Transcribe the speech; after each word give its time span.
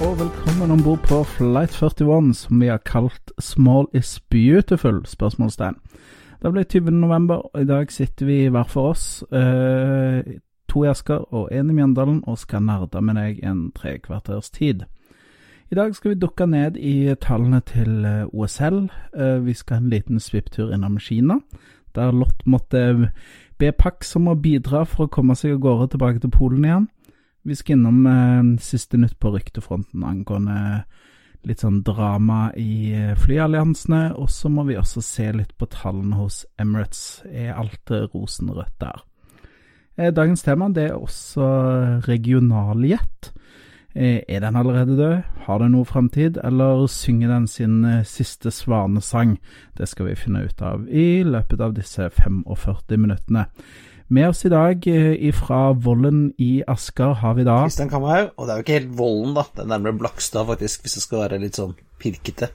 Og 0.00 0.18
velkommen 0.18 0.70
om 0.70 0.82
bord 0.82 1.02
på 1.04 1.16
Flight 1.28 1.74
41, 1.76 2.34
som 2.34 2.60
vi 2.60 2.70
har 2.70 2.78
kalt 2.88 3.32
Small 3.38 3.84
is 3.92 4.20
beautiful? 4.30 5.02
spørsmålstegn. 5.04 5.74
Det 6.42 6.52
ble 6.52 6.62
20. 6.64 6.90
november, 6.90 7.34
og 7.34 7.60
i 7.60 7.66
dag 7.68 7.92
sitter 7.92 8.26
vi 8.26 8.38
hver 8.48 8.64
for 8.64 8.94
oss, 8.94 9.24
eh, 9.32 10.24
to 10.68 10.84
i 10.84 10.88
Asker 10.88 11.34
og 11.34 11.52
én 11.52 11.68
i 11.68 11.76
Mjøndalen, 11.76 12.22
og 12.26 12.38
skal 12.38 12.62
nerde 12.62 13.02
med 13.02 13.14
deg 13.14 13.44
en 13.44 13.72
trekvarters 13.76 14.50
tid. 14.50 14.86
I 15.70 15.74
dag 15.74 15.94
skal 15.94 16.14
vi 16.14 16.20
dukke 16.20 16.46
ned 16.46 16.76
i 16.76 17.14
tallene 17.20 17.60
til 17.60 18.04
eh, 18.04 18.24
OSL. 18.32 18.88
Eh, 19.16 19.44
vi 19.44 19.52
skal 19.52 19.76
en 19.76 19.90
liten 19.90 20.20
svipptur 20.20 20.72
innom 20.72 20.98
Kina, 20.98 21.40
der 21.94 22.12
Lott 22.12 22.46
måtte 22.46 23.12
be 23.58 23.72
Pax 23.72 24.16
om 24.16 24.28
å 24.28 24.34
bidra 24.34 24.86
for 24.86 25.04
å 25.04 25.12
komme 25.12 25.36
seg 25.36 25.52
av 25.52 25.60
gårde 25.60 25.90
tilbake 25.90 26.20
til 26.20 26.30
Polen 26.30 26.64
igjen. 26.64 26.88
Vi 27.42 27.56
skal 27.56 27.78
innom 27.78 28.06
eh, 28.06 28.42
siste 28.60 29.00
nytt 29.00 29.18
på 29.20 29.32
ryktefronten 29.34 30.04
angående 30.04 30.84
litt 31.48 31.62
sånn 31.64 31.80
drama 31.86 32.50
i 32.60 32.92
eh, 32.92 33.14
flyalliansene, 33.16 34.10
og 34.20 34.28
så 34.32 34.50
må 34.52 34.66
vi 34.68 34.76
også 34.76 35.00
se 35.04 35.30
litt 35.32 35.54
på 35.56 35.70
tallene 35.72 36.18
hos 36.20 36.42
Emirates. 36.60 37.22
Er 37.24 37.56
alt 37.56 37.92
rosenrødt 38.12 38.76
der? 38.82 39.04
Eh, 39.96 40.12
dagens 40.12 40.44
tema 40.44 40.68
det 40.72 40.90
er 40.90 40.98
også 41.00 41.48
regionaljet. 42.06 43.32
Eh, 43.94 44.22
er 44.28 44.40
den 44.40 44.56
allerede 44.56 44.96
død? 44.96 45.22
Har 45.46 45.58
den 45.58 45.72
noe 45.74 45.84
framtid, 45.84 46.38
eller 46.44 46.86
synger 46.86 47.28
den 47.32 47.46
sin 47.46 47.84
eh, 47.84 48.04
siste 48.04 48.50
svanesang? 48.54 49.38
Det 49.76 49.88
skal 49.88 50.06
vi 50.06 50.14
finne 50.14 50.44
ut 50.44 50.62
av 50.62 50.86
i 50.88 51.22
løpet 51.26 51.60
av 51.60 51.74
disse 51.74 52.10
45 52.10 53.00
minuttene. 53.00 53.48
Med 54.10 54.28
oss 54.28 54.44
i 54.44 54.48
dag 54.50 54.86
eh, 54.90 55.32
fra 55.32 55.72
Vollen 55.72 56.32
i 56.38 56.64
Asker 56.66 57.12
har 57.20 57.34
vi 57.38 57.44
da 57.46 57.60
Kristian 57.62 57.92
Kamhaug, 57.92 58.32
og 58.34 58.48
det 58.48 58.50
er 58.50 58.58
jo 58.58 58.64
ikke 58.64 58.74
helt 58.80 58.96
Vollen, 58.98 59.36
da. 59.36 59.44
Det 59.54 59.62
er 59.62 59.68
nærmere 59.70 59.98
Blakstad, 60.00 60.48
faktisk, 60.48 60.82
hvis 60.82 60.96
det 60.96 61.02
skal 61.04 61.20
være 61.20 61.38
litt 61.44 61.60
sånn 61.60 61.76
pirkete. 62.02 62.48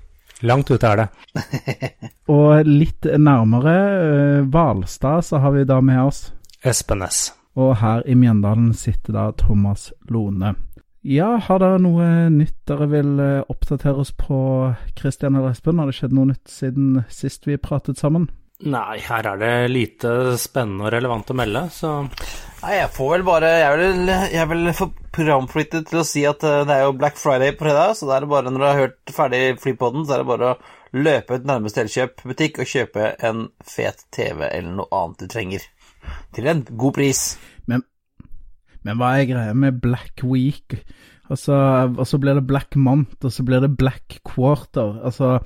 Langt 0.44 0.68
ute 0.68 0.92
er 0.92 1.00
det. 1.00 1.08
Og 2.36 2.68
litt 2.68 3.08
nærmere 3.08 3.78
eh, 3.80 4.42
Hvalstad 4.52 5.24
så 5.30 5.40
har 5.40 5.56
vi 5.56 5.64
da 5.64 5.80
med 5.80 6.02
oss 6.04 6.22
Espen 6.60 7.08
S. 7.08 7.30
Og 7.56 7.78
her 7.80 8.04
i 8.04 8.20
Mjøndalen 8.20 8.74
sitter 8.76 9.16
da 9.16 9.30
Thomas 9.40 9.94
Lone. 10.12 10.58
Ja, 11.08 11.38
har 11.40 11.64
dere 11.64 11.80
noe 11.80 12.26
nytt 12.36 12.58
dere 12.68 12.92
vil 12.92 13.16
eh, 13.24 13.46
oppdatere 13.48 14.04
oss 14.04 14.12
på, 14.12 14.42
Kristian 15.00 15.40
eller 15.40 15.56
Espen? 15.56 15.80
Har 15.80 15.88
det 15.88 15.96
skjedd 16.02 16.20
noe 16.20 16.34
nytt 16.34 16.52
siden 16.52 17.06
sist 17.08 17.48
vi 17.48 17.56
pratet 17.56 17.96
sammen? 17.96 18.28
Nei, 18.64 19.00
her 19.04 19.28
er 19.28 19.40
det 19.42 19.54
lite 19.68 20.10
spennende 20.40 20.88
og 20.88 20.94
relevant 20.94 21.32
å 21.34 21.36
melde, 21.36 21.66
så 21.76 21.98
Nei, 22.62 22.78
jeg 22.80 22.94
får 22.96 23.10
vel 23.12 23.26
bare 23.28 23.50
Jeg 23.60 23.80
vil, 23.82 24.12
jeg 24.32 24.50
vil 24.50 24.70
få 24.72 24.88
for 24.88 25.06
programflyttet 25.16 25.90
til 25.90 26.02
å 26.02 26.08
si 26.08 26.24
at 26.28 26.44
eh, 26.44 26.64
det 26.68 26.76
er 26.76 26.86
jo 26.86 26.96
Black 26.98 27.20
Friday 27.20 27.54
på 27.56 27.66
fredag, 27.66 27.96
så 27.96 28.10
da 28.10 28.18
er 28.18 28.26
det 28.26 28.32
bare 28.32 28.52
når 28.52 28.62
du 28.62 28.68
har 28.68 28.82
hørt 28.82 29.14
ferdig 29.16 29.42
Flypodden, 29.64 30.06
så 30.06 30.16
er 30.16 30.24
det 30.24 30.30
bare 30.30 30.52
å 30.52 31.00
løpe 31.06 31.40
ut 31.40 31.48
nærmeste 31.48 31.84
Elkjøp-butikk 31.86 32.62
og 32.64 32.72
kjøpe 32.72 33.10
en 33.28 33.48
fet 33.68 34.06
TV 34.16 34.46
eller 34.50 34.76
noe 34.80 34.92
annet 34.96 35.24
du 35.24 35.32
trenger. 35.32 35.66
Til 36.36 36.50
en 36.52 36.64
god 36.68 36.96
pris. 36.98 37.24
Men, 37.72 37.84
men 38.86 39.00
hva 39.00 39.16
er 39.18 39.30
greia 39.30 39.56
med 39.58 39.80
Black 39.84 40.24
Week? 40.28 40.78
Altså, 41.32 41.56
og 41.90 42.04
så 42.08 42.20
blir 42.22 42.38
det 42.38 42.48
Black 42.48 42.78
Month, 42.78 43.18
og 43.24 43.34
så 43.34 43.46
blir 43.48 43.64
det 43.64 43.74
Black 43.80 44.20
Quarter. 44.28 45.00
Altså, 45.08 45.40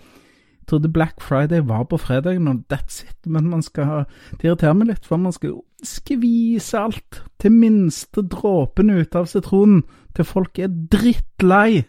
trodde 0.70 0.92
Black 0.94 1.22
Friday 1.22 1.64
var 1.66 1.84
på 1.90 1.98
fredagen, 2.02 2.48
og 2.48 2.64
that's 2.72 3.04
it. 3.04 3.18
Men 3.26 3.50
man 3.50 3.62
skal 3.66 4.06
Det 4.32 4.48
irriterer 4.48 4.78
meg 4.78 4.94
litt, 4.94 5.06
for 5.06 5.18
man 5.18 5.36
skal 5.36 5.56
jo 5.56 5.64
skvise 5.84 6.80
alt 6.80 7.22
til 7.40 7.56
minste 7.56 8.24
dråpen 8.28 8.90
ut 8.90 9.16
av 9.16 9.30
sitronen 9.32 9.84
til 10.16 10.28
folk 10.28 10.60
er 10.60 10.72
drittlei. 10.92 11.84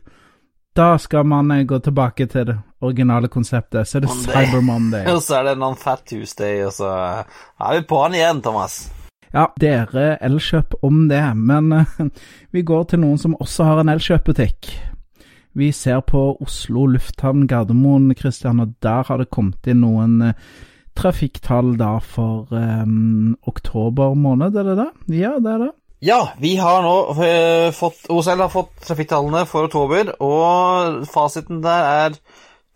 Da 0.77 0.95
skal 1.03 1.27
man 1.27 1.51
eh, 1.51 1.65
gå 1.67 1.81
tilbake 1.83 2.27
til 2.31 2.47
det 2.47 2.57
originale 2.81 3.29
konseptet. 3.29 3.89
Så 3.89 3.99
er 3.99 4.07
det 4.07 4.11
Monday. 4.13 4.47
Cyber 4.47 4.61
Monday. 4.61 5.07
Og 5.15 5.23
så 5.23 5.41
er 5.41 5.51
det 5.51 5.59
noen 5.59 5.77
Fat 5.77 6.05
Tuesday, 6.07 6.63
og 6.65 6.73
så 6.73 6.91
er 6.95 7.77
vi 7.77 7.87
på'n 7.91 8.17
igjen, 8.17 8.43
Thomas. 8.45 8.85
Ja, 9.31 9.47
dere 9.63 10.17
Elkjøp 10.27 10.75
om 10.83 11.05
det, 11.11 11.23
men 11.37 11.73
eh, 11.73 11.99
vi 12.55 12.63
går 12.67 12.89
til 12.91 13.03
noen 13.05 13.19
som 13.19 13.37
også 13.39 13.67
har 13.67 13.83
en 13.83 13.93
Elkjøp-butikk. 13.93 14.73
Vi 15.53 15.73
ser 15.75 16.01
på 16.07 16.37
Oslo 16.41 16.87
lufthavn 16.87 17.47
Gardermoen, 17.51 18.13
Kristian, 18.15 18.61
og 18.63 18.77
der 18.85 19.07
har 19.09 19.19
det 19.19 19.33
kommet 19.35 19.67
inn 19.67 19.83
noen 19.83 20.21
eh, 20.29 20.37
trafikktall 20.99 21.75
da 21.81 21.97
for 22.05 22.51
um, 22.55 23.35
oktober 23.49 24.15
måned, 24.15 24.57
er 24.57 24.71
det 24.71 24.77
det? 24.79 24.91
Ja, 25.19 25.33
det 25.43 25.55
er 25.55 25.65
det. 25.65 25.71
Ja, 26.01 26.21
vi 26.41 26.55
har 26.57 26.81
nå 26.85 26.95
eh, 27.27 27.69
fått 27.77 28.07
OSL 28.09 28.41
har 28.41 28.53
fått 28.53 28.79
trafikktallene 28.87 29.43
for 29.49 29.69
oktober, 29.69 30.15
og 30.23 31.03
fasiten 31.11 31.61
der 31.65 31.89
er 32.07 32.17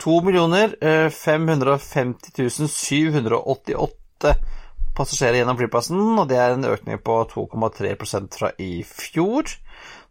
2 0.03 0.19
eh, 0.35 1.09
550 1.15 2.69
788 2.69 4.35
passasjerer 4.95 5.41
gjennom 5.41 5.59
flyplassen, 5.59 6.03
og 6.19 6.29
det 6.31 6.39
er 6.39 6.55
en 6.55 6.69
økning 6.69 7.01
på 7.03 7.17
2,3% 7.33 8.39
fra 8.39 8.51
i 8.63 8.83
fjor. 8.87 9.49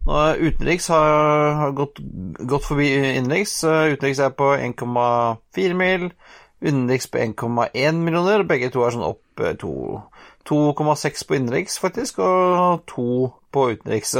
Utenriks 0.04 0.90
har, 0.92 1.72
gått, 1.72 2.00
gått 2.40 2.66
forbi 2.66 2.90
innenriks. 2.96 3.56
Eh, 3.64 3.94
Utenriks 3.94 4.20
er 4.20 4.34
på 4.36 4.52
1,4 4.56 5.78
mil, 5.80 6.10
innenriks 6.62 7.08
på 7.08 7.22
1,1 7.24 8.04
millioner. 8.04 8.44
Begge 8.48 8.72
to 8.74 8.84
er 8.84 8.96
sånn 8.96 9.08
opp 9.08 9.44
eh, 9.44 9.56
2,6 9.56 11.28
på 11.28 11.40
innenriks, 11.40 11.80
faktisk, 11.80 12.20
og 12.20 12.84
2 12.92 13.08
på 13.54 13.68
utenriks. 13.78 14.16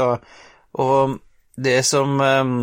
Og 0.80 1.18
det 1.60 1.80
som 1.86 2.20
eh, 2.24 2.54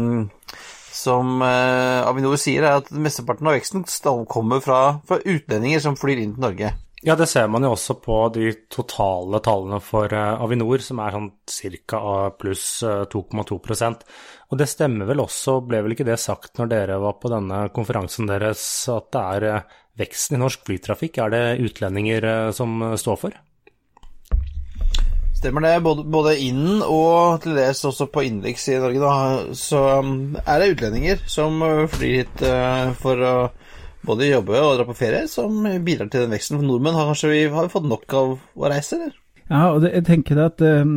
som 0.92 1.42
eh, 1.42 2.08
Avinor 2.08 2.38
sier, 2.40 2.66
er 2.66 2.82
at 2.82 2.92
mesteparten 2.92 3.48
av 3.48 3.56
veksten 3.56 3.86
kommer 4.30 4.62
fra, 4.64 5.00
fra 5.08 5.22
utlendinger 5.24 5.80
som 5.84 5.98
flyr 5.98 6.22
inn 6.22 6.36
til 6.36 6.46
Norge. 6.46 6.74
Ja, 7.04 7.16
det 7.18 7.26
ser 7.32 7.48
man 7.50 7.64
jo 7.66 7.72
også 7.74 7.96
på 7.98 8.16
de 8.36 8.52
totale 8.70 9.40
tallene 9.42 9.80
for 9.82 10.12
eh, 10.14 10.42
Avinor, 10.46 10.84
som 10.86 11.00
er 11.02 11.16
sånn 11.16 11.30
ca. 11.90 12.02
pluss 12.38 12.66
eh, 12.86 13.08
2,2% 13.10 14.04
Og 14.54 14.60
det 14.60 14.68
stemmer 14.70 15.10
vel 15.10 15.24
også, 15.24 15.64
ble 15.66 15.80
vel 15.82 15.96
ikke 15.96 16.06
det 16.06 16.20
sagt 16.22 16.62
når 16.62 16.70
dere 16.70 17.00
var 17.02 17.16
på 17.18 17.32
denne 17.34 17.64
konferansen 17.74 18.30
deres, 18.30 18.62
at 18.94 19.10
det 19.18 19.24
er 19.24 19.48
eh, 19.50 19.80
veksten 19.98 20.38
i 20.38 20.44
norsk 20.44 20.62
flytrafikk? 20.70 21.18
Er 21.26 21.34
det 21.34 21.42
utlendinger 21.66 22.30
eh, 22.36 22.52
som 22.54 22.78
eh, 22.86 22.94
står 23.02 23.18
for? 23.24 23.42
Stemmer 25.42 25.66
det, 25.66 25.74
både, 25.82 26.06
både 26.06 26.38
inn 26.38 26.86
og 26.86 27.42
til 27.42 27.58
dels 27.58 27.82
også 27.90 28.12
på 28.14 28.28
innenriks 28.28 28.68
i 28.70 28.78
Norge, 28.78 29.02
da, 29.02 29.58
så 29.58 29.82
er 30.46 30.62
det 30.62 30.74
utlendinger 30.76 31.26
som 31.26 31.58
flyr 31.90 32.20
hit 32.20 32.46
for 33.02 33.26
å 33.26 33.36
både 34.06 34.30
jobbe 34.30 34.60
og 34.60 34.78
dra 34.80 34.86
på 34.88 34.98
ferie, 34.98 35.26
som 35.30 35.64
bidrar 35.86 36.10
til 36.12 36.26
den 36.26 36.36
veksten. 36.36 36.60
For 36.60 36.68
nordmenn 36.68 36.98
har 36.98 37.10
kanskje 37.12 37.34
vi, 37.34 37.42
har 37.54 37.68
vi 37.68 37.74
fått 37.74 37.90
nok 37.90 38.16
av 38.18 38.32
å 38.38 38.72
reise, 38.72 38.98
eller? 38.98 39.18
Ja, 39.52 39.66
og 39.74 39.82
det, 39.84 39.92
jeg 39.98 40.08
tenker 40.08 40.38
det 40.40 40.48
at 40.48 40.64
eh, 40.64 40.94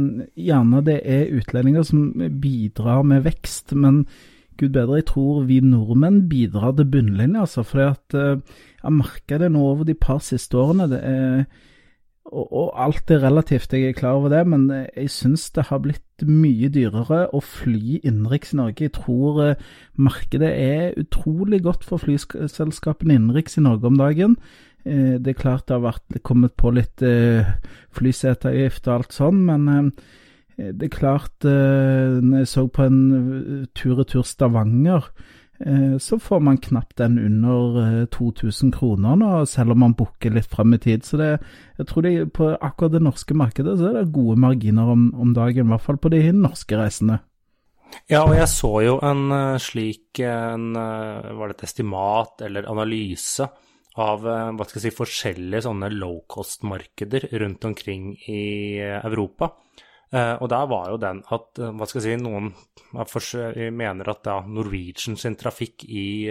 gjerne 0.46 0.84
det 0.86 1.00
er 1.10 1.32
utlendinger 1.34 1.86
som 1.88 2.06
bidrar 2.40 3.02
med 3.06 3.24
vekst, 3.26 3.74
men 3.74 4.04
gud 4.60 4.76
bedre, 4.76 5.00
jeg 5.00 5.08
tror 5.10 5.42
vi 5.48 5.58
nordmenn 5.64 6.24
bidrar 6.30 6.76
til 6.78 6.86
bunnlinja, 6.92 7.44
altså. 7.48 7.64
For 7.66 7.82
eh, 7.82 7.96
jeg 8.14 8.84
har 8.84 8.94
merka 8.94 9.40
det 9.42 9.50
nå 9.54 9.64
over 9.72 9.88
de 9.88 9.96
par 9.98 10.22
siste 10.22 10.58
årene. 10.60 10.86
Det 10.92 11.00
er, 11.02 11.46
og, 12.34 12.48
og 12.50 12.72
alt 12.84 13.10
er 13.14 13.22
relativt, 13.22 13.72
jeg 13.72 13.88
er 13.88 13.96
klar 13.96 14.18
over 14.18 14.32
det, 14.32 14.42
men 14.50 14.66
eh, 14.72 14.86
jeg 14.96 15.12
syns 15.14 15.46
det 15.54 15.68
har 15.70 15.80
blitt 15.84 16.24
mye 16.26 16.70
dyrere 16.72 17.24
å 17.34 17.40
fly 17.44 18.00
innenriks 18.02 18.54
i 18.54 18.58
Norge. 18.60 18.88
Jeg 18.88 18.94
tror 18.98 19.40
eh, 19.44 19.62
markedet 19.94 20.50
er 20.50 20.98
utrolig 21.00 21.62
godt 21.64 21.86
for 21.86 22.02
flyselskapene 22.02 23.18
innenriks 23.18 23.58
i 23.58 23.64
Norge 23.64 23.90
om 23.90 24.00
dagen. 24.00 24.36
Eh, 24.84 25.16
Det 25.22 25.34
er 25.34 25.40
klart 25.40 25.68
det 25.68 25.78
har 25.78 25.86
vært 25.86 26.20
kommet 26.26 26.56
på 26.60 26.74
litt 26.74 27.04
flyseteavgift 27.94 28.88
og 28.88 28.98
alt 28.98 29.16
sånn, 29.16 29.40
men 29.46 29.92
det 30.54 30.86
er 30.86 30.92
klart 30.92 31.42
Når 31.42 32.44
jeg 32.44 32.46
så 32.46 32.62
på 32.70 32.84
en 32.84 33.66
tur-retur 33.74 34.22
Stavanger, 34.22 35.08
så 35.98 36.18
får 36.20 36.40
man 36.44 36.58
knapt 36.60 36.98
den 37.00 37.18
under 37.18 37.78
eh, 37.80 38.06
2000 38.12 38.72
kroner 38.76 39.16
nå, 39.16 39.30
selv 39.48 39.72
om 39.72 39.80
man 39.80 39.94
booker 39.96 40.34
litt 40.34 40.50
fram 40.50 40.74
i 40.76 40.80
tid. 40.82 41.06
Så 41.06 41.16
det, 41.20 41.30
jeg 41.78 41.88
tror 41.88 42.04
det, 42.04 42.14
på 42.36 42.50
akkurat 42.54 42.92
det 42.92 43.04
norske 43.04 43.36
markedet 43.36 43.78
så 43.80 43.90
er 43.90 44.00
det 44.00 44.14
gode 44.14 44.36
marginer 44.44 44.90
om, 44.92 45.08
om 45.16 45.32
dagen, 45.36 45.64
i 45.64 45.74
hvert 45.74 45.86
fall 45.86 46.00
på 46.00 46.12
de 46.12 46.20
norske 46.36 46.76
reisene. 46.76 47.20
Ja, 48.10 48.24
og 48.24 48.34
jeg 48.36 48.48
så 48.50 48.72
jo 48.82 48.96
en 49.06 49.28
uh, 49.30 49.60
slik 49.62 50.18
en, 50.24 50.72
Var 50.74 51.50
det 51.50 51.54
et 51.54 51.66
estimat 51.68 52.42
eller 52.42 52.66
analyse 52.66 53.46
av 54.02 54.24
hva 54.24 54.64
skal 54.66 54.80
jeg 54.80 54.88
si, 54.88 54.96
forskjellige 54.96 55.68
sånne 55.68 55.92
low 55.94 56.24
cost-markeder 56.26 57.28
rundt 57.38 57.62
omkring 57.68 58.08
i 58.26 58.80
Europa. 58.82 59.52
Uh, 60.14 60.36
og 60.38 60.46
der 60.52 60.66
var 60.70 60.90
jo 60.92 60.98
den 61.02 61.24
at 61.34 61.58
uh, 61.58 61.72
hva 61.74 61.86
skal 61.90 62.04
jeg 62.04 62.14
si, 62.14 62.22
noen 62.22 62.52
mener 63.74 64.10
at 64.12 64.20
da 64.22 64.36
Norwegian 64.46 65.16
sin 65.18 65.34
trafikk 65.34 65.82
i 65.90 66.30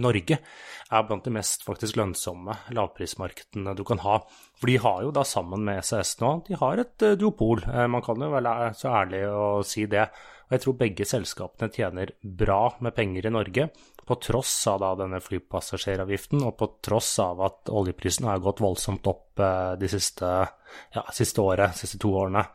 Norge 0.00 0.38
er 0.38 1.02
blant 1.04 1.26
de 1.26 1.32
mest 1.36 1.66
faktisk 1.66 1.98
lønnsomme 2.00 2.54
lavprismarkedene 2.72 3.74
du 3.76 3.82
kan 3.84 4.00
ha. 4.06 4.22
For 4.56 4.72
de 4.72 4.78
har 4.80 5.02
jo 5.04 5.12
da 5.12 5.26
sammen 5.28 5.66
med 5.68 5.84
SAS 5.84 6.14
nå, 6.22 6.30
de 6.48 6.56
har 6.56 6.80
et 6.80 7.04
duopol. 7.20 7.60
man 7.92 8.00
kan 8.06 8.24
jo 8.24 8.30
være 8.32 8.72
så 8.78 8.94
ærlig 9.02 9.20
å 9.28 9.60
si 9.68 9.84
det. 9.84 10.08
Og 10.48 10.56
jeg 10.56 10.64
tror 10.64 10.78
begge 10.80 11.08
selskapene 11.12 11.68
tjener 11.74 12.14
bra 12.22 12.62
med 12.80 12.96
penger 12.96 13.28
i 13.28 13.34
Norge 13.34 13.68
på 14.08 14.14
tross 14.14 14.52
av 14.66 14.80
da 14.80 14.94
denne 14.96 15.18
flypassasjeravgiften, 15.20 16.40
og 16.48 16.54
på 16.56 16.70
tross 16.84 17.10
av 17.20 17.42
at 17.44 17.68
oljeprisen 17.68 18.24
har 18.30 18.40
gått 18.40 18.62
voldsomt 18.64 19.04
opp 19.10 19.42
eh, 19.44 19.74
de 19.80 19.90
siste, 19.92 20.30
ja, 20.94 21.02
siste 21.12 21.44
året, 21.44 21.76
siste 21.76 22.00
to 22.00 22.14
årene. 22.16 22.46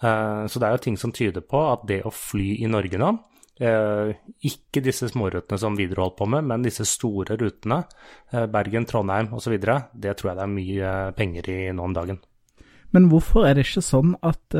Eh, 0.00 0.46
så 0.48 0.62
det 0.62 0.68
er 0.68 0.78
jo 0.78 0.82
ting 0.86 0.96
som 1.00 1.12
tyder 1.12 1.44
på 1.44 1.60
at 1.68 1.84
det 1.90 2.00
å 2.08 2.14
fly 2.16 2.62
i 2.64 2.72
Norge 2.72 3.02
nå, 3.02 3.12
eh, 3.60 4.14
ikke 4.48 4.84
disse 4.88 5.10
smårutene 5.12 5.60
som 5.60 5.76
Widerøe 5.76 6.08
holdt 6.08 6.18
på 6.22 6.30
med, 6.32 6.48
men 6.48 6.64
disse 6.64 6.88
store 6.88 7.36
rutene, 7.36 7.82
Bergen, 8.32 8.88
Trondheim 8.88 9.34
osv., 9.36 9.60
det 9.60 10.16
tror 10.16 10.32
jeg 10.32 10.40
det 10.40 10.48
er 10.48 10.56
mye 10.56 10.96
penger 11.18 11.52
i 11.52 11.60
nå 11.76 11.90
om 11.92 12.00
dagen. 12.00 12.24
Men 12.96 13.12
hvorfor 13.12 13.44
er 13.44 13.56
det 13.56 13.68
ikke 13.68 13.84
sånn 13.84 14.16
at 14.24 14.56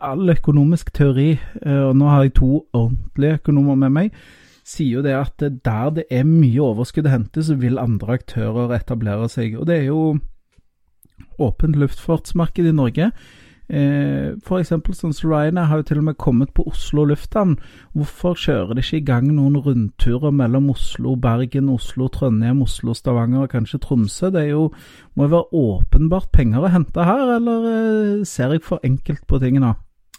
all 0.00 0.30
økonomisk 0.32 0.92
teori, 0.94 1.34
og 1.66 1.96
nå 1.98 2.08
har 2.08 2.24
jeg 2.24 2.36
to 2.38 2.50
ordentlige 2.76 3.40
økonomer 3.40 3.80
med 3.80 3.96
meg, 3.96 4.20
sier 4.66 4.98
jo 4.98 5.06
det 5.06 5.14
at 5.14 5.42
der 5.64 5.90
det 5.94 6.06
er 6.10 6.26
mye 6.26 6.62
overskudd 6.64 7.06
å 7.06 7.14
hente, 7.14 7.44
så 7.46 7.54
vil 7.60 7.78
andre 7.78 8.18
aktører 8.18 8.74
etablere 8.74 9.28
seg. 9.30 9.54
Og 9.60 9.68
det 9.68 9.80
er 9.80 9.90
jo 9.92 10.00
åpent 11.38 11.78
luftfartsmarked 11.78 12.66
i 12.66 12.74
Norge. 12.74 13.12
Eh, 13.66 14.34
eksempel 14.60 14.94
sånn 14.94 15.14
som 15.16 15.32
Ryanair 15.32 15.66
har 15.66 15.80
jo 15.80 15.86
til 15.88 15.98
og 15.98 16.04
med 16.06 16.18
kommet 16.22 16.52
på 16.54 16.66
Oslo 16.70 17.06
lufthavn. 17.10 17.56
Hvorfor 17.98 18.38
kjører 18.38 18.76
de 18.76 18.84
ikke 18.84 19.00
i 19.00 19.06
gang 19.06 19.30
noen 19.34 19.58
rundturer 19.62 20.34
mellom 20.34 20.70
Oslo, 20.70 21.16
Bergen, 21.18 21.70
Oslo, 21.72 22.06
Trondheim, 22.12 22.62
Oslo, 22.62 22.94
Stavanger 22.94 23.46
og 23.46 23.50
kanskje 23.54 23.82
Tromsø? 23.82 24.30
Det 24.34 24.44
er 24.44 24.52
jo, 24.54 24.68
må 25.14 25.26
jo 25.26 25.34
være 25.34 25.62
åpenbart 25.62 26.30
penger 26.34 26.66
å 26.66 26.74
hente 26.74 27.08
her, 27.10 27.34
eller 27.38 27.66
eh, 27.72 28.24
ser 28.28 28.54
jeg 28.54 28.66
for 28.66 28.82
enkelt 28.86 29.26
på 29.26 29.42
tingene? 29.42 29.74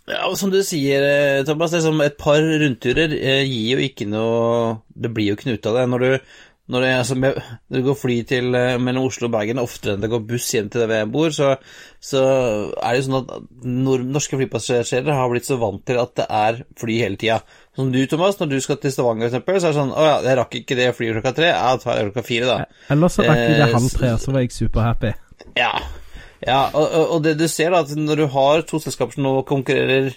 Ja, 0.07 0.24
og 0.30 0.38
Som 0.39 0.51
du 0.54 0.62
sier, 0.63 1.04
eh, 1.04 1.45
Thomas, 1.48 1.74
det 1.74 1.81
er 1.81 1.88
som 1.89 2.04
et 2.04 2.19
par 2.19 2.39
rundturer 2.39 3.12
eh, 3.18 3.44
gir 3.44 3.75
jo 3.75 3.88
ikke 3.89 4.07
noe 4.07 4.77
Det 4.95 5.12
blir 5.13 5.31
jo 5.31 5.38
ikke 5.38 5.50
noe 5.50 5.59
ut 5.59 5.68
av 5.68 5.80
det. 5.81 5.88
Når 5.92 6.06
du, 6.06 6.30
når 6.71 6.83
det, 6.83 6.92
altså, 7.01 7.18
når 7.19 7.36
du 7.75 7.81
går 7.83 7.98
fly 8.00 8.15
til, 8.27 8.56
eh, 8.56 8.77
mellom 8.80 9.09
Oslo 9.09 9.27
og 9.27 9.33
Bergen 9.36 9.59
oftere 9.59 9.98
enn 9.98 10.06
det 10.06 10.12
går 10.12 10.24
buss 10.30 10.48
hjem 10.56 10.71
til 10.71 10.83
der 10.83 11.01
jeg 11.01 11.12
bor, 11.12 11.36
så, 11.36 11.54
så 12.00 12.24
er 12.24 12.95
det 12.95 13.01
jo 13.01 13.06
sånn 13.09 13.19
at 13.19 13.68
nord, 13.68 14.07
norske 14.15 14.39
flypassasjerer 14.39 15.19
har 15.19 15.30
blitt 15.31 15.48
så 15.48 15.59
vant 15.59 15.83
til 15.88 16.00
at 16.00 16.15
det 16.19 16.30
er 16.39 16.63
fly 16.80 16.98
hele 17.03 17.19
tida. 17.19 17.42
Som 17.75 17.92
du, 17.92 18.00
Thomas, 18.10 18.39
når 18.39 18.56
du 18.56 18.57
skal 18.63 18.80
til 18.81 18.95
Stavanger 18.95 19.31
f.eks., 19.31 19.45
så 19.45 19.69
er 19.69 19.75
det 19.75 19.77
sånn 19.77 19.92
Å 19.94 20.07
ja, 20.07 20.18
jeg 20.25 20.39
rakk 20.39 20.60
ikke 20.63 20.80
det 20.80 20.89
flyet 20.98 21.19
klokka 21.19 21.36
tre, 21.44 21.51
jeg 21.51 21.83
tar 21.83 22.00
det 22.00 22.10
klokka 22.10 22.27
fire, 22.31 22.50
da. 22.56 22.83
Eller 22.95 23.12
så 23.12 23.27
rakk 23.27 23.44
vi 23.44 23.56
det 23.60 23.71
halv 23.75 23.95
tre, 24.00 24.18
så 24.24 24.36
var 24.36 24.48
jeg 24.48 24.56
superhappy. 24.56 25.15
Ja. 25.60 25.74
Ja, 26.47 26.69
og, 26.71 26.94
og, 27.11 27.19
det 27.25 27.35
du 27.41 27.47
ser, 27.51 27.73
da, 27.73 27.83
at 27.83 27.91
når 27.99 28.21
du 28.21 28.25
har 28.31 28.63
to 28.67 28.79
selskaper 28.79 29.17
som 29.17 29.25
nå 29.27 29.33
konkurrerer 29.47 30.13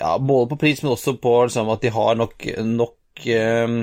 ja, 0.00 0.16
både 0.18 0.50
på 0.50 0.58
pris, 0.64 0.82
men 0.82 0.94
også 0.96 1.14
på 1.22 1.34
liksom, 1.46 1.70
at 1.70 1.82
de 1.84 1.92
har 1.94 2.18
nok, 2.18 2.46
nok 2.66 3.26
um, 3.66 3.80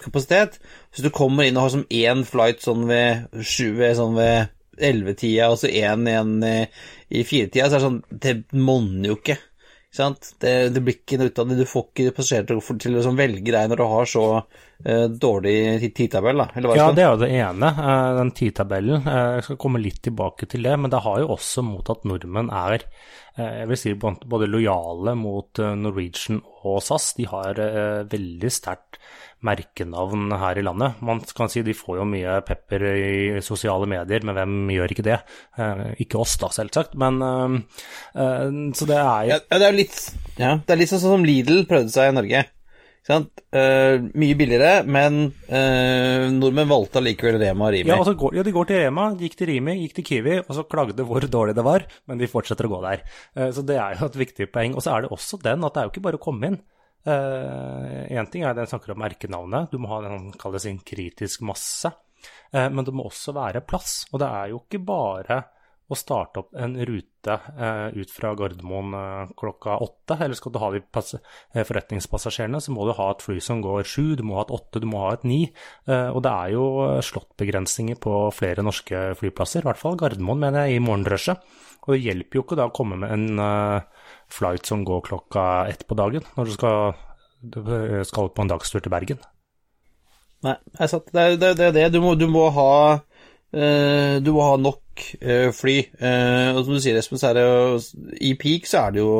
kapasitet 0.00 0.58
Hvis 0.90 1.04
du 1.04 1.10
kommer 1.14 1.46
inn 1.46 1.56
og 1.56 1.66
har 1.66 1.74
som 1.76 1.86
én 1.88 2.24
flight 2.28 2.64
sånn 2.64 2.86
ved 2.88 3.28
sju 3.44 3.80
sånn 3.96 4.16
ved 4.18 4.52
ellevetida, 4.80 5.50
og 5.52 5.60
så 5.60 5.68
én 5.68 6.06
igjen 6.08 6.36
i, 6.44 6.56
i 7.20 7.24
firetida, 7.28 7.68
så 7.68 7.76
er 7.76 7.78
det 7.78 7.86
sånn 7.86 8.00
Det 8.10 8.34
monner 8.56 9.12
jo 9.12 9.18
ikke. 9.18 9.36
Det, 9.90 10.50
det, 10.70 10.80
blir 10.86 11.00
ikke 11.00 11.16
noe 11.18 11.32
ut 11.32 11.38
av 11.42 11.48
det. 11.50 11.56
Du 11.58 11.66
får 11.66 11.86
ikke 11.88 12.12
passasjerer 12.14 12.46
til, 12.46 12.60
å 12.60 12.94
liksom 12.94 13.16
velge 13.18 13.50
deg 13.50 13.70
når 13.72 13.80
du 13.80 13.86
har 13.90 14.10
så 14.10 14.24
uh, 14.38 15.06
dårlig 15.10 15.54
tidtabell, 15.96 16.44
da. 16.44 16.74
ja, 16.78 16.90
det 16.94 17.02
er 17.02 17.08
jo 17.08 17.22
det 17.24 17.30
ene, 17.40 17.72
uh, 17.74 18.10
den 18.20 18.30
tidtabellen. 18.38 19.02
Uh, 19.02 19.40
jeg 19.40 19.48
skal 19.48 19.58
komme 19.66 19.82
litt 19.82 19.98
tilbake 20.06 20.46
til 20.52 20.68
det. 20.68 20.76
Men 20.78 20.94
det 20.94 21.02
har 21.02 21.24
jo 21.24 21.32
også 21.34 21.66
mot 21.66 21.90
at 21.90 22.06
nordmenn 22.06 22.52
er 22.54 22.86
jeg 23.40 23.68
vil 23.70 23.78
si 23.78 23.92
både 23.94 24.48
lojale 24.50 25.14
mot 25.16 25.56
Norwegian 25.78 26.40
og 26.66 26.80
SAS. 26.84 27.12
De 27.16 27.24
har 27.30 27.56
veldig 28.10 28.50
sterkt 28.52 28.98
merkenavn 29.46 30.34
her 30.40 30.60
i 30.60 30.64
landet. 30.64 31.00
Man 31.04 31.22
kan 31.36 31.50
si 31.52 31.62
de 31.66 31.76
får 31.76 32.00
jo 32.00 32.06
mye 32.08 32.38
pepper 32.46 32.86
i 32.90 33.42
sosiale 33.44 33.88
medier, 33.90 34.24
men 34.26 34.36
hvem 34.36 34.72
gjør 34.76 34.94
ikke 34.94 35.06
det? 35.06 35.18
Eh, 35.56 35.84
ikke 36.04 36.20
oss, 36.20 36.36
da, 36.40 36.52
selvsagt, 36.54 36.96
men 37.00 37.20
eh, 37.24 37.58
eh, 38.20 38.46
Så 38.76 38.88
det 38.90 39.00
er 39.00 39.26
jo 39.26 39.34
ja, 39.34 39.42
det 39.50 39.68
er 39.68 39.76
litt, 39.76 40.00
ja, 40.36 40.56
det 40.60 40.74
er 40.74 40.82
litt 40.82 40.92
sånn 40.92 41.04
som 41.04 41.26
Lidl 41.26 41.64
prøvde 41.70 41.92
seg 41.94 42.12
i 42.12 42.16
Norge. 42.16 42.46
Uh, 43.10 43.96
mye 44.14 44.36
billigere, 44.38 44.84
men 44.86 45.16
uh, 45.48 46.26
nordmenn 46.30 46.68
valgte 46.70 47.00
allikevel 47.00 47.40
Rema 47.40 47.66
og 47.66 47.72
Rimi. 47.74 47.90
Ja, 47.90 47.96
altså 47.98 48.14
går, 48.18 48.36
ja, 48.38 48.44
de 48.46 48.52
går 48.54 48.68
til 48.68 48.82
Rema, 48.84 49.06
gikk 49.18 49.38
til 49.40 49.50
Rimi, 49.50 49.78
gikk 49.80 49.96
til 49.96 50.06
Kiwi, 50.06 50.36
og 50.44 50.52
så 50.54 50.66
klagde 50.68 51.06
hvor 51.08 51.24
dårlig 51.24 51.56
det 51.58 51.64
var, 51.66 51.86
men 52.06 52.20
de 52.20 52.28
fortsetter 52.30 52.68
å 52.68 52.74
gå 52.74 52.82
der. 52.84 53.02
Uh, 53.34 53.48
så 53.56 53.64
det 53.66 53.80
er 53.80 53.96
jo 53.98 54.10
et 54.10 54.20
viktig 54.20 54.50
poeng. 54.54 54.76
Og 54.76 54.84
så 54.84 54.94
er 54.94 55.06
det 55.06 55.14
også 55.16 55.40
den 55.42 55.66
at 55.66 55.74
det 55.74 55.82
er 55.82 55.88
jo 55.88 55.94
ikke 55.94 56.06
bare 56.06 56.20
å 56.20 56.22
komme 56.28 56.52
inn. 56.52 56.60
Én 57.06 58.26
uh, 58.26 58.28
ting 58.28 58.44
er 58.44 58.52
det 58.52 58.66
jeg 58.66 58.74
snakker 58.74 58.92
om 58.92 59.00
merkenavnet, 59.00 59.70
du 59.72 59.80
må 59.80 59.88
ha 59.88 60.02
den 60.04 60.30
kalles 60.40 60.66
en 60.68 60.82
kritisk 60.84 61.44
masse. 61.48 61.88
Uh, 62.52 62.68
men 62.68 62.84
det 62.84 62.92
må 62.92 63.06
også 63.08 63.32
være 63.36 63.64
plass. 63.64 64.02
Og 64.12 64.20
det 64.20 64.28
er 64.28 64.52
jo 64.52 64.60
ikke 64.64 64.82
bare 64.84 65.40
å 65.90 65.98
starte 65.98 66.42
opp 66.42 66.54
en 66.54 66.76
rute 66.86 67.34
eh, 67.34 67.88
ut 67.98 68.12
fra 68.14 68.32
Gardermoen 68.38 69.32
klokka 69.38 69.76
åtte. 69.82 70.16
Eller 70.16 70.38
skal 70.38 70.54
du 70.54 70.60
ha 70.62 70.70
de 70.74 70.82
forretningspassasjerene, 70.92 72.60
så 72.62 72.74
må 72.74 72.86
du 72.86 72.94
ha 72.96 73.10
et 73.12 73.24
fly 73.24 73.40
som 73.44 73.62
går 73.64 73.82
sju, 73.88 74.14
du 74.18 74.24
må 74.26 74.38
ha 74.38 74.44
et 74.46 74.54
åtte, 74.54 74.82
du 74.82 74.86
må 74.90 75.02
ha 75.04 75.14
et 75.16 75.26
ni. 75.28 75.40
og 75.86 76.20
det 76.24 76.30
er 76.30 76.54
jo 76.54 76.64
slåttbegrensninger 77.04 77.98
på 78.02 78.14
flere 78.36 78.64
norske 78.66 79.02
flyplasser, 79.18 79.64
i 79.64 79.68
hvert 79.68 79.80
fall 79.80 79.98
Gardermoen, 80.00 80.40
mener 80.46 80.68
jeg, 80.68 80.78
i 80.78 80.84
morgenrushet. 80.84 81.42
Og 81.86 81.94
det 81.94 82.04
hjelper 82.04 82.38
jo 82.38 82.44
ikke 82.44 82.60
da 82.60 82.68
å 82.68 82.74
komme 82.76 83.00
med 83.00 83.12
en 83.16 83.82
flight 84.30 84.68
som 84.68 84.86
går 84.86 85.04
klokka 85.10 85.44
ett 85.72 85.86
på 85.88 85.98
dagen, 85.98 86.26
når 86.36 86.48
du 86.48 86.56
skal, 86.56 86.96
du 87.42 87.60
skal 88.08 88.32
på 88.34 88.46
en 88.46 88.54
dagstur 88.54 88.84
til 88.84 88.92
Bergen. 88.92 89.22
Nei, 90.40 90.56
det 90.72 90.86
er 91.20 91.30
jo 91.30 91.36
Det 91.36 91.56
det. 91.58 91.72
Det. 91.74 91.88
Du, 91.92 92.00
må, 92.00 92.14
du, 92.14 92.26
må, 92.28 92.48
ha 92.56 93.00
uh, 93.54 94.18
Du 94.24 94.32
må 94.36 94.44
ha 94.46 94.58
nok 94.60 95.04
uh, 95.22 95.48
fly. 95.56 95.78
Uh, 96.00 96.56
og 96.56 96.64
som 96.64 96.76
du 96.76 96.82
sier, 96.82 96.98
Espen, 97.00 97.20
så 97.20 97.30
er 97.30 97.40
det 97.40 97.46
jo 97.46 98.04
I 98.20 98.34
peak 98.40 98.68
så 98.70 98.86
er 98.86 98.98
det 98.98 99.04
jo 99.06 99.14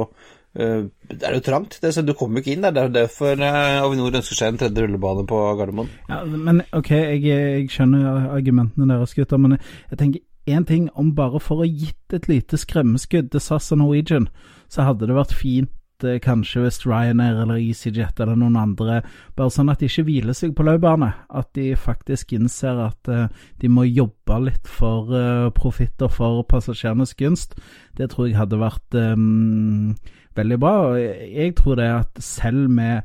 det 0.50 1.22
er 1.22 1.36
jo 1.36 1.42
trangt. 1.46 1.76
Det, 1.78 1.92
du 2.02 2.10
kommer 2.18 2.40
jo 2.40 2.42
ikke 2.42 2.56
inn 2.56 2.64
der. 2.64 2.72
Det 2.74 2.82
er 2.82 2.94
derfor 2.96 3.38
Avinor 3.38 4.16
ønsker 4.18 4.34
seg 4.34 4.48
en 4.50 4.56
tredje 4.58 4.82
rullebane 4.82 5.22
på 5.30 5.36
Gardermoen. 5.60 5.92
Ja, 6.10 6.24
men 6.26 6.64
ok, 6.74 6.90
jeg, 6.90 7.20
jeg 7.22 7.68
skjønner 7.70 8.32
argumentene 8.34 8.88
deres, 8.90 9.14
gutter. 9.14 9.38
Men 9.38 9.54
jeg, 9.54 9.62
jeg 9.92 10.00
tenker 10.00 10.24
én 10.50 10.66
ting 10.66 10.88
om 10.98 11.14
bare 11.14 11.38
for 11.38 11.62
å 11.62 11.68
gitt 11.68 12.16
et 12.18 12.26
lite 12.26 12.58
skremmeskudd 12.58 13.30
til 13.30 13.44
SAS 13.44 13.70
og 13.70 13.78
Norwegian 13.84 14.26
så 14.70 14.88
hadde 14.88 15.06
det 15.06 15.16
vært 15.16 15.38
fint 15.38 15.70
eh, 16.06 16.18
kanskje 16.22 16.64
hvis 16.64 16.80
Ryanair 16.86 17.42
eller 17.42 17.60
EasyJet 17.60 18.20
eller 18.20 18.38
noen 18.38 18.58
andre, 18.60 19.00
bare 19.38 19.52
sånn 19.54 19.70
at 19.72 19.80
de 19.80 19.88
ikke 19.90 20.06
hviler 20.08 20.36
seg 20.36 20.54
på 20.56 20.66
laurbærene. 20.66 21.12
At 21.30 21.50
de 21.58 21.72
faktisk 21.78 22.34
innser 22.36 22.80
at 22.86 23.10
uh, 23.10 23.26
de 23.60 23.70
må 23.72 23.86
jobbe 23.88 24.38
litt 24.46 24.68
for 24.68 25.10
uh, 25.14 25.50
profitt 25.56 26.02
og 26.04 26.14
for 26.16 26.44
passasjerenes 26.50 27.16
gunst. 27.18 27.56
Det 27.98 28.10
tror 28.12 28.30
jeg 28.30 28.38
hadde 28.40 28.60
vært 28.60 28.98
um, 28.98 29.96
veldig 30.38 30.60
bra. 30.62 30.76
Jeg 30.98 31.56
tror 31.58 31.80
det 31.80 31.90
at 32.00 32.22
selv 32.24 32.70
med 32.70 33.02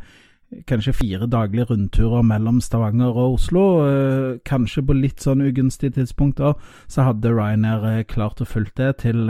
kanskje 0.69 0.93
fire 0.95 1.27
daglige 1.27 1.71
rundturer 1.71 2.21
mellom 2.23 2.61
Stavanger 2.63 3.17
og 3.17 3.39
Oslo, 3.39 3.63
kanskje 4.47 4.83
på 4.85 4.95
litt 4.95 5.23
sånn 5.25 5.41
ugunstige 5.43 5.97
tidspunkter, 5.97 6.53
så 6.87 7.07
hadde 7.09 7.33
Ryanair 7.33 8.05
klart 8.07 8.39
å 8.39 8.47
fulgt 8.47 8.77
det 8.79 8.91
til 9.01 9.25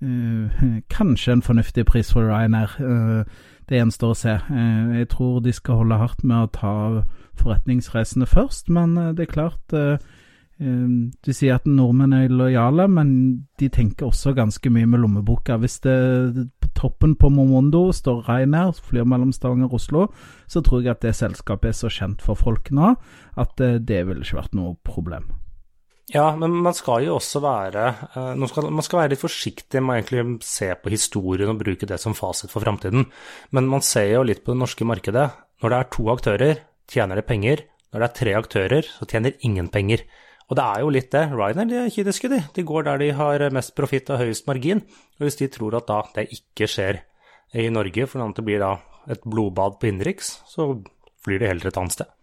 kanskje 0.96 1.32
en 1.32 1.42
fornuftig 1.42 1.86
pris 1.86 2.12
for 2.12 2.28
Ryanair. 2.28 2.70
Uh, 2.78 3.24
det 3.68 3.80
gjenstår 3.80 4.14
å 4.14 4.18
se. 4.18 4.36
Uh, 4.50 4.94
jeg 4.98 5.08
tror 5.12 5.40
de 5.44 5.52
skal 5.52 5.82
holde 5.82 5.98
hardt 6.00 6.24
med 6.24 6.46
å 6.46 6.52
ta 6.54 6.74
forretningsreisende 7.38 8.26
først, 8.26 8.70
men 8.70 8.96
det 9.14 9.28
er 9.28 9.30
klart 9.30 9.76
Du 10.58 11.30
sier 11.30 11.54
at 11.54 11.68
nordmenn 11.70 12.16
er 12.16 12.32
lojale, 12.34 12.88
men 12.90 13.10
de 13.60 13.68
tenker 13.70 14.08
også 14.08 14.32
ganske 14.34 14.70
mye 14.74 14.88
med 14.90 14.98
lommeboka. 15.04 15.54
Hvis 15.62 15.78
det 15.84 15.94
på 16.58 16.68
toppen 16.74 17.14
på 17.14 17.30
Momondo 17.30 17.92
står 17.94 18.24
Ryanair, 18.26 18.74
flyr 18.74 19.06
mellom 19.06 19.30
Stavanger 19.32 19.70
og 19.70 19.78
Oslo, 19.78 20.08
så 20.50 20.60
tror 20.60 20.82
jeg 20.82 20.96
at 20.96 21.06
det 21.06 21.14
selskapet 21.14 21.70
er 21.70 21.78
så 21.78 21.92
kjent 22.00 22.26
for 22.26 22.34
folk 22.34 22.72
nå 22.74 22.96
at 23.38 23.54
det 23.54 24.02
ville 24.08 24.26
ikke 24.26 24.40
vært 24.40 24.58
noe 24.58 24.74
problem. 24.82 25.30
Ja, 26.08 26.30
men 26.40 26.54
man 26.64 26.72
skal 26.76 27.04
jo 27.04 27.18
også 27.18 27.42
være 27.44 27.88
uh, 28.14 28.46
skal, 28.48 28.70
Man 28.72 28.84
skal 28.84 29.02
være 29.02 29.12
litt 29.12 29.20
forsiktig 29.20 29.82
med 29.84 29.92
å 29.92 29.98
egentlig 29.98 30.46
se 30.48 30.70
på 30.80 30.92
historien 30.92 31.52
og 31.52 31.60
bruke 31.60 31.88
det 31.88 31.98
som 32.00 32.16
fasit 32.16 32.52
for 32.52 32.64
framtiden. 32.64 33.04
Men 33.52 33.68
man 33.68 33.84
ser 33.84 34.14
jo 34.14 34.24
litt 34.24 34.40
på 34.44 34.54
det 34.54 34.62
norske 34.62 34.88
markedet. 34.88 35.26
Når 35.60 35.74
det 35.74 35.80
er 35.80 35.92
to 35.92 36.08
aktører, 36.14 36.64
tjener 36.88 37.20
det 37.20 37.26
penger. 37.28 37.66
Når 37.92 38.00
det 38.00 38.08
er 38.08 38.16
tre 38.22 38.34
aktører, 38.38 38.88
så 38.88 39.08
tjener 39.10 39.36
ingen 39.44 39.68
penger. 39.72 40.06
Og 40.48 40.56
det 40.56 40.64
er 40.64 40.80
jo 40.80 40.92
litt 40.96 41.12
det. 41.12 41.24
Ryanair 41.28 41.68
de 41.68 41.80
er 41.82 41.92
kyniske, 41.92 42.32
de. 42.32 42.40
De 42.56 42.64
går 42.64 42.88
der 42.88 43.02
de 43.04 43.12
har 43.18 43.44
mest 43.52 43.74
profitt 43.76 44.08
og 44.08 44.22
høyest 44.22 44.48
margin. 44.48 44.80
Og 45.18 45.28
hvis 45.28 45.40
de 45.42 45.52
tror 45.52 45.76
at 45.76 45.90
da 45.90 46.02
det 46.16 46.30
ikke 46.38 46.70
skjer 46.72 47.02
i 47.52 47.68
Norge, 47.72 48.08
for 48.08 48.32
det 48.32 48.44
blir 48.44 48.64
da 48.64 48.78
et 49.12 49.24
blodbad 49.28 49.76
på 49.80 49.90
innenriks, 49.90 50.38
så 50.48 50.72
flyr 51.24 51.42
de 51.42 51.52
heller 51.52 51.68
et 51.68 51.80
annet 51.80 51.96
sted. 51.96 52.17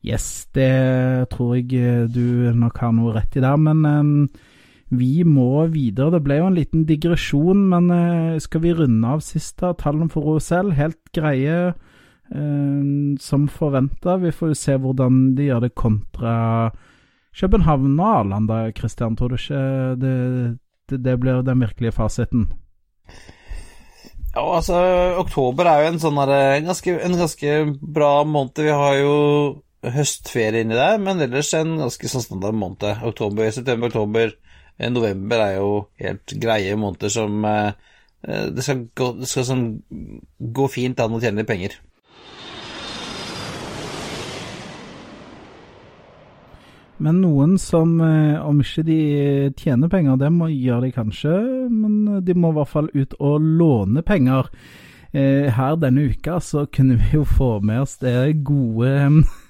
Yes, 0.00 0.48
det 0.56 1.28
tror 1.34 1.58
jeg 1.58 1.76
eh, 1.76 2.06
du 2.08 2.48
nok 2.56 2.78
har 2.80 2.94
noe 2.96 3.12
rett 3.18 3.36
i 3.36 3.42
der. 3.44 3.58
Men 3.60 3.84
um, 3.84 4.14
vi 4.88 5.22
må 5.28 5.66
videre. 5.72 6.14
Det 6.16 6.22
ble 6.24 6.40
jo 6.40 6.48
en 6.48 6.56
liten 6.56 6.86
digresjon, 6.88 7.66
men 7.72 7.90
uh, 7.92 8.40
skal 8.40 8.64
vi 8.64 8.74
runde 8.76 9.12
av 9.16 9.24
sist 9.24 9.58
da, 9.60 9.74
tallene 9.76 10.08
for 10.12 10.32
OSL? 10.32 10.72
Helt 10.78 11.12
greie 11.16 11.58
uh, 11.74 12.80
som 13.20 13.46
forventa. 13.52 14.16
Vi 14.24 14.32
får 14.32 14.54
jo 14.54 14.62
se 14.62 14.78
hvordan 14.80 15.20
de 15.36 15.50
gjør 15.50 15.68
det 15.68 15.74
kontra 15.76 16.34
København 17.36 18.00
og 18.00 18.08
Arlanda, 18.08 18.64
Christian. 18.72 19.20
Tror 19.20 19.34
du 19.34 19.38
ikke 19.38 19.62
det, 20.00 20.16
det, 20.88 21.04
det 21.04 21.20
blir 21.20 21.44
den 21.44 21.60
virkelige 21.60 21.92
fasiten? 21.92 22.48
Ja, 24.30 24.44
altså, 24.56 24.78
oktober 25.18 25.66
er 25.66 25.82
jo 25.82 25.88
en 25.90 25.98
sånn 26.00 26.18
en 26.22 26.68
ganske, 26.68 26.92
en 27.02 27.16
ganske 27.18 27.56
bra 27.82 28.20
måned. 28.24 28.62
Vi 28.62 28.70
har 28.70 28.94
jo 29.02 29.16
høstferie 29.80 30.64
inni 30.64 30.76
der, 30.76 30.98
men 31.00 31.22
ellers 31.24 31.54
en 31.56 31.78
ganske 31.80 32.08
sånn 32.12 32.24
standard 32.24 32.56
måned. 32.56 33.04
Oktober, 33.06 33.48
september, 33.54 33.88
oktober, 33.88 34.34
eh, 34.78 34.90
november 34.92 35.44
er 35.44 35.54
jo 35.56 35.70
helt 36.02 36.34
greie 36.40 36.76
måneder 36.76 37.12
som 37.12 37.44
eh, 37.44 37.72
eh, 38.26 38.50
Det 38.52 38.64
skal, 38.64 38.88
gå, 38.94 39.12
det 39.20 39.28
skal 39.30 39.46
sånn 39.48 39.64
gå 40.38 40.66
fint 40.68 41.00
an 41.00 41.16
å 41.16 41.22
tjene 41.22 41.46
penger. 41.48 41.78
Men 47.00 47.22
noen 47.22 47.54
som, 47.56 47.94
om 47.96 48.58
ikke 48.60 48.82
de 48.84 49.00
tjener 49.56 49.88
penger, 49.88 50.18
det 50.20 50.28
må 50.34 50.50
gjøre 50.52 50.84
de 50.84 50.90
kanskje, 50.92 51.32
men 51.72 52.18
de 52.20 52.34
må 52.36 52.50
i 52.52 52.56
hvert 52.58 52.68
fall 52.68 52.90
ut 52.92 53.16
og 53.16 53.40
låne 53.40 54.02
penger. 54.04 54.50
Eh, 55.10 55.48
her 55.50 55.74
denne 55.82 56.04
uka 56.12 56.36
så 56.38 56.68
kunne 56.70 56.94
vi 57.00 57.16
jo 57.16 57.24
få 57.26 57.56
med 57.66 57.80
oss 57.82 57.96
det 57.98 58.44
gode 58.46 58.90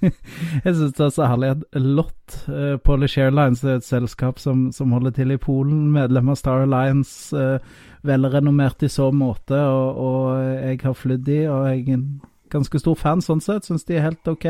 Jeg 0.65 0.73
syns 0.73 0.95
det 0.97 1.05
er 1.05 1.13
så 1.13 1.27
herlig 1.29 1.51
at 1.53 1.67
Lott, 1.77 2.39
eh, 2.49 2.79
Polish 2.81 3.21
Airlines, 3.21 3.61
er 3.65 3.77
et 3.77 3.85
selskap 3.85 4.41
som, 4.41 4.71
som, 4.73 4.95
holder 4.97 5.13
til 5.19 5.35
i 5.35 5.37
Polen, 5.37 5.91
medlem 5.93 6.33
av 6.33 6.39
Star 6.41 6.65
Alliance, 6.65 7.37
eh, 7.37 7.61
velrenommert 8.09 8.81
i 8.83 8.89
så 8.89 9.11
måte, 9.13 9.61
og, 9.61 10.01
og 10.01 10.41
jeg 10.41 10.81
har 10.87 10.97
flydd 10.97 11.29
de, 11.29 11.43
og 11.53 11.69
jeg 11.69 11.85
er 11.85 11.99
en 11.99 12.09
ganske 12.51 12.81
stor 12.81 12.97
fan 12.97 13.21
sånn 13.21 13.45
sett, 13.45 13.69
syns 13.69 13.85
de 13.85 14.01
er 14.01 14.09
helt 14.09 14.33
ok 14.33 14.49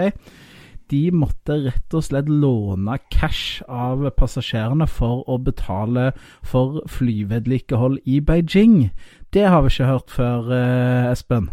de 0.90 1.00
måtte 1.14 1.54
rett 1.66 1.94
og 1.94 2.02
slett 2.02 2.30
låne 2.30 2.96
cash 3.12 3.62
av 3.70 4.02
passasjerene 4.18 4.88
for 4.90 5.22
å 5.30 5.38
betale 5.42 6.10
for 6.46 6.80
flyvedlikehold 6.90 8.00
i 8.10 8.18
Beijing. 8.24 8.90
Det 9.30 9.46
har 9.46 9.62
vi 9.62 9.70
ikke 9.70 9.86
hørt 9.86 10.10
før, 10.10 10.50
eh, 10.56 11.08
Espen. 11.12 11.50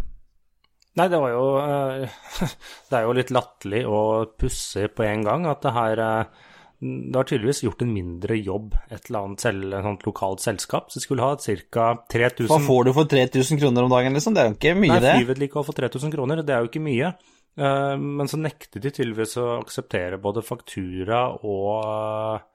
Nei, 0.98 1.06
det 1.06 1.18
var 1.22 1.30
jo 1.30 1.44
eh, 1.62 2.16
Det 2.90 2.96
er 2.98 3.04
jo 3.06 3.14
litt 3.14 3.30
latterlig 3.30 3.84
og 3.86 4.34
pussig 4.40 4.88
på 4.96 5.06
en 5.06 5.22
gang 5.26 5.46
at 5.46 5.62
det 5.62 5.74
her 5.76 6.02
eh, 6.02 6.44
det 6.78 7.14
har 7.14 7.26
tydeligvis 7.26 7.64
gjort 7.64 7.80
en 7.82 7.90
mindre 7.90 8.36
jobb 8.38 8.74
et 8.86 9.08
eller 9.08 9.24
annet 9.24 9.42
selv, 9.42 9.72
et 9.74 10.04
lokalt 10.06 10.44
selskap. 10.44 10.92
Så 10.94 11.02
skulle 11.02 11.26
ha 11.26 11.34
ca. 11.34 11.86
3000 12.06 12.52
Hva 12.52 12.60
får 12.62 12.84
du 12.86 12.92
for 12.94 13.10
3000 13.10 13.58
kroner 13.58 13.86
om 13.86 13.90
dagen, 13.90 14.14
liksom? 14.14 14.36
Det 14.36 14.44
er 14.44 14.52
jo 14.52 14.54
ikke 14.54 14.76
mye, 14.78 14.92
Nei, 14.92 15.00
det. 15.02 15.10
Nei, 15.10 15.24
flyvedlikehold 15.24 15.66
for 15.66 15.78
3000 15.80 16.14
kroner, 16.14 16.44
det 16.46 16.54
er 16.54 16.62
jo 16.62 16.70
ikke 16.70 16.84
mye. 16.84 17.10
Men 17.58 18.30
så 18.30 18.38
nektet 18.38 18.78
de 18.78 18.92
tydeligvis 18.94 19.34
å 19.42 19.48
akseptere 19.56 20.20
både 20.22 20.44
faktura 20.46 21.24
og 21.42 22.46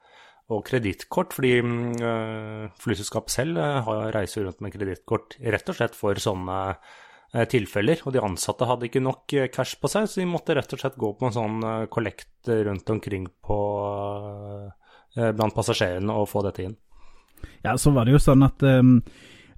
og 0.52 0.60
kredittkort, 0.66 1.32
fordi 1.32 1.54
øh, 1.64 2.68
flyselskap 2.80 3.30
selv 3.32 3.56
øh, 3.56 3.88
reiser 4.12 4.44
rundt 4.44 4.60
med 4.60 4.74
kredittkort 4.74 5.38
rett 5.40 5.72
og 5.72 5.78
slett 5.78 5.96
for 5.96 6.20
sånne 6.20 6.58
øh, 6.74 7.46
tilfeller. 7.48 8.02
Og 8.04 8.12
de 8.12 8.22
ansatte 8.24 8.68
hadde 8.68 8.90
ikke 8.90 9.04
nok 9.04 9.36
cash 9.54 9.80
på 9.80 9.90
seg, 9.90 10.08
så 10.10 10.20
de 10.20 10.28
måtte 10.28 10.56
rett 10.56 10.76
og 10.76 10.82
slett 10.82 10.98
gå 11.00 11.14
på 11.16 11.30
en 11.30 11.36
sånn 11.36 11.68
kollekt 11.92 12.50
rundt 12.68 12.92
omkring 12.92 13.28
på, 13.44 13.58
blant 15.14 15.56
passasjerene 15.56 16.12
og 16.12 16.28
få 16.28 16.44
dette 16.44 16.68
inn. 16.68 16.76
Ja, 17.64 17.76
så 17.80 17.92
var 17.94 18.04
det 18.04 18.16
jo 18.16 18.22
sånn 18.22 18.44
at 18.44 18.60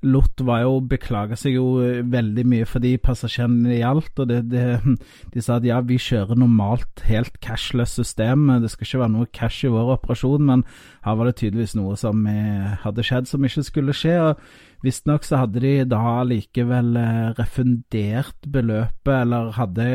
Lott 0.04 0.42
var 0.44 0.62
jo, 0.64 0.76
beklaga 0.84 1.38
seg 1.38 1.56
jo 1.56 1.80
eh, 1.80 2.02
veldig 2.04 2.44
mye 2.48 2.66
for 2.68 2.84
de 2.84 2.92
passasjerene 3.00 3.70
det 3.70 3.80
gjaldt. 3.80 4.22
og 4.22 4.28
det, 4.30 4.42
det, 4.52 4.66
De 5.32 5.42
sa 5.42 5.56
at 5.56 5.66
ja, 5.66 5.80
vi 5.80 5.98
kjører 6.02 6.38
normalt 6.38 7.04
helt 7.08 7.40
cashless 7.44 7.96
system, 7.96 8.48
det 8.62 8.70
skal 8.72 8.88
ikke 8.88 9.02
være 9.04 9.14
noe 9.16 9.32
cash 9.32 9.66
i 9.66 9.72
vår 9.72 9.96
operasjon, 9.96 10.46
men 10.46 10.64
her 11.06 11.18
var 11.18 11.30
det 11.30 11.38
tydeligvis 11.40 11.76
noe 11.78 11.96
som 12.00 12.26
eh, 12.30 12.76
hadde 12.84 13.06
skjedd 13.06 13.30
som 13.30 13.44
ikke 13.46 13.66
skulle 13.66 13.96
skje. 13.96 14.16
og 14.20 14.65
Visstnok 14.85 15.25
så 15.25 15.40
hadde 15.40 15.62
de 15.64 15.73
da 15.88 16.21
likevel 16.26 16.97
eh, 17.00 17.33
refundert 17.38 18.49
beløpet, 18.52 19.12
eller 19.14 19.54
hadde 19.56 19.88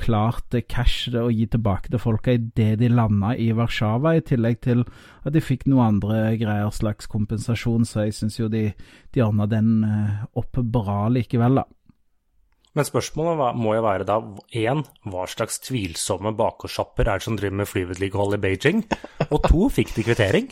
klart 0.00 0.54
cash 0.70 1.10
å 1.18 1.28
gi 1.32 1.48
tilbake 1.50 1.92
til 1.92 2.02
folka 2.02 2.36
idet 2.38 2.78
de 2.80 2.90
landa 2.92 3.34
i 3.34 3.50
Warszawa, 3.56 4.16
i 4.16 4.24
tillegg 4.26 4.62
til 4.64 4.84
at 5.22 5.34
de 5.34 5.42
fikk 5.42 5.66
noe 5.70 5.90
andre 5.90 6.24
greier, 6.40 6.70
slags 6.72 7.10
kompensasjon, 7.10 7.86
så 7.88 8.06
jeg 8.06 8.16
syns 8.16 8.38
jo 8.38 8.48
de, 8.52 8.68
de 9.12 9.24
ordna 9.24 9.48
den 9.50 9.82
eh, 9.86 10.26
opp 10.38 10.62
bra 10.62 11.06
likevel, 11.12 11.62
da. 11.62 11.68
Men 12.72 12.88
spørsmålet 12.88 13.58
må 13.60 13.74
jo 13.76 13.84
være 13.84 14.04
da 14.08 14.16
én, 14.56 14.80
hva 15.04 15.26
slags 15.28 15.58
tvilsomme 15.66 16.32
bakgårdssjapper 16.38 17.04
er 17.04 17.20
det 17.20 17.26
som 17.26 17.36
driver 17.36 17.58
med 17.60 17.68
flyvedlikehold 17.68 18.38
i 18.38 18.40
Beijing? 18.40 18.86
Og 19.28 19.42
to, 19.44 19.66
fikk 19.76 19.92
de 19.98 20.06
kvittering? 20.06 20.48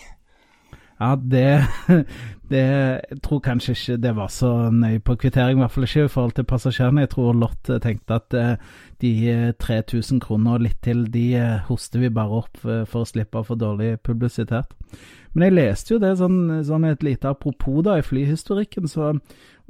Ja, 1.00 1.14
det, 1.16 1.64
det 2.52 2.64
Jeg 3.10 3.20
tror 3.24 3.40
kanskje 3.40 3.72
ikke 3.72 3.96
det 4.02 4.10
var 4.16 4.28
så 4.28 4.50
nøye 4.70 5.00
på 5.00 5.14
kvittering, 5.16 5.56
i 5.56 5.62
hvert 5.62 5.72
fall 5.72 5.86
ikke 5.86 6.04
i 6.04 6.12
forhold 6.12 6.34
til 6.36 6.44
passasjerene. 6.44 7.06
Jeg 7.06 7.12
tror 7.14 7.38
Lott 7.40 7.70
tenkte 7.82 8.18
at 8.18 8.36
eh, 8.36 8.56
de 9.00 9.12
3000 9.58 10.18
eh, 10.18 10.20
kroner 10.20 10.58
og 10.58 10.66
litt 10.66 10.82
til, 10.84 11.06
de 11.12 11.24
eh, 11.40 11.62
hoster 11.70 12.04
vi 12.04 12.10
bare 12.12 12.42
opp 12.42 12.60
for 12.60 13.00
å 13.00 13.08
slippe 13.08 13.40
å 13.40 13.46
få 13.48 13.56
dårlig 13.56 13.94
publisitet. 14.04 14.76
Men 15.32 15.46
jeg 15.46 15.56
leste 15.56 15.94
jo 15.94 16.02
det 16.02 16.12
sånn, 16.18 16.60
sånn 16.66 16.84
et 16.90 17.06
lite 17.06 17.32
apropos 17.32 17.80
da, 17.86 17.96
i 17.96 18.04
flyhistorikken, 18.04 18.90
så 18.90 19.14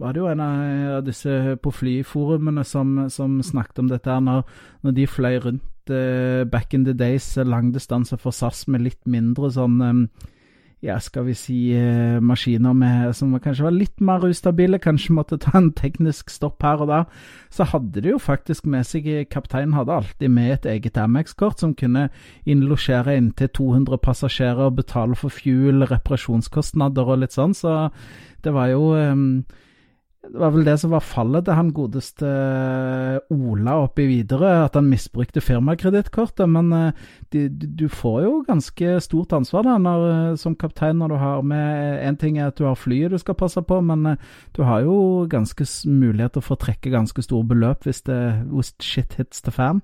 var 0.01 0.17
det 0.17 0.23
jo 0.25 0.31
en 0.33 0.43
av 0.43 1.05
disse 1.07 1.55
på 1.63 1.75
flyforumene 1.77 2.65
som, 2.65 3.05
som 3.13 3.39
snakket 3.45 3.85
om 3.85 3.93
dette 3.93 4.11
her, 4.11 4.25
når, 4.25 4.43
når 4.83 4.99
de 4.99 5.07
fløy 5.07 5.39
rundt 5.47 5.95
back 6.51 6.75
in 6.75 6.85
the 6.87 6.95
days, 6.95 7.37
langdistanse 7.37 8.17
for 8.19 8.35
SAS 8.35 8.67
med 8.71 8.85
litt 8.87 9.01
mindre 9.11 9.51
sånn 9.51 10.09
ja, 10.81 10.97
skal 11.01 11.27
vi 11.27 11.35
si, 11.37 11.59
eh, 11.77 12.21
maskiner 12.25 12.73
med, 12.73 13.13
som 13.17 13.35
kanskje 13.39 13.67
var 13.67 13.75
litt 13.77 14.01
mer 14.01 14.25
ustabile, 14.25 14.81
kanskje 14.81 15.13
måtte 15.13 15.39
ta 15.41 15.53
en 15.59 15.73
teknisk 15.77 16.33
stopp 16.33 16.63
her 16.65 16.81
og 16.81 16.89
der, 16.89 17.05
så 17.53 17.67
hadde 17.69 18.01
de 18.01 18.15
jo 18.15 18.21
faktisk 18.23 18.65
med 18.65 18.89
seg 18.89 19.09
Kapteinen 19.31 19.77
hadde 19.77 19.93
alltid 19.93 20.33
med 20.33 20.55
et 20.55 20.69
eget 20.73 20.97
Amex-kort 20.97 21.61
som 21.61 21.75
kunne 21.77 22.09
innlosjere 22.49 23.19
inntil 23.21 23.53
200 23.53 24.01
passasjerer, 24.01 24.73
betale 24.73 25.19
for 25.19 25.29
fuel, 25.29 25.85
reparasjonskostnader 25.91 27.13
og 27.13 27.25
litt 27.25 27.37
sånn, 27.37 27.53
så 27.55 27.91
det 28.41 28.55
var 28.57 28.73
jo 28.73 28.95
um, 28.97 29.43
det 30.21 30.37
var 30.37 30.51
vel 30.53 30.67
det 30.67 30.75
som 30.79 30.93
var 30.93 31.01
fallet 31.01 31.47
til 31.47 31.57
han 31.57 31.71
godeste 31.73 32.29
eh, 32.29 33.33
Ola 33.33 33.79
oppi 33.87 34.05
videre, 34.05 34.51
at 34.67 34.77
han 34.77 34.91
misbrukte 34.91 35.41
firmakredittkortet. 35.41 36.45
Men 36.51 36.69
uh, 36.77 37.07
de, 37.33 37.47
du 37.49 37.87
får 37.89 38.19
jo 38.27 38.33
ganske 38.45 38.99
stort 39.01 39.33
ansvar 39.33 39.65
da, 39.65 39.79
når, 39.81 40.05
eh, 40.11 40.35
som 40.41 40.59
kaptein 40.61 41.01
når 41.01 41.15
du 41.15 41.17
har 41.23 41.41
med 41.43 42.05
En 42.05 42.21
ting 42.21 42.39
er 42.39 42.51
at 42.51 42.59
du 42.61 42.67
har 42.69 42.77
flyet 42.77 43.15
du 43.15 43.19
skal 43.19 43.39
passe 43.39 43.63
på, 43.65 43.81
men 43.81 44.17
du 44.57 44.63
har 44.63 44.85
jo 44.85 45.27
ganske 45.31 45.65
muligheter 45.89 46.45
for 46.45 46.59
å 46.59 46.65
trekke 46.67 46.93
ganske 46.93 47.25
store 47.25 47.49
beløp 47.55 47.89
hvis, 47.89 48.03
det, 48.05 48.21
hvis 48.53 48.75
shit 48.83 49.17
hits 49.17 49.41
the 49.41 49.55
fan. 49.55 49.81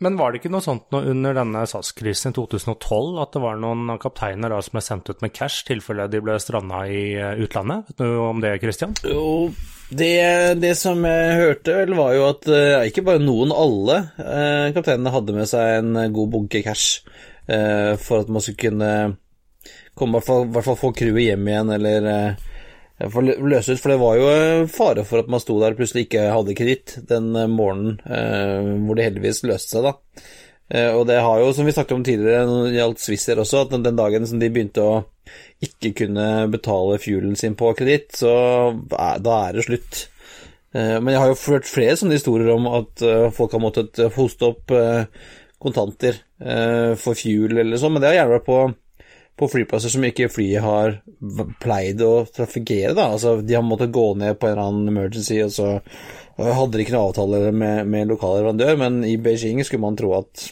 Men 0.00 0.16
var 0.16 0.32
det 0.32 0.40
ikke 0.40 0.52
noe 0.52 0.64
sånt 0.64 0.86
noe 0.94 1.10
under 1.12 1.34
denne 1.36 1.66
SAS-krisen 1.68 2.32
i 2.32 2.36
2012 2.38 3.18
at 3.20 3.34
det 3.36 3.42
var 3.42 3.58
noen 3.60 3.98
kapteiner 4.00 4.52
da 4.52 4.60
som 4.64 4.78
ble 4.78 4.82
sendt 4.84 5.10
ut 5.12 5.20
med 5.20 5.34
cash 5.36 5.60
i 5.60 5.74
tilfelle 5.74 6.08
de 6.08 6.22
ble 6.24 6.38
stranda 6.40 6.86
i 6.88 7.02
eh, 7.20 7.42
utlandet? 7.44 7.90
Vet 7.90 8.00
du 8.00 8.16
om 8.24 8.40
det, 8.40 8.54
Christian? 8.62 8.96
Jo, 9.04 9.50
det, 9.92 10.14
det, 10.62 10.72
som 10.80 11.04
jeg 11.04 11.36
hørte, 11.36 11.76
vel, 11.82 11.92
var 11.98 12.14
jo 12.16 12.26
at 12.30 12.48
uh, 12.48 12.86
ikke 12.88 13.04
bare 13.04 13.20
noen, 13.20 13.52
alle 13.52 13.98
uh, 14.16 14.70
kapteinene 14.72 15.12
hadde 15.12 15.34
med 15.36 15.50
seg 15.50 15.80
en 15.82 15.98
god 16.16 16.36
bunke 16.36 16.64
cash 16.64 17.02
for 17.50 18.22
at 18.22 18.28
man 18.30 18.42
skulle 18.44 18.60
kunne 18.60 18.90
komme, 19.98 20.20
i 20.22 20.50
hvert 20.54 20.66
fall 20.68 20.76
få 20.78 20.92
crewet 20.94 21.24
hjem 21.24 21.48
igjen, 21.50 21.72
eller 21.74 22.04
for 23.08 23.24
løse 23.24 23.72
ut, 23.72 23.80
for 23.80 23.92
det 23.92 24.00
var 24.00 24.18
jo 24.18 24.28
fare 24.68 25.06
for 25.08 25.22
at 25.22 25.30
man 25.32 25.40
sto 25.40 25.56
der 25.60 25.72
og 25.72 25.80
plutselig 25.80 26.06
ikke 26.06 26.26
hadde 26.34 26.56
kreditt 26.58 26.98
den 27.08 27.32
morgenen, 27.54 27.96
eh, 28.04 28.70
hvor 28.84 28.98
det 28.98 29.06
heldigvis 29.08 29.44
løste 29.48 29.78
seg, 29.78 29.88
da. 29.88 30.24
Eh, 30.70 30.92
og 30.94 31.06
det 31.08 31.18
har 31.24 31.40
jo, 31.40 31.50
som 31.54 31.66
vi 31.66 31.74
snakket 31.74 31.96
om 31.96 32.04
tidligere 32.06 32.46
når 32.46 32.68
det 32.68 32.76
gjaldt 32.76 33.02
Swissair 33.02 33.42
også, 33.42 33.64
at 33.64 33.74
den 33.74 33.98
dagen 33.98 34.26
som 34.28 34.42
de 34.42 34.50
begynte 34.52 34.84
å 34.84 35.00
ikke 35.64 35.94
kunne 36.04 36.26
betale 36.52 37.00
fuelen 37.02 37.34
sin 37.38 37.56
på 37.58 37.72
kreditt, 37.78 38.12
så 38.20 38.32
da 38.90 39.40
er 39.48 39.56
det 39.56 39.66
slutt. 39.66 40.04
Eh, 40.76 40.96
men 41.00 41.14
jeg 41.14 41.22
har 41.22 41.32
jo 41.32 41.40
ført 41.40 41.70
flere 41.70 41.96
sånne 41.98 42.20
historier 42.20 42.52
om 42.54 42.68
at 42.70 43.02
eh, 43.02 43.30
folk 43.34 43.56
har 43.56 43.64
måttet 43.64 44.02
hoste 44.14 44.52
opp 44.52 44.76
kontanter 45.60 46.16
for 46.96 47.18
fuel 47.18 47.58
eller 47.60 47.76
sånn, 47.76 47.92
men 47.92 48.00
det 48.00 48.08
har 48.08 48.14
gjerne 48.22 48.32
vært 48.38 48.46
på 48.46 48.60
på 49.38 49.48
flyplasser 49.48 49.92
som 49.92 50.04
ikke 50.04 50.28
flyet 50.32 50.64
har 50.64 50.98
pleid 51.62 52.02
å 52.04 52.26
trafikkere. 52.28 52.94
Da. 52.96 53.10
Altså, 53.14 53.38
de 53.40 53.56
har 53.56 53.64
måttet 53.64 53.92
gå 53.94 54.10
ned 54.20 54.38
på 54.38 54.48
en 54.48 54.56
eller 54.56 54.66
annen 54.68 54.92
emergency, 54.92 55.38
og 55.44 55.52
så 55.54 55.70
hadde 56.40 56.76
de 56.76 56.84
ikke 56.84 56.94
noen 56.96 57.10
avtale 57.10 57.42
med, 57.52 57.88
med 57.90 58.10
lokal 58.10 58.38
leverandør, 58.38 58.76
men 58.80 59.02
i 59.08 59.16
Beijing 59.20 59.62
skulle 59.64 59.84
man 59.84 59.98
tro 60.00 60.12
at 60.18 60.50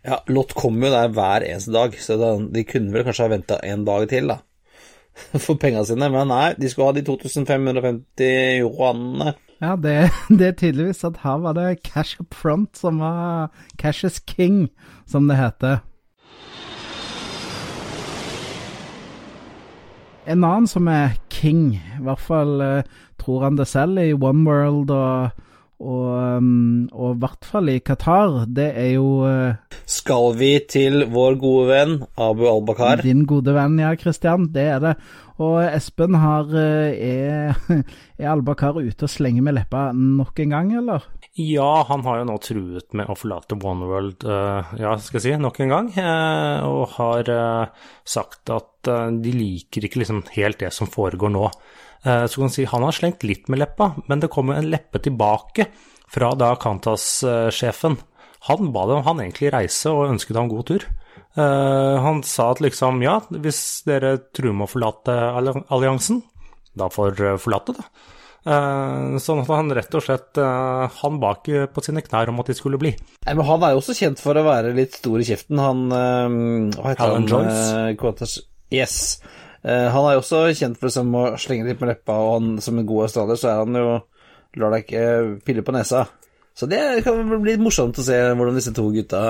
ja, 0.00 0.22
Lott 0.32 0.54
kommer 0.56 0.88
jo 0.88 0.94
der 0.94 1.10
hver 1.12 1.44
eneste 1.44 1.74
dag, 1.74 1.96
så 2.00 2.16
de 2.40 2.64
kunne 2.68 2.94
vel 2.94 3.04
kanskje 3.04 3.26
ha 3.26 3.32
venta 3.34 3.58
en 3.68 3.84
dag 3.88 4.06
til, 4.08 4.32
da. 4.32 4.40
For 5.44 5.58
penga 5.60 5.82
sine, 5.84 6.08
men 6.12 6.30
nei, 6.32 6.54
de 6.56 6.70
skulle 6.70 6.88
ha 6.88 6.96
de 6.96 7.04
2550 7.04 8.62
yuanene. 8.62 9.34
Ja, 9.60 9.74
det, 9.76 9.96
det, 10.38 10.46
er 10.46 10.56
tydeligvis 10.56 11.04
at 11.04 11.20
her 11.24 11.42
var 11.44 11.58
det 11.58 11.82
cash 11.84 12.20
up 12.22 12.34
front 12.34 12.80
som 12.80 13.02
var 13.04 13.50
cash 13.80 14.06
is 14.08 14.20
king, 14.24 14.70
som 15.06 15.28
det 15.28 15.36
heter. 15.40 15.84
En 20.28 20.44
annen 20.44 20.66
som 20.68 20.88
er 20.92 21.14
king, 21.32 21.78
i 21.80 22.02
hvert 22.04 22.20
fall 22.20 22.58
uh, 22.60 22.82
tror 23.20 23.46
han 23.46 23.56
det 23.56 23.68
selv, 23.70 24.00
i 24.02 24.12
One 24.12 24.44
World 24.44 24.92
og, 24.92 25.46
og, 25.80 26.08
um, 26.36 26.90
og 26.92 27.14
i 27.14 27.20
hvert 27.22 27.48
fall 27.48 27.70
i 27.72 27.78
Qatar, 27.80 28.44
det 28.44 28.68
er 28.76 28.90
jo 28.98 29.24
uh, 29.24 29.80
Skal 29.88 30.36
vi 30.36 30.52
til 30.68 31.06
vår 31.12 31.38
gode 31.40 31.70
venn 31.70 31.96
Abu 32.20 32.44
Al-Bakar? 32.50 33.04
Din 33.06 33.24
gode 33.28 33.56
venn, 33.56 33.78
ja, 33.80 33.94
Christian. 33.96 34.50
Det 34.52 34.66
er 34.74 34.84
det. 34.84 34.94
Og 35.40 35.56
Espen 35.64 36.18
har 36.20 36.52
uh, 36.52 36.92
Er, 36.92 37.56
er 38.20 38.30
Al-Bakar 38.34 38.76
ute 38.76 39.08
og 39.08 39.12
slenger 39.12 39.46
med 39.46 39.56
leppa 39.56 39.88
nok 39.96 40.44
en 40.44 40.56
gang, 40.56 40.76
eller? 40.82 41.08
Ja, 41.38 41.84
han 41.86 42.02
har 42.02 42.18
jo 42.18 42.26
nå 42.26 42.36
truet 42.42 42.96
med 42.98 43.06
å 43.06 43.14
forlate 43.14 43.54
Oneworld, 43.54 44.24
uh, 44.26 44.72
ja, 44.80 44.96
skal 44.98 45.20
jeg 45.20 45.26
si, 45.28 45.34
nok 45.38 45.60
en 45.62 45.70
gang. 45.70 45.90
Uh, 45.94 46.66
og 46.66 46.96
har 46.96 47.30
uh, 47.30 47.90
sagt 48.02 48.50
at 48.50 48.66
de 48.80 49.32
liker 49.36 49.84
ikke 49.86 50.00
liksom 50.00 50.24
helt 50.34 50.58
det 50.62 50.72
som 50.72 50.88
foregår 50.88 51.28
nå. 51.34 51.42
så 52.00 52.32
kan 52.32 52.46
man 52.46 52.52
si 52.54 52.62
han 52.64 52.84
har 52.86 52.94
slengt 52.96 53.26
litt 53.28 53.50
med 53.52 53.60
leppa, 53.60 53.90
men 54.08 54.22
det 54.22 54.30
kommer 54.32 54.56
en 54.56 54.70
leppe 54.72 55.02
tilbake 55.04 55.66
fra 56.08 56.30
da 56.32 56.54
Kantas-sjefen. 56.56 57.98
Han 58.48 58.70
ba 58.72 58.86
dem 58.88 59.04
han 59.04 59.20
egentlig 59.20 59.50
reise 59.52 59.92
og 59.92 60.14
ønsket 60.14 60.38
ham 60.40 60.48
god 60.48 60.64
tur. 60.70 60.86
han 61.36 62.22
sa 62.24 62.48
at 62.54 62.64
liksom, 62.64 63.02
ja, 63.04 63.18
hvis 63.28 63.60
dere 63.84 64.14
truer 64.32 64.56
med 64.56 64.70
å 64.70 64.72
forlate 64.72 65.18
alliansen, 65.68 66.22
da 66.72 66.88
får 66.88 67.20
forlate, 67.36 67.76
da. 67.76 67.84
Uh, 68.40 69.18
sånn 69.20 69.42
at 69.42 69.50
han 69.52 69.72
rett 69.76 69.92
og 69.98 70.00
slett 70.00 70.38
uh, 70.40 70.86
Han 71.02 71.18
bak 71.20 71.44
på 71.44 71.82
sine 71.84 72.00
knær 72.00 72.30
om 72.32 72.38
at 72.40 72.48
de 72.48 72.56
skulle 72.56 72.80
bli. 72.80 72.94
Nei, 73.26 73.34
men 73.34 73.44
Han 73.44 73.66
er 73.66 73.74
jo 73.74 73.82
også 73.82 73.96
kjent 73.98 74.22
for 74.22 74.38
å 74.38 74.46
være 74.46 74.72
litt 74.76 74.96
stor 74.96 75.20
i 75.20 75.26
kjeften. 75.28 75.60
Han 75.60 75.82
Hva 75.92 76.94
heter 76.94 77.04
Alan 77.04 77.28
han? 77.28 77.50
Joyce? 78.00 78.46
yes. 78.72 78.96
han 79.62 80.06
er 80.06 80.14
jo 80.14 80.22
også 80.22 80.46
kjent 80.56 80.78
for 80.80 80.88
liksom, 80.88 81.12
å 81.18 81.24
slenge 81.42 81.66
litt 81.68 81.82
med 81.82 81.92
leppa, 81.92 82.16
og 82.16 82.32
han, 82.38 82.50
som 82.64 82.78
en 82.80 82.88
god 82.88 83.08
australier 83.08 83.40
så 83.40 83.50
er 83.50 83.62
han 83.64 83.76
jo 83.76 83.90
lar 84.58 84.74
deg 84.74 84.86
ikke 84.86 85.04
pille 85.46 85.64
på 85.66 85.74
nesa. 85.74 86.06
Så 86.56 86.66
det 86.70 86.80
kan 87.06 87.20
bli 87.30 87.54
litt 87.54 87.62
morsomt 87.62 87.98
å 88.00 88.04
se 88.04 88.16
hvordan 88.34 88.58
disse 88.58 88.74
to 88.76 88.88
gutta 88.94 89.22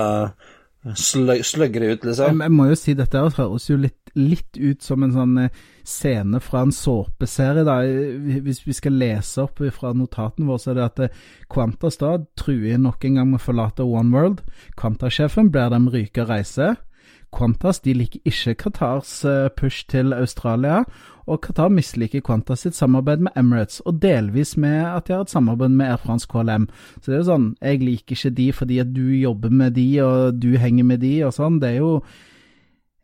sløgger 0.96 1.84
ut, 1.90 2.04
liksom. 2.08 2.32
Jeg, 2.32 2.40
jeg, 2.40 2.52
må 2.56 2.66
jo 2.70 2.76
si 2.78 2.94
dette 2.96 3.20
høres 3.20 3.66
jo 3.68 3.76
litt, 3.80 3.99
litt, 4.18 4.58
ut 4.58 4.82
som 4.82 5.04
en 5.04 5.14
sånn 5.14 5.38
eh, 5.44 5.62
scene 5.86 6.40
fra 6.42 6.64
en 6.66 6.74
såpeserie. 6.74 7.64
da. 7.66 7.80
Hvis 8.44 8.64
vi 8.66 8.76
skal 8.76 8.98
lese 9.00 9.46
opp 9.46 9.62
fra 9.76 9.94
notatene 9.96 10.48
våre, 10.48 10.62
så 10.62 10.72
er 10.72 10.80
det 10.80 10.88
at 10.88 11.02
eh, 11.08 11.96
da 12.00 12.12
truer 12.38 12.78
nok 12.78 13.04
en 13.04 13.20
gang 13.20 13.32
med 13.32 13.40
å 13.40 13.46
forlate 13.48 13.86
One 13.86 14.14
World. 14.14 14.44
Quantasjefen 14.76 15.50
ber 15.50 15.70
dem 15.70 15.90
ryke 15.92 16.26
reise. 16.28 16.76
Qantas 17.30 17.78
de 17.84 17.94
liker 17.94 18.20
ikke 18.26 18.56
Qatars 18.64 19.24
eh, 19.24 19.48
push 19.56 19.86
til 19.88 20.12
Australia, 20.12 20.82
og 21.30 21.38
Qatar 21.44 21.70
misliker 21.70 22.22
Qantas 22.26 22.64
sitt 22.64 22.74
samarbeid 22.74 23.22
med 23.22 23.36
Emirates, 23.38 23.78
og 23.86 24.00
delvis 24.02 24.56
med 24.58 24.82
at 24.82 25.06
de 25.06 25.14
har 25.14 25.22
et 25.22 25.30
samarbeid 25.30 25.76
med 25.76 25.92
Air 25.92 26.00
France 26.02 26.26
KLM. 26.30 26.66
Så 26.98 27.06
det 27.06 27.14
er 27.14 27.22
jo 27.22 27.28
sånn, 27.28 27.46
jeg 27.60 27.84
liker 27.84 28.16
ikke 28.16 28.34
de 28.40 28.48
fordi 28.56 28.80
at 28.82 28.90
du 28.96 29.04
jobber 29.14 29.54
med 29.62 29.78
de, 29.78 29.86
og 30.02 30.42
du 30.42 30.50
henger 30.58 30.90
med 30.90 31.04
de, 31.04 31.14
og 31.28 31.36
sånn. 31.36 31.60
Det 31.62 31.70
er 31.70 31.78
jo 31.78 31.92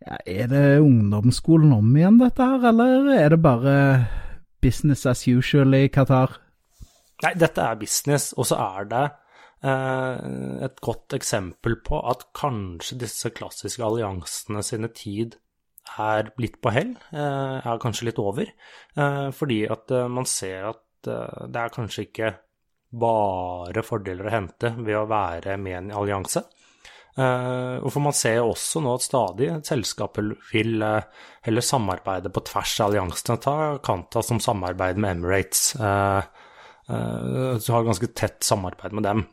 ja, 0.07 0.19
Er 0.27 0.49
det 0.53 0.65
ungdomsskolen 0.81 1.75
om 1.77 1.93
igjen, 1.97 2.19
dette 2.23 2.47
her, 2.47 2.71
eller 2.71 3.13
er 3.17 3.35
det 3.35 3.43
bare 3.43 3.77
business 4.63 5.07
as 5.07 5.27
usual 5.29 5.75
i 5.75 5.87
Qatar? 5.93 6.39
Nei, 7.25 7.33
dette 7.39 7.63
er 7.63 7.79
business, 7.81 8.33
og 8.37 8.49
så 8.49 8.59
er 8.61 8.91
det 8.91 9.07
Eh, 9.65 10.17
et 10.67 10.81
godt 10.85 11.17
eksempel 11.17 11.79
på 11.85 11.99
at 12.11 12.27
kanskje 12.37 12.99
disse 13.01 13.33
klassiske 13.35 13.83
alliansene 13.85 14.63
sine 14.65 14.91
tid 14.95 15.39
er 16.03 16.29
blitt 16.37 16.59
på 16.61 16.73
hell, 16.75 16.93
eh, 17.13 17.57
er 17.65 17.81
kanskje 17.83 18.11
litt 18.11 18.21
over. 18.21 18.51
Eh, 18.97 19.31
fordi 19.31 19.65
at 19.71 19.91
man 20.11 20.27
ser 20.27 20.73
at 20.75 20.83
det 21.07 21.61
er 21.61 21.71
kanskje 21.71 22.03
ikke 22.09 22.29
bare 22.99 23.83
fordeler 23.87 24.27
å 24.27 24.33
hente 24.33 24.73
ved 24.77 24.97
å 24.99 25.07
være 25.07 25.57
med 25.57 25.73
i 25.73 25.77
en 25.79 25.91
allianse. 25.93 26.43
Og 27.17 27.89
for 27.89 28.05
Man 28.05 28.13
ser 28.13 28.43
også 28.45 28.83
nå 28.85 28.91
at 28.99 29.05
stadig 29.07 29.47
selskaper 29.65 30.35
vil 30.51 30.85
heller 31.47 31.65
samarbeide 31.65 32.29
på 32.29 32.43
tvers 32.45 32.75
av 32.83 32.91
alliansene. 32.91 33.39
Ta 33.41 33.55
Kanta 33.81 34.21
som 34.21 34.43
samarbeid 34.45 35.01
med 35.01 35.17
Emirates. 35.17 35.63
Du 36.87 37.71
har 37.73 37.89
ganske 37.89 38.11
tett 38.13 38.45
samarbeid 38.45 38.93
med 38.99 39.09
dem. 39.09 39.25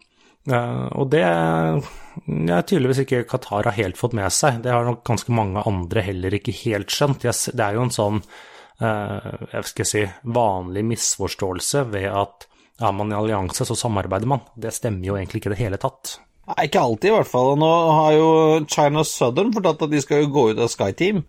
Uh, 0.44 0.90
og 1.00 1.08
det 1.14 1.22
er 1.24 2.66
tydeligvis 2.68 3.06
ikke 3.06 3.22
Qatar 3.32 3.70
har 3.70 3.78
helt 3.78 4.00
fått 4.00 4.16
med 4.18 4.32
seg. 4.36 4.60
Det 4.64 4.74
har 4.74 4.84
nok 4.88 5.06
ganske 5.08 5.32
mange 5.36 5.64
andre 5.64 6.04
heller 6.04 6.36
ikke 6.36 6.56
helt 6.66 6.92
skjønt. 6.92 7.24
Det 7.24 7.64
er 7.64 7.78
jo 7.78 7.86
en 7.86 7.94
sånn 7.96 8.20
uh, 8.20 9.30
jeg 9.54 9.70
skal 9.72 9.88
si, 9.88 10.04
vanlig 10.36 10.84
misforståelse 10.92 11.86
ved 11.94 12.10
at 12.12 12.50
er 12.84 12.92
man 12.98 13.14
i 13.14 13.16
allianse, 13.16 13.64
så 13.64 13.78
samarbeider 13.78 14.28
man. 14.28 14.42
Det 14.60 14.74
stemmer 14.76 15.08
jo 15.08 15.16
egentlig 15.16 15.40
ikke 15.40 15.54
i 15.54 15.56
det 15.56 15.62
hele 15.62 15.80
tatt. 15.80 16.18
Nei, 16.50 16.66
ikke 16.68 16.82
alltid 16.84 17.12
i 17.12 17.16
hvert 17.16 17.30
fall. 17.32 17.54
Nå 17.60 17.70
har 17.70 18.16
jo 18.18 18.32
China 18.68 19.06
Southern 19.08 19.54
fortalt 19.56 19.86
at 19.86 19.94
de 19.94 20.02
skal 20.04 20.26
jo 20.26 20.34
gå 20.34 20.50
ut 20.52 20.64
av 20.64 20.72
SkyTeam. 20.72 21.24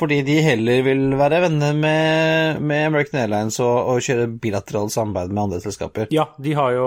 Fordi 0.00 0.22
de 0.24 0.38
heller 0.40 0.80
vil 0.86 1.02
være 1.18 1.42
venner 1.42 1.74
med, 1.76 2.60
med 2.64 2.86
American 2.88 3.18
Airlines 3.20 3.58
og, 3.60 3.74
og, 3.90 3.98
kjøre 4.00 4.30
bilateralt 4.40 4.94
samarbeid 4.94 5.34
med 5.34 5.42
andre 5.42 5.58
selskaper. 5.60 6.08
Ja, 6.14 6.24
de 6.40 6.54
har 6.56 6.72
jo 6.72 6.86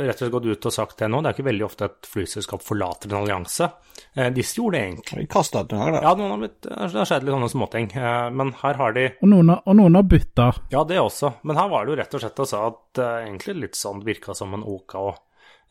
rett 0.00 0.16
og 0.16 0.24
slett 0.24 0.32
gått 0.34 0.48
ut 0.50 0.66
og 0.66 0.74
sagt 0.74 0.98
det 0.98 1.10
nå. 1.12 1.20
Det 1.22 1.30
er 1.30 1.36
ikke 1.36 1.46
veldig 1.46 1.66
ofte 1.68 1.86
et 1.92 2.08
flyselskap 2.10 2.64
forlater 2.66 3.12
en 3.12 3.20
allianse. 3.20 3.68
Eh, 4.16 4.32
disse 4.34 4.58
gjorde 4.58 4.80
det 4.80 4.88
egentlig. 4.88 5.20
De 5.20 5.30
kasta 5.30 5.62
ut 5.62 5.70
noen 5.70 5.84
ganger, 5.84 5.96
da. 6.00 6.02
Ja, 6.08 6.14
noen 6.18 6.34
har 6.34 6.42
blitt, 6.42 6.58
det 6.64 6.98
har 6.98 7.10
skjedd 7.12 7.28
litt 7.28 7.36
sånne 7.36 7.52
småting. 7.54 7.88
Eh, 8.02 8.26
men 8.40 8.50
her 8.64 8.80
har 8.82 8.98
de 8.98 9.06
Og 9.20 9.30
noen, 9.30 9.54
og 9.54 9.78
noen 9.78 10.00
har 10.00 10.08
bytta. 10.10 10.48
Ja, 10.74 10.82
det 10.88 10.98
også. 11.04 11.36
Men 11.46 11.60
her 11.60 11.70
var 11.70 11.86
det 11.86 11.94
jo 11.94 12.00
rett 12.02 12.18
og 12.18 12.24
slett 12.24 12.42
og 12.42 12.50
sa 12.50 12.64
at 12.72 13.02
uh, 13.04 13.12
egentlig 13.20 13.56
litt 13.60 13.78
sånn 13.78 14.02
virka 14.02 14.34
som 14.34 14.58
en 14.58 14.66
OK 14.66 14.98
og 14.98 15.22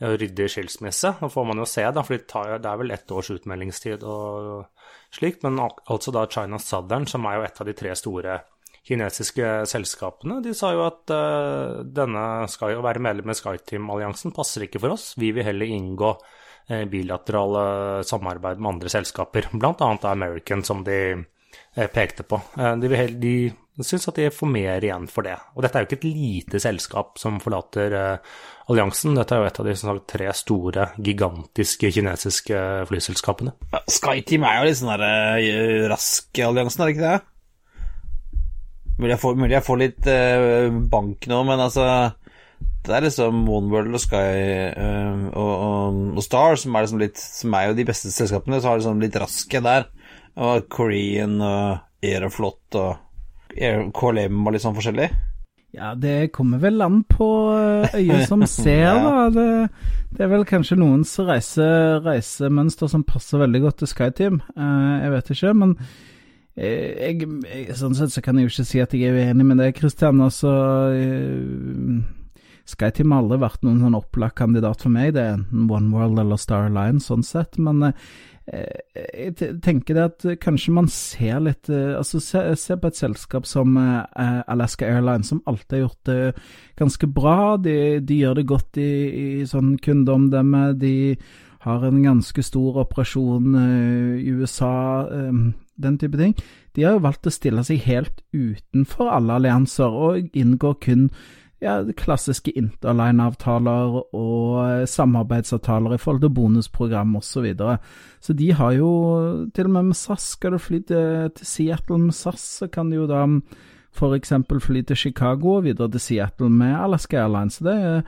ryddig 0.04 0.50
skilsmisse. 0.52 1.16
Nå 1.22 1.30
får 1.32 1.46
man 1.50 1.62
jo 1.62 1.68
se, 1.70 1.86
da, 1.96 2.04
for 2.06 2.20
det 2.20 2.70
er 2.70 2.80
vel 2.82 2.94
ett 2.96 3.12
års 3.14 3.32
utmeldingstid 3.34 4.04
og 4.04 4.66
slikt. 5.14 5.44
Men 5.46 5.62
altså 5.64 6.14
da 6.16 6.26
China 6.32 6.60
Southern, 6.62 7.08
som 7.10 7.26
er 7.30 7.40
jo 7.40 7.46
et 7.48 7.62
av 7.62 7.70
de 7.70 7.78
tre 7.78 7.96
store 7.98 8.40
kinesiske 8.84 9.50
selskapene, 9.72 10.42
de 10.44 10.54
sa 10.58 10.74
jo 10.76 10.84
at 10.86 11.12
uh, 11.16 11.84
denne 11.88 12.24
skal 12.52 12.76
jo 12.76 12.84
være 12.84 13.04
medlem 13.04 13.32
i 13.32 13.38
SkyTeam-alliansen 13.38 14.36
passer 14.36 14.66
ikke 14.66 14.82
for 14.84 14.98
oss. 14.98 15.14
Vi 15.20 15.32
vil 15.36 15.48
heller 15.48 15.72
inngå 15.72 16.10
uh, 16.18 16.84
bilaterale 16.92 18.04
samarbeid 18.08 18.60
med 18.60 18.76
andre 18.76 18.92
selskaper, 18.92 19.48
bl.a. 19.56 19.94
American, 20.12 20.66
som 20.68 20.84
de 20.84 21.00
uh, 21.16 21.88
pekte 21.96 22.28
på. 22.28 22.42
de 22.60 22.92
vil 22.92 23.00
heller, 23.00 23.56
de 23.74 23.86
syns 23.86 24.06
at 24.06 24.20
de 24.20 24.30
får 24.30 24.50
mer 24.54 24.86
igjen 24.86 25.08
for 25.10 25.26
det. 25.26 25.34
Og 25.58 25.64
dette 25.66 25.80
er 25.80 25.84
jo 25.84 25.88
ikke 25.88 25.98
et 26.04 26.12
lite 26.12 26.60
selskap 26.62 27.18
som 27.18 27.40
forlater 27.42 27.96
uh, 27.98 28.34
alliansen. 28.70 29.16
Dette 29.18 29.34
er 29.34 29.42
jo 29.42 29.50
et 29.50 29.62
av 29.64 29.70
de 29.70 29.74
sagt, 29.80 30.04
tre 30.12 30.28
store, 30.38 30.90
gigantiske 31.02 31.90
kinesiske 31.96 32.60
flyselskapene. 32.90 33.56
Ja, 33.74 33.82
SkyTeam 33.90 34.46
er 34.46 34.60
jo 34.60 34.68
litt 34.68 34.78
sånn 34.78 34.92
der 34.94 35.06
uh, 35.08 35.86
rask 35.90 36.42
alliansen, 36.46 36.84
er 36.84 36.92
det 36.92 36.96
ikke 36.96 37.08
det? 37.08 37.30
Mulig 39.00 39.16
jeg 39.16 39.22
får, 39.24 39.40
mulig 39.42 39.56
jeg 39.56 39.66
får 39.66 39.80
litt 39.82 40.10
bank 40.92 41.26
nå, 41.26 41.38
men 41.48 41.62
altså 41.64 41.86
Det 42.86 42.92
er 42.94 43.02
liksom 43.08 43.40
Oneworld 43.50 43.98
og 43.98 44.04
Sky 44.04 44.20
og, 44.78 45.24
og, 45.34 45.98
og, 46.14 46.20
Star 46.22 46.60
som 46.62 46.78
er, 46.78 46.86
liksom 46.86 47.02
litt, 47.02 47.18
som 47.18 47.58
er 47.58 47.72
jo 47.72 47.80
de 47.80 47.88
beste 47.90 48.12
selskapene. 48.14 48.62
Så 48.62 48.70
har 48.70 48.78
liksom 48.78 49.02
litt 49.02 49.18
raske 49.18 49.64
der. 49.66 49.88
Og 50.38 50.70
Korean 50.70 51.40
og 51.42 52.06
Aeroflot 52.06 52.78
og 52.78 53.03
KLM 53.58 54.44
var 54.46 54.56
litt 54.56 54.64
sånn 54.66 54.76
forskjellig? 54.78 55.10
Ja, 55.74 55.96
det 55.98 56.30
kommer 56.36 56.60
vel 56.62 56.82
an 56.86 57.00
på 57.10 57.26
eh, 57.58 57.96
øyet 57.98 58.28
som 58.30 58.44
ser, 58.50 58.84
Ja. 58.84 58.96
da. 59.02 59.30
Det, 59.34 59.46
det 60.14 60.22
er 60.22 60.30
vel 60.30 60.44
kanskje 60.46 60.78
noens 60.78 61.16
reise, 61.26 61.66
reisemønster 62.06 62.92
som 62.92 63.02
passer 63.10 63.42
veldig 63.42 63.62
godt 63.64 63.80
til 63.82 63.90
SkyTeam. 63.90 64.42
Eh, 64.54 64.92
jeg 65.02 65.14
vet 65.16 65.32
ikke, 65.34 65.54
men 65.58 65.74
eh, 66.54 66.92
jeg, 67.08 67.30
jeg, 67.50 67.78
sånn 67.80 67.98
sett 67.98 68.14
så 68.14 68.22
kan 68.22 68.38
jeg 68.38 68.46
jo 68.46 68.54
ikke 68.54 68.68
si 68.70 68.84
at 68.86 68.94
jeg 68.94 69.10
er 69.10 69.18
uenig 69.32 69.48
med 69.50 69.64
deg, 69.64 69.74
Christian. 69.82 70.22
Altså, 70.22 70.54
eh, 70.94 72.04
SkyTeam 72.70 73.12
har 73.12 73.24
aldri 73.26 73.42
vært 73.42 73.66
noen 73.66 73.82
sånn 73.84 73.98
opplagt 73.98 74.38
kandidat 74.40 74.86
for 74.86 74.94
meg. 74.94 75.16
Det 75.18 75.26
er 75.26 75.34
enten 75.40 75.66
One 75.74 75.90
World 75.96 76.22
eller 76.22 76.38
Star 76.40 76.70
Alliance, 76.70 77.10
sånn 77.10 77.26
sett. 77.26 77.58
Men 77.58 77.82
eh, 77.90 77.98
jeg 78.52 79.60
tenker 79.64 79.96
det 79.96 80.04
at 80.04 80.26
kanskje 80.44 80.74
man 80.76 80.90
ser 80.92 81.40
litt 81.46 81.70
eh, 81.72 81.94
Altså, 81.96 82.20
se, 82.20 82.42
se 82.60 82.76
på 82.76 82.90
et 82.92 83.00
selskap 83.00 83.48
som 83.48 83.78
eh, 83.80 84.42
Alaska 84.52 84.90
Airlines, 84.90 85.32
som 85.32 85.42
alltid 85.48 85.78
har 85.78 85.86
gjort 85.86 86.10
det 86.10 86.20
ganske 86.80 87.08
bra. 87.08 87.56
De, 87.58 87.78
de 88.04 88.20
gjør 88.20 88.42
det 88.42 88.50
godt 88.50 88.82
i, 88.84 88.92
i 89.40 89.48
sånn 89.48 89.78
kundeomdømme. 89.80 90.66
De 90.80 90.94
har 91.64 91.86
en 91.88 92.02
ganske 92.04 92.44
stor 92.44 92.82
operasjon 92.84 93.56
eh, 93.62 94.18
i 94.26 94.34
USA, 94.36 94.74
eh, 95.08 95.40
den 95.88 95.98
type 96.02 96.20
ting. 96.20 96.36
De 96.76 96.84
har 96.84 96.98
jo 96.98 97.06
valgt 97.06 97.30
å 97.30 97.34
stille 97.34 97.64
seg 97.64 97.86
helt 97.88 98.20
utenfor 98.36 99.14
alle 99.14 99.40
allianser 99.40 99.96
og 100.10 100.36
inngår 100.36 100.78
kun 100.84 101.08
ja, 101.64 101.78
klassiske 101.98 102.52
interline-avtaler 102.60 104.00
og 104.14 104.58
eh, 104.66 104.86
samarbeidsavtaler 104.90 105.96
i 105.96 106.02
forhold 106.02 106.22
til 106.24 106.36
bonusprogram 106.36 107.16
osv. 107.20 107.32
Så, 107.34 107.42
videre. 107.42 107.78
så 108.22 108.34
de 108.38 108.52
har 108.54 108.72
jo 108.78 108.90
til 109.56 109.70
og 109.70 109.74
med 109.78 109.84
med 109.92 109.98
SAS, 109.98 110.24
skal 110.38 110.54
du 110.54 110.60
fly 110.62 110.80
til, 110.88 111.32
til 111.38 111.48
Seattle 111.48 111.98
med 111.98 112.14
SAS, 112.14 112.42
så 112.60 112.68
kan 112.68 112.92
du 112.92 112.96
jo 113.02 113.08
da 113.10 113.26
f.eks. 113.94 114.34
fly 114.62 114.82
til 114.82 114.98
Chicago 114.98 115.56
og 115.58 115.64
videre 115.64 115.92
til 115.92 116.02
Seattle 116.02 116.50
med 116.50 116.76
Alaska 116.76 117.18
Airlines. 117.24 117.58
Det 117.58 117.74
er, 117.74 118.02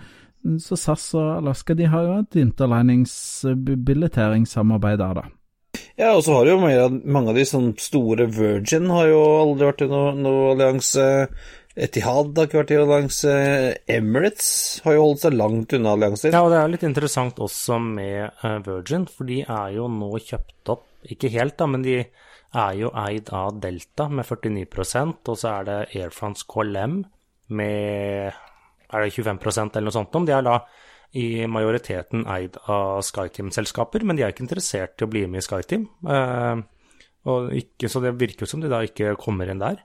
så 0.60 0.76
SAS 0.76 1.14
og 1.16 1.38
Alaska 1.38 1.74
de 1.74 1.86
har 1.90 2.02
jo 2.04 2.20
et 2.20 2.36
interlinings-billetteringssamarbeid 2.44 4.98
der, 5.02 5.14
da. 5.14 5.22
Ja, 6.00 6.16
og 6.16 6.24
så 6.24 6.34
har 6.36 6.46
jo 6.48 6.60
mange 6.60 7.30
av 7.30 7.36
de 7.38 7.46
sånn 7.48 7.74
store 7.80 8.26
Virgin 8.32 8.90
har 8.92 9.08
jo 9.12 9.22
aldri 9.42 9.66
vært 9.70 9.82
i 9.86 9.88
noen 9.92 10.24
noe 10.24 10.52
allianse. 10.54 11.06
Etihad 11.76 12.38
har 12.38 12.48
ikke 12.48 12.62
vært 12.62 12.72
i 12.72 12.78
allianse. 12.80 13.32
Emirates 13.92 14.52
har 14.86 14.96
jo 14.96 15.08
holdt 15.10 15.26
seg 15.26 15.36
langt 15.36 15.76
unna 15.76 15.96
allianser. 15.98 16.32
Ja, 16.32 16.46
og 16.46 16.54
det 16.54 16.62
er 16.62 16.72
litt 16.72 16.86
interessant 16.88 17.42
også 17.44 17.80
med 17.84 18.30
eh, 18.30 18.60
Virgin, 18.64 19.04
for 19.12 19.28
de 19.28 19.42
er 19.44 19.74
jo 19.76 19.90
nå 19.92 20.14
kjøpt 20.24 20.72
opp, 20.72 20.88
ikke 21.04 21.34
helt 21.34 21.58
da, 21.60 21.68
men 21.70 21.84
de 21.84 21.98
er 22.56 22.78
jo 22.80 22.94
eid 22.96 23.30
av 23.36 23.60
Delta 23.60 24.08
med 24.08 24.24
49% 24.24 25.28
og 25.28 25.38
så 25.38 25.52
er 25.52 25.68
det 25.68 25.80
Air 26.00 26.14
France 26.16 26.48
KLM 26.48 27.02
med 27.52 28.32
er 28.96 29.04
det 29.04 29.12
25 29.12 29.42
eller 29.76 29.88
noe 29.90 29.96
sånt. 29.96 30.16
De 30.16 30.34
er 30.34 30.46
da 30.46 30.60
i 31.16 31.26
majoriteten 31.48 32.26
eid 32.32 32.58
av 32.72 33.02
SkyTeam-selskaper, 33.06 34.04
men 34.04 34.18
de 34.18 34.26
er 34.26 34.34
ikke 34.34 34.46
interessert 34.46 35.00
i 35.00 35.08
å 35.08 35.12
bli 35.12 35.26
med 35.28 35.44
i 35.44 35.46
SkyTeam. 35.46 35.86
Eh, 36.12 36.64
ikke, 37.60 37.90
så 37.92 38.02
det 38.04 38.16
virker 38.20 38.46
jo 38.46 38.52
som 38.52 38.64
de 38.64 38.72
da 38.72 38.82
ikke 38.86 39.16
kommer 39.20 39.50
inn 39.52 39.64
der. 39.64 39.82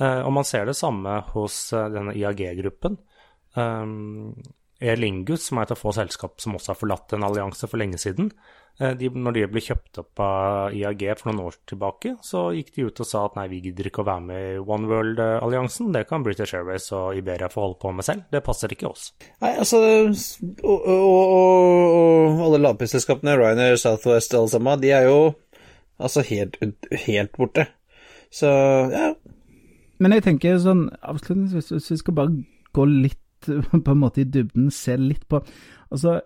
Eh, 0.00 0.20
og 0.20 0.32
man 0.34 0.46
ser 0.48 0.66
det 0.66 0.76
samme 0.78 1.20
hos 1.34 1.72
eh, 1.72 1.88
denne 1.94 2.16
IAG-gruppen. 2.18 2.98
Air 4.84 4.96
Lingus, 4.96 5.46
som 5.48 5.58
er 5.58 5.68
et 5.68 5.72
av 5.74 5.78
få 5.78 5.92
selskap 5.94 6.42
som 6.42 6.56
også 6.56 6.72
har 6.72 6.78
forlatt 6.80 7.14
en 7.14 7.24
allianse 7.26 7.68
for 7.70 7.80
lenge 7.80 7.98
siden, 8.00 8.30
eh, 8.80 8.92
de, 8.98 9.08
når 9.08 9.36
de 9.36 9.44
ble 9.52 9.62
kjøpt 9.62 10.00
opp 10.02 10.22
av 10.24 10.74
IAG 10.74 11.04
for 11.20 11.30
noen 11.30 11.44
år 11.46 11.58
tilbake, 11.70 12.16
så 12.26 12.48
gikk 12.56 12.72
de 12.74 12.88
ut 12.88 13.02
og 13.04 13.08
sa 13.08 13.22
at 13.28 13.38
nei, 13.38 13.46
vi 13.52 13.62
gidder 13.64 13.88
ikke 13.90 14.02
å 14.02 14.08
være 14.08 14.26
med 14.26 14.48
i 14.48 14.58
One 14.60 14.90
World-alliansen, 14.90 15.92
det 15.94 16.04
kan 16.10 16.26
British 16.26 16.56
Airways 16.58 16.90
og 16.96 17.20
Iberia 17.20 17.48
få 17.52 17.68
holde 17.68 17.80
på 17.84 17.94
med 17.94 18.08
selv, 18.08 18.26
det 18.34 18.42
passer 18.46 18.74
ikke 18.74 18.90
oss. 18.90 19.12
Nei, 19.44 19.54
altså 19.62 19.80
Og, 19.84 20.74
og, 20.74 20.90
og, 20.90 21.32
og 21.38 22.44
alle 22.48 22.60
lavprisselskapene, 22.66 23.38
Ryanair, 23.38 23.78
Southwest, 23.80 24.34
alle 24.34 24.52
sammen, 24.52 24.82
de 24.82 24.92
er 24.96 25.08
jo 25.08 25.18
altså 26.02 26.24
helt, 26.26 26.58
helt 27.06 27.38
borte. 27.38 27.68
Så 28.34 28.50
ja. 28.90 29.12
Men 30.02 30.16
jeg 30.16 30.26
tenker 30.26 30.60
sånn 30.62 30.88
avslutningsvis, 31.02 31.72
hvis 31.74 31.90
vi 31.92 31.98
skal 32.00 32.18
bare 32.18 32.36
gå 32.74 32.86
litt 32.90 33.48
på 33.86 33.92
en 33.92 34.00
måte 34.00 34.24
i 34.24 34.28
dybden, 34.28 34.70
se 34.72 34.96
litt 35.00 35.26
på 35.28 35.42
Altså, 35.94 36.16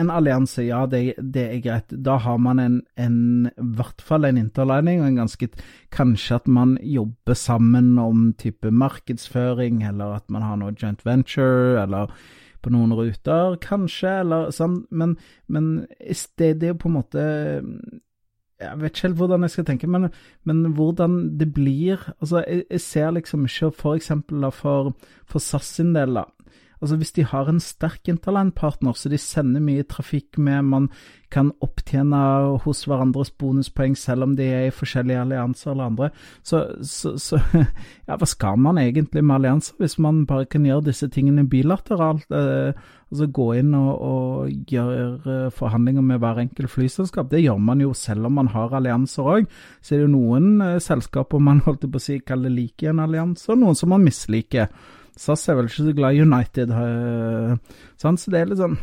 en 0.00 0.08
allianse, 0.08 0.62
ja, 0.64 0.84
det, 0.88 1.00
det 1.18 1.42
er 1.42 1.58
greit. 1.60 1.92
Da 1.92 2.14
har 2.24 2.38
man 2.40 2.60
en, 2.62 2.76
en, 2.96 3.50
i 3.50 3.66
hvert 3.76 4.00
fall 4.00 4.24
en 4.24 4.38
interlining, 4.40 5.02
og 5.02 5.10
en 5.10 5.18
ganske 5.18 5.48
Kanskje 5.92 6.38
at 6.38 6.48
man 6.48 6.78
jobber 6.80 7.36
sammen 7.36 7.98
om 8.00 8.30
type 8.40 8.70
markedsføring, 8.72 9.82
eller 9.84 10.16
at 10.20 10.30
man 10.32 10.46
har 10.46 10.56
noe 10.56 10.72
joint 10.72 11.04
venture, 11.04 11.82
eller 11.82 12.14
på 12.62 12.72
noen 12.72 12.94
ruter, 12.96 13.58
kanskje, 13.60 14.14
eller 14.22 14.50
sånn, 14.54 14.82
men, 14.90 15.16
men 15.48 15.70
stedet 16.12 16.60
det 16.60 16.70
er 16.70 16.74
jo 16.74 16.80
på 16.82 16.90
en 16.90 16.96
måte 16.96 17.26
jeg 18.60 18.80
vet 18.80 18.92
ikke 18.92 19.06
helt 19.08 19.20
hvordan 19.20 19.46
jeg 19.46 19.54
skal 19.54 19.68
tenke, 19.70 19.88
men, 19.90 20.10
men 20.44 20.64
hvordan 20.76 21.38
det 21.40 21.52
blir 21.54 22.02
Altså, 22.20 22.44
jeg, 22.46 22.64
jeg 22.70 22.80
ser 22.80 23.10
liksom 23.16 23.46
ikke 23.48 23.70
for 23.76 23.96
eksempel 23.96 24.44
da 24.44 24.52
for, 24.54 24.92
for 25.24 25.40
SAS 25.40 25.76
sin 25.78 25.94
del, 25.94 26.14
da. 26.14 26.26
Altså 26.80 26.96
Hvis 26.96 27.12
de 27.12 27.24
har 27.24 27.48
en 27.48 27.60
sterk 27.60 28.08
interland-partner, 28.08 28.92
så 28.96 29.10
de 29.12 29.18
sender 29.20 29.60
mye 29.60 29.84
trafikk 29.84 30.38
med, 30.38 30.62
man 30.62 30.86
kan 31.30 31.52
opptjene 31.60 32.20
hos 32.64 32.86
hverandres 32.88 33.30
bonuspoeng 33.30 33.96
selv 33.98 34.24
om 34.24 34.32
de 34.36 34.46
er 34.48 34.68
i 34.68 34.72
forskjellige 34.74 35.20
allianser 35.20 35.70
eller 35.74 35.90
andre, 35.90 36.08
så, 36.42 36.64
så, 36.82 37.12
så 37.20 37.40
ja, 38.08 38.16
hva 38.16 38.26
skal 38.26 38.56
man 38.58 38.80
egentlig 38.80 39.22
med 39.22 39.36
allianser 39.36 39.76
hvis 39.78 39.98
man 40.00 40.24
bare 40.26 40.48
kan 40.48 40.64
gjøre 40.64 40.88
disse 40.88 41.10
tingene 41.12 41.44
bilateralt? 41.48 42.24
Eh, 42.32 42.72
altså 43.10 43.26
gå 43.34 43.46
inn 43.58 43.74
og, 43.74 43.90
og 44.06 44.70
gjøre 44.70 45.50
forhandlinger 45.54 46.04
med 46.06 46.20
hver 46.22 46.40
enkelt 46.44 46.70
flyselskap. 46.70 47.30
Det 47.32 47.42
gjør 47.42 47.58
man 47.58 47.82
jo 47.82 47.92
selv 47.96 48.28
om 48.28 48.38
man 48.38 48.52
har 48.54 48.76
allianser 48.76 49.26
òg. 49.34 49.50
Så 49.82 49.94
er 49.94 50.02
det 50.02 50.06
jo 50.06 50.14
noen 50.14 50.62
eh, 50.64 50.78
selskaper 50.82 51.42
man 51.42 51.62
holdt 51.66 51.88
på 51.88 52.00
å 52.00 52.04
si 52.04 52.20
kaller 52.22 52.54
like 52.54 52.86
en 52.90 53.02
allianse, 53.02 53.48
og 53.50 53.60
noen 53.62 53.78
som 53.78 53.90
man 53.94 54.06
misliker. 54.06 54.70
SAS 55.18 55.48
er 55.50 55.58
vel 55.58 55.68
ikke 55.68 55.88
så 55.88 55.96
glad 55.96 56.16
i 56.16 56.22
United, 56.22 56.70
eh, 56.70 57.84
sånn, 58.00 58.18
så 58.20 58.32
det 58.32 58.40
er 58.40 58.50
litt 58.52 58.62
sånn 58.62 58.78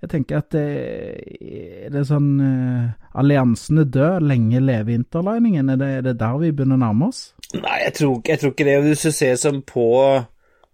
Jeg 0.00 0.08
tenker 0.08 0.38
at 0.38 0.54
det, 0.54 1.96
er 2.00 2.04
sånn 2.08 2.28
eh, 2.40 3.16
Alliansene 3.20 3.84
dør, 3.84 4.20
lenge 4.24 4.62
leve 4.62 4.94
interliningen. 4.96 5.72
Er 5.74 5.80
det, 5.80 5.88
er 5.98 6.06
det 6.06 6.14
der 6.20 6.38
vi 6.40 6.52
begynner 6.52 6.78
å 6.78 6.84
nærme 6.84 7.08
oss? 7.10 7.24
Nei, 7.52 7.80
jeg 7.82 7.96
tror, 7.98 8.20
jeg 8.24 8.40
tror 8.40 8.54
ikke 8.54 8.68
det. 8.68 8.76
Hvis 8.84 9.04
du 9.04 9.10
ser 9.12 9.34
som 9.40 9.58
på, 9.66 9.88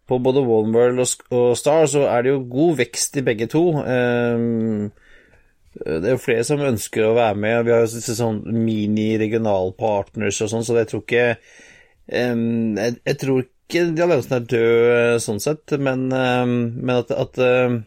på 0.07 0.19
både 0.23 0.45
Wallenworld 0.47 1.03
og, 1.03 1.57
Star, 1.59 1.89
så 1.91 2.07
er 2.11 2.23
det 2.23 2.33
jo 2.35 2.45
god 2.51 2.79
vekst 2.83 3.19
i 3.19 3.25
begge 3.27 3.49
to. 3.51 3.65
Um, 3.83 4.93
det 5.77 6.09
er 6.09 6.15
jo 6.15 6.23
flere 6.23 6.47
som 6.47 6.63
ønsker 6.65 7.09
å 7.09 7.17
være 7.19 7.41
med. 7.43 7.59
og 7.59 7.67
Vi 7.67 7.75
har 7.75 7.83
jo 7.85 8.03
sånn 8.07 8.41
mini-regionalpartners 8.55 10.41
og 10.45 10.53
sånn, 10.53 10.65
så 10.67 10.79
jeg 10.79 10.91
tror 10.93 11.03
ikke 11.05 11.27
um, 12.07 12.79
jeg, 12.79 13.19
tror 13.21 13.43
ikke 13.45 13.85
de 13.91 14.07
alliansene 14.07 14.39
er 14.39 14.49
døde 14.55 15.21
sånn 15.25 15.43
sett, 15.43 15.75
men, 15.83 16.07
um, 16.15 16.57
men 16.79 16.95
at, 17.03 17.13
at 17.13 17.43
um, 17.43 17.81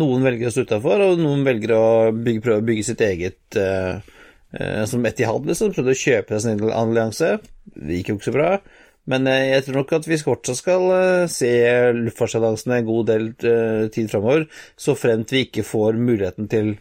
noen 0.00 0.26
velger 0.26 0.48
å 0.48 0.54
stå 0.54 0.68
utafor, 0.68 1.02
og 1.02 1.22
noen 1.22 1.42
velger 1.46 1.74
å 1.76 1.84
bygge, 2.14 2.44
prøve 2.46 2.62
å 2.62 2.68
bygge 2.70 2.86
sitt 2.92 3.02
eget 3.04 3.58
Som 4.90 5.06
Etihad, 5.06 5.46
liksom. 5.46 5.72
Prøvde 5.74 5.94
å 5.94 5.98
kjøpe 5.98 6.38
seg 6.38 6.60
en 6.60 6.72
allianse. 6.74 7.30
Det 7.74 7.96
gikk 7.96 8.12
jo 8.12 8.16
ikke 8.18 8.26
så 8.28 8.34
bra. 8.34 8.50
Men 9.10 9.28
uh, 9.28 9.36
jeg 9.36 9.66
tror 9.66 9.80
nok 9.80 9.94
at 9.98 10.08
vi 10.08 10.20
fortsatt 10.20 10.60
skal 10.60 10.86
se 11.32 11.52
luftfartsalliansene 11.98 12.80
en 12.80 12.88
god 12.88 13.10
del 13.12 13.30
tid 13.94 14.10
framover, 14.12 14.48
så 14.76 14.96
fremt 14.98 15.34
vi 15.34 15.46
ikke 15.48 15.66
får 15.66 16.00
muligheten 16.00 16.50
til 16.50 16.74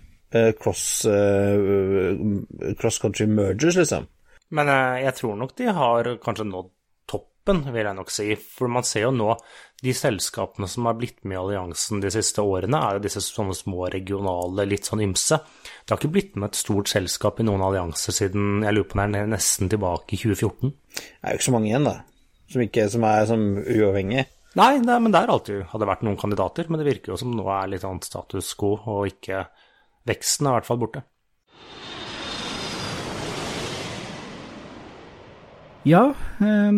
cross, 0.57 1.05
cross 2.79 2.95
country 2.97 3.27
mergers, 3.29 3.75
liksom. 3.77 4.07
Men 4.57 4.71
jeg 4.97 5.13
tror 5.19 5.36
nok 5.38 5.51
de 5.59 5.67
har 5.77 6.09
kanskje 6.23 6.47
nådd 6.49 6.71
toppen, 7.43 7.73
vil 7.73 7.86
jeg 7.86 7.97
nok 7.97 8.12
si. 8.12 8.36
For 8.36 8.71
man 8.71 8.86
ser 8.88 9.07
jo 9.07 9.12
nå 9.15 9.36
de 9.83 9.93
selskapene 9.93 10.67
som 10.67 10.88
har 10.88 10.95
blitt 10.95 11.23
med 11.23 11.36
i 11.36 11.41
alliansen 11.41 12.01
de 12.01 12.12
siste 12.13 12.41
årene, 12.41 12.77
er 12.79 12.97
jo 12.97 13.03
disse 13.03 13.21
sånne 13.21 13.55
små 13.57 13.89
regionale, 13.91 14.65
litt 14.65 14.88
sånn 14.88 15.03
ymse. 15.03 15.39
Det 15.83 15.91
har 15.91 15.99
ikke 15.99 16.13
blitt 16.13 16.38
med 16.38 16.51
et 16.51 16.62
stort 16.62 16.91
selskap 16.91 17.39
i 17.39 17.47
noen 17.47 17.63
allianser 17.65 18.15
siden 18.15 18.63
jeg 18.63 18.77
lurer 18.77 18.89
på 18.89 19.01
den 19.01 19.19
er 19.19 19.29
nesten 19.29 19.71
tilbake 19.71 20.15
i 20.15 20.21
2014. 20.21 20.71
Det 20.71 21.03
er 21.03 21.33
jo 21.33 21.41
ikke 21.41 21.49
så 21.49 21.55
mange 21.57 21.71
igjen, 21.71 21.89
da. 21.89 21.99
Som, 22.53 22.61
ikke, 22.61 22.85
som 22.93 23.05
er 23.09 23.25
som 23.29 23.45
uavhengig. 23.57 24.27
Nei, 24.53 24.73
det, 24.85 24.97
men 25.01 25.13
der 25.13 25.31
alltid 25.33 25.63
hadde 25.71 25.87
vært 25.89 26.03
noen 26.05 26.19
kandidater. 26.21 26.67
Men 26.69 26.81
det 26.81 26.89
virker 26.91 27.13
jo 27.13 27.19
som 27.19 27.33
nå 27.33 27.47
er 27.49 27.71
litt 27.71 27.85
annet 27.87 28.05
status 28.05 28.53
quo, 28.59 28.75
og 28.77 29.09
ikke 29.09 29.47
Veksten 30.03 30.49
er 30.49 30.51
i 30.51 30.59
hvert 30.59 30.67
fall 30.67 30.81
borte. 30.81 31.01
Ja, 35.87 36.09
um, 36.39 36.75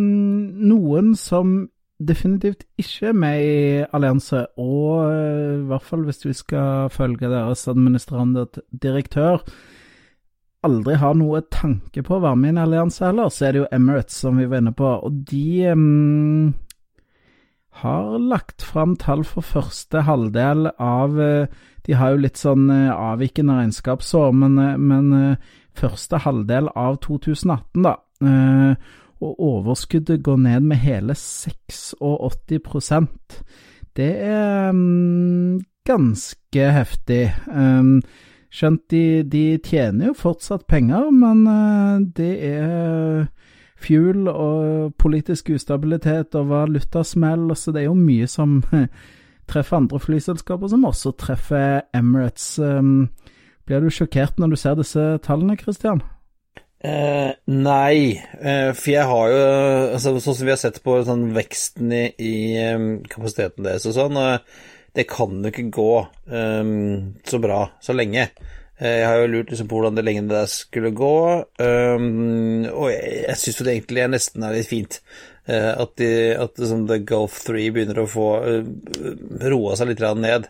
noen 0.65 1.13
som 1.17 1.55
definitivt 2.01 2.63
ikke 2.81 3.11
er 3.11 3.17
med 3.17 3.41
i 3.41 3.57
allianse, 3.93 4.41
og 4.61 5.05
uh, 5.05 5.57
i 5.59 5.67
hvert 5.69 5.85
fall 5.85 6.05
hvis 6.07 6.25
vi 6.25 6.33
skal 6.37 6.89
følge 6.93 7.29
deres 7.29 7.67
administrerende 7.69 8.47
direktør, 8.69 9.43
aldri 10.65 10.97
har 10.99 11.15
noe 11.17 11.41
tanke 11.53 12.03
på 12.05 12.17
å 12.17 12.23
være 12.23 12.39
med 12.41 12.49
i 12.49 12.53
en 12.55 12.63
allianse 12.65 13.05
heller, 13.05 13.31
så 13.31 13.47
er 13.47 13.51
det 13.53 13.61
jo 13.63 13.73
Emirates 13.75 14.17
som 14.25 14.33
vi 14.41 14.47
var 14.49 14.63
inne 14.63 14.73
på, 14.75 14.89
og 15.07 15.11
de 15.29 15.45
um, 15.71 16.53
har 17.81 18.19
lagt 18.19 18.61
fram 18.63 18.95
tall 18.99 19.23
for 19.27 19.41
første 19.43 20.01
halvdel 20.07 20.67
av 20.79 21.21
eh, 21.21 21.47
De 21.85 21.93
har 21.93 22.11
jo 22.13 22.17
litt 22.23 22.37
sånn 22.39 22.69
eh, 22.71 22.89
avvikende 22.89 23.53
regnskapsår, 23.59 24.31
men, 24.33 24.57
eh, 24.61 24.77
men 24.79 25.35
første 25.75 26.17
halvdel 26.23 26.67
av 26.71 26.97
2018, 27.03 27.83
da. 27.83 27.95
Og 29.25 29.39
overskuddet 29.43 30.23
går 30.23 30.37
ned 30.43 30.61
med 30.69 30.77
hele 30.83 31.13
86% 31.13 33.07
Det 33.95 34.13
er 34.23 34.69
um, 34.71 35.61
ganske 35.87 36.63
heftig. 36.79 37.33
Um, 37.47 38.01
skjønt 38.55 38.85
de, 38.91 39.23
de, 39.27 39.45
tjener 39.63 40.11
jo 40.11 40.17
fortsatt 40.17 40.65
penger, 40.71 41.09
men 41.11 41.43
uh, 41.49 41.99
det 42.15 42.31
er 42.47 43.27
fuel 43.85 44.29
og 44.31 44.95
politisk 45.01 45.51
ustabilitet 45.57 46.37
og 46.39 46.49
valutasmell, 46.53 47.49
så 47.59 47.75
det 47.75 47.83
er 47.83 47.89
jo 47.89 47.99
mye 47.99 48.27
som 48.31 48.61
treffer 49.51 49.81
andre 49.81 49.99
flyselskaper, 50.01 50.71
som 50.71 50.87
også 50.87 51.13
treffer 51.19 51.85
Emirates. 51.93 52.55
Um, 52.59 53.09
blir 53.65 53.81
du 53.81 53.89
sjokkert 53.93 54.39
når 54.39 54.53
du 54.53 54.59
ser 54.61 54.77
disse 54.79 55.05
tallene, 55.25 55.57
Christian? 55.59 56.03
Eh, 56.85 57.31
nei, 57.49 58.21
eh, 58.37 58.71
for 58.77 58.91
jeg 58.91 59.05
har 59.09 59.29
jo 59.31 59.37
altså, 59.95 60.11
Sånn 60.21 60.35
som 60.37 60.45
vi 60.45 60.51
har 60.51 60.59
sett 60.59 60.81
på 60.85 60.97
sånn, 61.07 61.23
veksten 61.33 61.93
i, 61.95 62.03
i 62.21 62.33
um, 62.75 62.89
kapasiteten 63.09 63.65
deres 63.65 63.87
og 63.89 63.95
sånn, 63.95 64.19
og 64.19 64.74
det 64.95 65.07
kan 65.11 65.41
jo 65.43 65.51
ikke 65.51 65.69
gå 65.75 65.91
um, 66.31 67.15
så 67.27 67.39
bra 67.43 67.65
så 67.83 67.95
lenge. 67.95 68.29
Eh, 68.77 68.97
jeg 69.01 69.07
har 69.07 69.21
jo 69.21 69.31
lurt 69.31 69.51
liksom 69.51 69.69
på 69.71 69.77
hvordan 69.77 69.95
det 69.95 70.03
lenge 70.03 70.25
det 70.27 70.35
der 70.35 70.51
skulle 70.51 70.91
gå, 70.95 71.15
um, 71.63 72.65
og 72.73 72.89
jeg, 72.91 73.21
jeg 73.21 73.39
syns 73.39 73.59
jo 73.59 73.67
det 73.67 73.75
egentlig 73.77 74.03
er 74.03 74.11
nesten 74.11 74.43
er 74.43 74.57
litt 74.57 74.71
fint. 74.71 74.99
Uh, 75.45 75.71
at, 75.83 75.91
de, 76.01 76.09
at 76.41 76.59
liksom, 76.59 76.87
The 76.89 76.99
Gulf 77.05 77.37
3 77.45 77.67
begynner 77.71 78.01
å 78.01 78.09
få 78.09 78.29
uh, 78.43 78.63
roa 79.45 79.75
seg 79.77 79.91
litt 79.91 80.03
ned. 80.19 80.49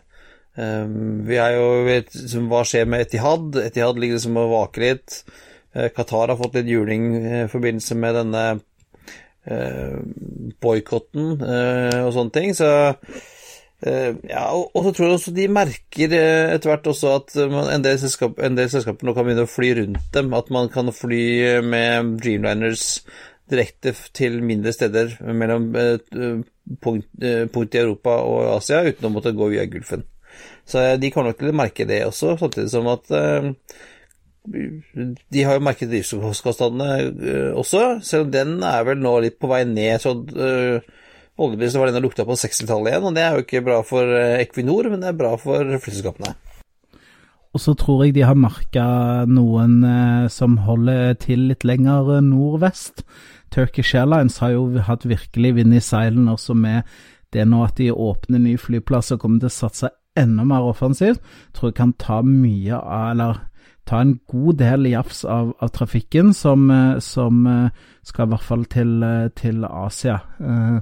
Um, 0.56 1.26
vi 1.28 1.36
er 1.36 1.58
jo 1.58 1.66
vet 1.84 2.14
liksom, 2.16 2.46
Hva 2.48 2.62
skjer 2.64 2.86
med 2.88 3.04
Etihad? 3.04 3.58
Etihad 3.60 3.98
ligger 4.00 4.16
liksom 4.16 4.38
og 4.40 4.54
vaker 4.54 4.86
litt. 4.86 5.18
Uh, 5.76 5.90
Qatar 5.92 6.32
har 6.32 6.40
fått 6.40 6.56
litt 6.56 6.72
juling 6.72 7.10
i 7.20 7.44
forbindelse 7.52 7.98
med 8.00 8.16
denne 8.22 8.44
uh, 8.56 9.98
boikotten 10.64 11.36
og 11.36 12.12
sånne 12.16 12.34
ting, 12.34 12.56
så 12.56 12.70
Uh, 12.96 13.35
ja, 13.84 14.42
og, 14.56 14.78
så 14.86 14.90
tror 14.94 15.04
jeg 15.04 15.18
også 15.18 15.32
de 15.36 15.46
merker 15.52 16.12
uh, 16.16 16.54
etter 16.54 16.70
hvert 16.70 16.88
også 16.88 17.12
at 17.18 17.34
en, 17.44 17.84
del 17.84 17.98
selskap, 18.00 18.38
en, 18.40 18.56
del 18.56 18.70
selskaper 18.72 19.04
nå 19.04 19.12
kan 19.16 19.26
begynne 19.26 19.44
å 19.44 19.50
fly 19.50 19.70
rundt 19.80 20.10
dem. 20.16 20.32
At 20.38 20.52
man 20.54 20.70
kan 20.72 20.92
fly 20.96 21.22
med 21.66 22.16
Dreamliners 22.22 23.02
direkte 23.52 23.92
til 24.16 24.40
mindre 24.42 24.72
steder 24.74 25.18
mellom 25.22 25.68
punkt, 26.82 27.06
punkt, 27.54 27.76
i 27.76 27.82
Europa 27.82 28.16
og 28.26 28.56
Asia 28.56 28.80
uten 28.88 29.06
å 29.06 29.12
måtte 29.14 29.36
gå 29.36 29.52
via 29.52 29.68
Gulfen. 29.70 30.02
Så 30.66 30.82
de 30.98 31.12
kommer 31.14 31.30
nok 31.30 31.38
til 31.38 31.52
å 31.52 31.56
merke 31.60 31.86
det 31.86 32.00
også, 32.08 32.34
samtidig 32.40 32.72
som 32.72 32.88
at 32.90 33.06
de 34.46 35.44
har 35.46 35.56
jo 35.56 35.62
merket 35.62 35.92
drivstoffkostnadene 35.92 37.52
også, 37.58 37.84
selv 38.02 38.26
om 38.26 38.34
den 38.34 38.58
er 38.66 38.82
vel 38.86 38.98
nå 39.02 39.14
litt 39.22 39.38
på 39.42 39.50
vei 39.50 39.62
ned. 39.68 40.02
Så 41.36 41.44
Oljeprisen 41.44 41.80
var 41.80 41.90
den 41.90 42.00
og 42.00 42.06
lukta 42.06 42.24
på 42.24 42.32
60-tallet 42.32 42.94
igjen, 42.94 43.04
og 43.04 43.14
det 43.14 43.22
er 43.22 43.34
jo 43.34 43.44
ikke 43.44 43.64
bra 43.64 43.80
for 43.84 44.08
eh, 44.08 44.40
Equinor, 44.40 44.88
men 44.88 45.02
det 45.02 45.10
er 45.10 45.18
bra 45.18 45.34
for 45.36 45.68
flyselskapene. 45.84 46.32
Og 47.52 47.60
så 47.60 47.74
tror 47.76 48.04
jeg 48.04 48.14
de 48.16 48.24
har 48.24 48.36
merka 48.36 48.86
noen 49.28 49.82
eh, 49.84 50.28
som 50.32 50.58
holder 50.64 51.14
til 51.20 51.48
litt 51.50 51.64
lenger 51.64 52.16
eh, 52.16 52.24
nordvest. 52.24 53.04
Turkish 53.52 53.96
Airlines 53.96 54.38
har 54.40 54.54
jo 54.54 54.66
hatt 54.80 55.04
virkelig 55.08 55.54
vind 55.56 55.76
i 55.76 55.80
seilene 55.80 56.32
også 56.32 56.56
med 56.56 56.88
det 57.32 57.44
nå 57.48 57.62
at 57.64 57.76
de 57.76 57.90
åpner 57.92 58.40
nye 58.40 58.60
flyplasser 58.60 59.16
og 59.16 59.24
kommer 59.24 59.44
til 59.44 59.50
å 59.50 59.56
satse 59.56 59.90
enda 60.16 60.44
mer 60.48 60.64
offensivt. 60.68 61.20
Tror 61.52 61.72
jeg 61.72 61.78
kan 61.82 61.92
ta 62.00 62.22
mye 62.24 62.76
av, 62.80 63.10
eller 63.12 63.42
ta 63.88 64.00
en 64.00 64.16
god 64.28 64.60
del 64.60 64.88
jafs 64.88 65.20
av, 65.24 65.52
av 65.60 65.72
trafikken 65.76 66.32
som, 66.36 66.70
eh, 66.72 66.96
som, 67.04 67.44
skal 68.06 68.24
i 68.24 68.32
hvert 68.32 68.48
fall 68.48 68.64
til, 68.72 69.04
til 69.36 69.64
Asia. 69.68 70.20
Uh, 70.40 70.80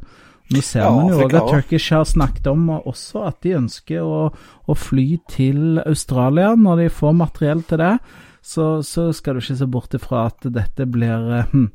nå 0.54 0.62
ser 0.64 0.86
man 0.88 1.10
jo 1.12 1.24
òg 1.24 1.34
at 1.38 1.50
Turkish 1.50 1.94
har 1.94 2.06
snakket 2.08 2.48
om 2.52 2.68
også 2.76 3.24
at 3.28 3.40
de 3.44 3.56
ønsker 3.58 4.04
å, 4.04 4.28
å, 4.30 4.76
fly 4.78 5.06
til 5.30 5.82
Australia 5.84 6.54
når 6.58 6.84
de 6.84 6.94
får 6.94 7.18
materiell 7.18 7.64
til 7.68 7.82
det. 7.82 7.96
Så, 8.44 8.82
så 8.84 9.08
skal 9.16 9.36
du 9.36 9.40
ikke 9.40 9.56
se 9.56 9.68
bort 9.72 9.94
ifra 9.96 10.26
at 10.28 10.44
dette 10.52 10.84
blir 10.92 11.46
hm, 11.52 11.68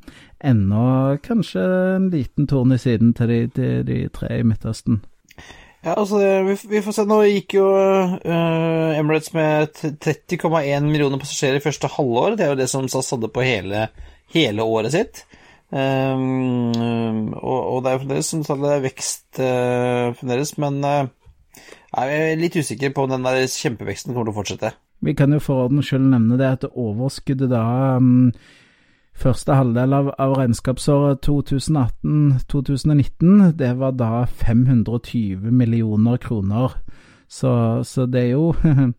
enda 0.45 1.17
kanskje 1.25 1.63
en 1.95 2.11
liten 2.13 2.49
torn 2.49 2.75
i 2.75 2.81
siden 2.81 3.15
til 3.17 3.31
de, 3.31 3.39
de, 3.55 3.69
de 3.87 4.03
tre 4.13 4.37
i 4.37 4.45
Midtøsten. 4.45 5.01
Ja, 5.79 5.95
altså, 5.95 6.19
vi, 6.19 6.55
vi, 6.69 6.81
får 6.83 6.95
se. 6.95 7.05
Nå 7.07 7.21
gikk 7.23 7.55
jo 7.55 7.65
uh, 7.71 8.97
Emirates 8.99 9.31
med 9.35 9.71
30,1 10.03 10.89
millioner 10.89 11.21
passasjerer 11.21 11.61
i 11.61 11.63
første 11.63 11.89
halvår. 11.93 12.35
Det 12.35 12.45
er 12.45 12.53
jo 12.53 12.59
det 12.59 12.67
som 12.71 12.89
SAS 12.91 13.13
hadde 13.15 13.31
på 13.31 13.45
hele, 13.47 13.87
hele 14.35 14.65
året 14.67 14.95
sitt. 14.95 15.23
Um, 15.69 17.33
og, 17.33 17.73
og, 17.73 17.83
det 17.83 17.89
er 17.89 17.95
jo 17.95 18.03
fremdeles 18.03 18.29
som 18.33 18.61
det 18.63 18.71
er 18.73 18.85
vekst 18.87 19.27
uh, 19.37 20.15
fremdeles, 20.17 20.51
men 20.57 20.79
uh, 20.81 21.09
jeg 21.93 22.21
er 22.21 22.39
litt 22.39 22.57
usikker 22.57 22.93
på 22.93 23.05
om 23.05 23.11
den 23.13 23.27
der 23.27 23.45
kjempeveksten 23.45 24.15
kommer 24.15 24.29
til 24.29 24.33
å 24.33 24.39
fortsette. 24.39 24.69
Vi 25.05 25.13
kan 25.15 25.33
jo 25.33 25.39
for 25.43 25.67
ordens 25.67 25.87
skyld 25.89 26.07
nevne 26.09 26.39
det 26.41 26.55
at 26.57 26.71
overskuddet 26.73 27.53
da 27.53 27.63
um, 28.01 28.31
Første 29.19 29.51
halvdel 29.51 29.91
av, 29.91 30.15
av 30.15 30.31
regnskapsåret 30.37 31.19
2018-2019, 31.27 33.49
det 33.59 33.73
var 33.81 33.97
da 33.99 34.23
520 34.23 35.51
millioner 35.51 36.15
kroner. 36.23 36.77
Så, 37.27 37.83
så 37.83 38.05
det 38.07 38.21
er 38.21 38.37
jo 38.37 38.53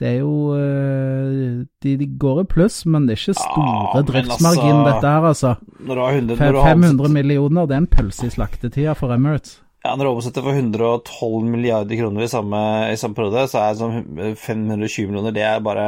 Det 0.00 0.08
er 0.08 0.16
jo 0.24 0.54
eh, 0.58 1.66
de, 1.82 1.96
de, 2.00 2.06
går 2.18 2.40
i 2.42 2.46
pluss, 2.50 2.80
men 2.90 3.06
det 3.06 3.14
er 3.14 3.20
ikke 3.20 3.36
store 3.38 3.74
ja, 3.94 4.00
driftsmargin, 4.08 4.80
altså, 4.80 4.88
dette 4.88 5.12
her, 5.12 5.26
altså. 5.28 5.52
100, 5.84 6.38
500 6.38 7.12
millioner, 7.14 7.68
det 7.70 7.76
er 7.76 7.84
en 7.84 7.92
pølse 7.92 8.26
i 8.26 8.34
slaktetida 8.34 8.96
for 8.98 9.14
Emirates. 9.14 9.60
Ja, 9.84 9.92
Når 9.94 10.04
du 10.04 10.10
oversetter 10.10 10.42
for 10.42 10.56
112 10.56 11.44
milliarder 11.44 11.98
kroner 12.00 12.24
i 12.24 12.28
samme, 12.32 12.58
i 12.90 12.96
samme 12.96 13.14
periode, 13.14 13.46
så 13.52 13.60
er 13.60 13.74
det 13.74 13.78
som 13.78 14.36
520 14.40 15.10
millioner 15.10 15.34
Det 15.36 15.42
er 15.44 15.60
bare 15.60 15.86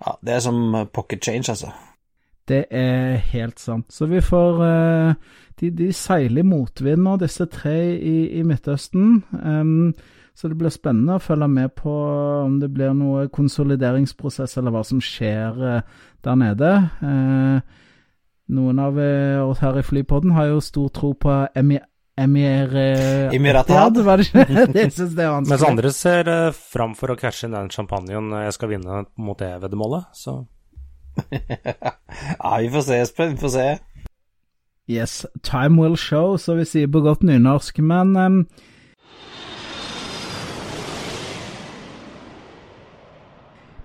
Ja, 0.00 0.14
det 0.24 0.34
er 0.34 0.44
som 0.44 0.86
pocket 0.94 1.24
change, 1.24 1.50
altså. 1.50 1.74
Det 2.48 2.64
er 2.70 3.18
helt 3.34 3.60
sant. 3.60 3.92
Så 3.92 4.06
vi 4.06 4.20
får 4.24 4.62
uh, 4.62 5.14
de, 5.60 5.70
de, 5.70 5.92
seiler 5.92 6.46
motvind 6.46 7.02
nå, 7.04 7.18
disse 7.20 7.44
tre 7.52 7.76
i, 7.98 8.14
i 8.38 8.42
Midtøsten. 8.46 9.20
Um, 9.42 9.92
så 10.34 10.48
det 10.48 10.56
blir 10.60 10.72
spennende 10.72 11.18
å 11.18 11.22
følge 11.22 11.48
med 11.50 11.74
på 11.78 11.92
om 12.46 12.58
det 12.62 12.70
blir 12.72 12.94
noe 12.96 13.26
konsolideringsprosess, 13.32 14.56
eller 14.60 14.74
hva 14.74 14.82
som 14.86 15.02
skjer 15.04 15.62
eh, 15.68 15.94
der 16.24 16.40
nede. 16.40 16.72
Eh, 17.04 17.86
noen 18.56 18.82
av 18.82 18.98
eh, 19.00 19.40
oss 19.44 19.62
her 19.64 19.78
i 19.80 19.84
Flypodden 19.86 20.34
har 20.36 20.50
jo 20.52 20.62
stor 20.64 20.92
tro 20.94 21.14
på 21.14 21.42
Emir... 21.54 21.86
Emir 22.20 22.74
Emiratad. 23.32 23.96
Var 24.04 24.20
det 24.20 24.26
ikke? 24.26 24.64
det 24.74 24.82
synes 24.92 25.14
det 25.16 25.24
er 25.24 25.30
vanskelig. 25.32 25.52
Mens 25.54 25.62
andre 25.64 25.92
ser 25.96 26.28
fram 26.52 26.92
for 26.98 27.14
å 27.14 27.16
cashe 27.16 27.46
inn 27.46 27.54
den 27.56 27.70
champagnen 27.72 28.34
jeg 28.42 28.56
skal 28.58 28.74
vinne 28.74 29.04
mot 29.16 29.38
det 29.40 29.54
veddemålet, 29.62 30.10
så 30.12 30.42
Ja, 32.42 32.58
vi 32.60 32.68
får 32.70 32.82
se, 32.82 32.98
Espen. 33.00 33.30
Vi 33.30 33.40
får 33.40 33.54
se. 33.54 33.78
Yes, 34.90 35.26
time 35.42 35.80
will 35.82 35.96
show, 35.96 36.36
så 36.36 36.54
vi 36.58 36.64
sier 36.66 36.90
på 36.90 37.02
godt 37.04 37.22
nynorsk. 37.22 37.78
Men 37.78 38.16
um, 38.16 38.40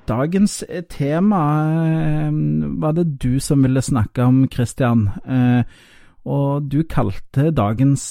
Dagens 0.06 0.64
eh, 0.70 0.84
tema 0.90 1.42
eh, 1.90 2.32
var 2.82 2.94
det 2.94 3.08
du 3.24 3.40
som 3.42 3.64
ville 3.66 3.82
snakke 3.82 4.24
om, 4.24 4.46
Christian. 4.54 5.10
Eh, 5.26 5.64
og 6.26 6.70
du 6.72 6.84
kalte 6.90 7.52
dagens 7.54 8.02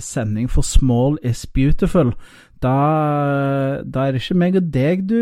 sending 0.00 0.48
for 0.48 0.62
'Small 0.62 1.18
is 1.22 1.46
beautiful'. 1.46 2.14
Da, 2.62 3.82
da, 3.84 4.00
er 4.00 4.12
det 4.12 4.22
ikke 4.22 4.38
meg 4.40 4.56
og 4.56 4.72
deg 4.72 5.08
du 5.08 5.20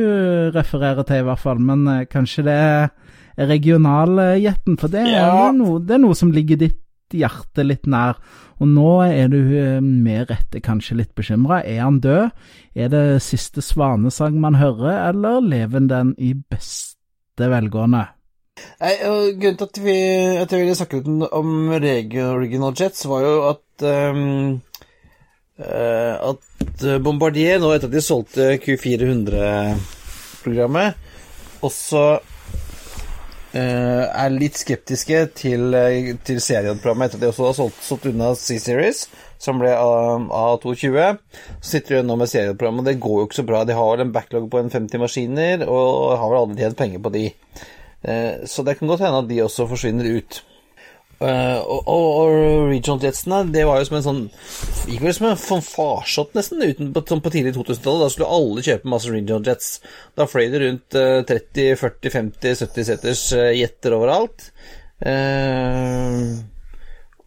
refererer 0.54 1.02
til, 1.02 1.16
i 1.16 1.26
hvert 1.26 1.38
fall, 1.38 1.58
men 1.58 2.06
kanskje 2.06 2.44
det 2.46 2.52
er 2.54 2.88
regionaljetten, 3.38 4.78
for 4.78 4.86
det, 4.86 5.08
ja. 5.10 5.48
er 5.48 5.52
noe, 5.52 5.80
det 5.82 5.90
er 5.90 6.04
noe 6.04 6.14
som 6.14 6.30
ligger 6.30 6.56
ditt 6.56 6.78
hjerte 7.16 7.64
litt 7.66 7.86
nær. 7.90 8.20
Og 8.62 8.68
nå 8.70 8.90
er 9.08 9.28
du 9.32 9.40
eh, 9.58 9.80
med 9.82 10.30
rette 10.30 10.60
kanskje 10.62 10.96
litt 11.00 11.14
bekymra. 11.18 11.62
Er 11.66 11.80
han 11.84 12.00
død? 12.02 12.30
Er 12.78 12.88
det 12.92 13.22
siste 13.24 13.62
svanesang 13.64 14.34
man 14.40 14.54
hører, 14.60 15.08
eller 15.10 15.40
lever 15.44 15.80
den 15.90 16.08
i 16.18 16.34
beste 16.34 17.50
velgående? 17.52 18.04
Nei, 18.82 18.94
Grunnen 19.40 19.58
til 19.58 19.66
at, 19.66 19.78
vi, 19.82 19.96
at 20.42 20.52
jeg 20.52 20.60
ville 20.60 20.74
snakke 20.76 20.96
om 21.32 21.48
Regional 21.80 22.74
Jets, 22.78 23.06
var 23.08 23.20
jo 23.24 23.34
at 23.48 23.82
um, 23.88 24.60
at 25.62 26.42
Bombardier, 27.04 27.58
nå 27.60 27.68
etter 27.72 27.88
at 27.88 27.94
de 27.94 28.00
solgte 28.02 28.58
Q400-programmet, 28.62 30.94
også 31.62 32.20
er 33.60 34.32
litt 34.32 34.56
skeptiske 34.56 35.18
til, 35.36 35.74
uh, 35.76 36.12
til 36.24 36.40
serieprogrammet 36.40 37.10
etter 37.10 37.20
at 37.20 37.24
de 37.24 37.28
også 37.32 37.48
har 37.48 37.58
solgt, 37.58 37.82
solgt 37.84 38.08
unna 38.08 38.30
C-Series, 38.38 39.02
som 39.42 39.60
ble 39.60 39.74
A220. 39.74 41.18
Så 41.60 41.74
sitter 41.74 41.98
de 41.98 42.06
nå 42.06 42.16
med 42.20 42.30
serieprogrammet, 42.32 42.84
og 42.84 42.88
det 42.88 43.02
går 43.02 43.18
jo 43.18 43.26
ikke 43.28 43.40
så 43.40 43.46
bra. 43.48 43.64
De 43.68 43.76
har 43.76 43.90
vel 43.92 44.06
en 44.06 44.14
backlog 44.14 44.48
på 44.52 44.62
en 44.62 44.72
50 44.72 45.02
maskiner, 45.02 45.66
og 45.66 46.16
har 46.16 46.32
vel 46.32 46.42
aldri 46.44 46.64
tjent 46.64 46.80
penger 46.80 47.04
på 47.04 47.12
de. 47.16 47.26
Eh, 48.02 48.46
så 48.46 48.64
det 48.66 48.78
kan 48.78 48.90
godt 48.90 49.04
hende 49.04 49.22
at 49.22 49.28
de 49.30 49.42
også 49.44 49.68
forsvinner 49.70 50.08
ut. 50.18 50.42
Uh, 51.22 51.60
og, 51.70 51.86
og, 51.86 52.06
og 52.18 52.68
regional 52.72 53.04
jetsene, 53.06 53.36
det 53.54 53.62
var 53.68 53.78
jo 53.78 53.86
som 53.86 53.96
en 54.00 54.04
sånn 54.06 54.22
Gikk 54.90 55.04
vel 55.04 55.14
som 55.14 55.28
en 55.28 55.38
fanfarsott, 55.38 56.32
nesten, 56.34 56.64
uten, 56.66 56.88
på, 56.90 57.04
sånn 57.06 57.22
på 57.22 57.30
tidlig 57.30 57.52
2000-tallet. 57.54 58.02
Da 58.02 58.08
skulle 58.10 58.38
alle 58.38 58.64
kjøpe 58.66 58.90
masse 58.90 59.12
regional 59.12 59.46
jets. 59.46 59.68
Da 60.18 60.26
fløy 60.26 60.48
det 60.50 60.62
rundt 60.64 60.98
uh, 60.98 61.20
30, 61.28 61.76
40, 61.78 62.14
50, 62.16 62.58
70 62.64 62.88
seters 62.90 63.24
uh, 63.38 63.52
jetter 63.54 63.94
overalt. 63.94 64.48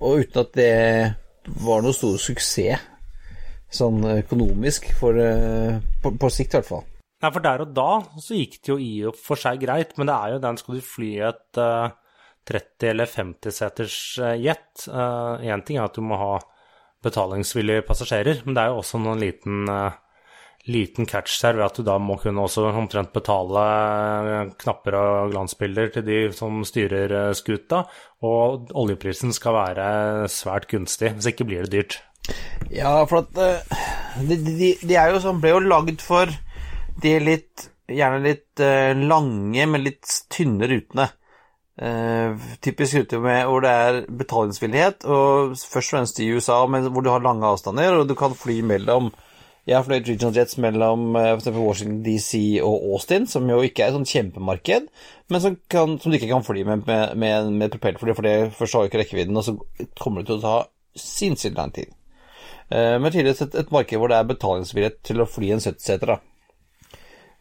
og 0.06 0.20
uten 0.20 0.44
at 0.44 0.52
det 0.60 0.76
var 1.64 1.84
noe 1.84 1.96
stor 1.96 2.20
suksess, 2.20 2.84
sånn 3.72 4.04
økonomisk, 4.18 4.92
for, 5.00 5.16
på, 6.04 6.12
på 6.20 6.30
sikt 6.32 6.56
i 6.56 6.60
hvert 6.60 6.72
fall. 6.74 6.86
Nei, 7.24 7.32
for 7.32 7.44
der 7.44 7.64
og 7.64 7.76
da 7.76 7.92
så 8.24 8.36
gikk 8.36 8.60
det 8.60 8.72
jo 8.72 8.78
i 8.80 8.94
og 9.08 9.16
for 9.20 9.40
seg 9.40 9.60
greit, 9.64 9.96
men 10.00 10.08
det 10.12 10.16
er 10.16 10.36
jo 10.36 10.44
den 10.44 10.60
skal 10.60 10.80
du 10.80 10.84
fly 10.84 11.12
et 11.32 11.64
30- 12.46 12.90
eller 12.92 13.10
50-seters 13.10 14.00
jet. 14.42 14.88
Én 14.88 15.64
ting 15.66 15.80
er 15.80 15.88
at 15.88 15.98
du 15.98 16.04
må 16.06 16.18
ha 16.20 16.34
betalingsvillige 17.06 17.86
passasjerer, 17.86 18.42
men 18.46 18.56
det 18.58 18.64
er 18.64 18.74
jo 18.74 18.82
også 18.82 19.00
noen 19.02 19.22
liten, 19.22 19.68
liten 20.70 21.10
catch 21.10 21.38
her 21.46 21.58
ved 21.58 21.68
at 21.68 21.78
du 21.78 21.86
da 21.86 22.00
må 22.02 22.18
kunne 22.22 22.46
også 22.46 22.68
omtrent 22.72 23.14
betale 23.14 23.66
knapper 24.62 24.98
og 24.98 25.34
glansbilder 25.36 25.92
til 25.94 26.08
de 26.08 26.18
som 26.34 26.64
styrer 26.66 27.34
skuta, 27.38 27.84
og 28.26 28.74
oljeprisen 28.74 29.36
skal 29.38 29.58
være 29.60 29.88
svært 30.34 30.70
gunstig, 30.72 31.14
hvis 31.14 31.30
ikke 31.34 31.46
blir 31.50 31.66
det 31.66 31.76
dyrt. 31.76 32.00
Ja, 32.74 32.98
for 33.06 33.22
at 33.22 33.38
de, 34.26 34.40
de, 34.42 34.74
de 34.82 34.98
er 34.98 35.14
jo 35.14 35.22
sånn, 35.22 35.42
ble 35.44 35.54
jo 35.54 35.62
lagd 35.62 36.02
for 36.06 36.32
de 37.02 37.16
litt 37.22 37.72
Gjerne 37.86 38.18
litt 38.24 38.62
lange, 38.98 39.66
men 39.70 39.84
litt 39.86 40.10
tynne 40.34 40.66
rutene. 40.66 41.04
Uh, 41.76 42.40
typisk 42.64 42.96
ruter 42.96 43.20
hvor 43.20 43.60
det 43.60 43.70
er 43.70 43.98
betalingsvillighet, 44.08 45.04
og 45.12 45.58
først 45.60 45.90
og 45.90 45.98
fremst 45.98 46.20
i 46.24 46.30
USA, 46.32 46.62
men 46.72 46.88
hvor 46.88 47.04
du 47.04 47.10
har 47.12 47.24
lange 47.24 47.48
avstander, 47.48 47.98
og 48.00 48.08
du 48.08 48.16
kan 48.16 48.36
fly 48.36 48.62
mellom 48.64 49.12
Jeg 49.66 49.80
har 49.80 49.84
fløyet 49.84 50.08
regional 50.08 50.36
jets 50.38 50.60
mellom 50.62 51.16
uh, 51.18 51.40
for 51.42 51.58
Washington 51.58 52.04
DC 52.06 52.62
og 52.62 52.84
Austin, 52.94 53.26
som 53.28 53.50
jo 53.50 53.64
ikke 53.66 53.82
er 53.82 53.90
et 53.90 53.98
sånn 53.98 54.08
kjempemarked, 54.08 54.88
men 55.34 55.42
som, 55.42 55.58
kan, 55.68 55.98
som, 56.00 56.14
du 56.14 56.20
ikke 56.20 56.30
kan 56.30 56.46
fly 56.46 56.62
med 56.64 56.86
med, 56.86 57.18
med, 57.18 57.50
med 57.52 57.74
propellfly, 57.74 58.14
for 58.14 58.30
det 58.30 58.54
først 58.56 58.78
har 58.78 58.88
ikke 58.88 59.02
rekkevidden, 59.02 59.36
og 59.36 59.44
så 59.44 59.58
kommer 60.00 60.22
det 60.22 60.30
til 60.30 60.38
å 60.38 60.46
ta 60.46 60.56
sinnssykt 60.96 61.58
lang 61.58 61.74
tid. 61.76 61.92
Uh, 62.70 63.02
men 63.02 63.10
tydeligvis 63.10 63.42
et, 63.50 63.58
et 63.58 63.74
marked 63.74 64.00
hvor 64.00 64.14
det 64.14 64.22
er 64.22 64.32
betalingsvillighet 64.32 65.02
til 65.10 65.26
å 65.26 65.28
fly 65.28 65.52
en 65.58 65.66
70-seter, 65.66 66.14
da. 66.14 66.22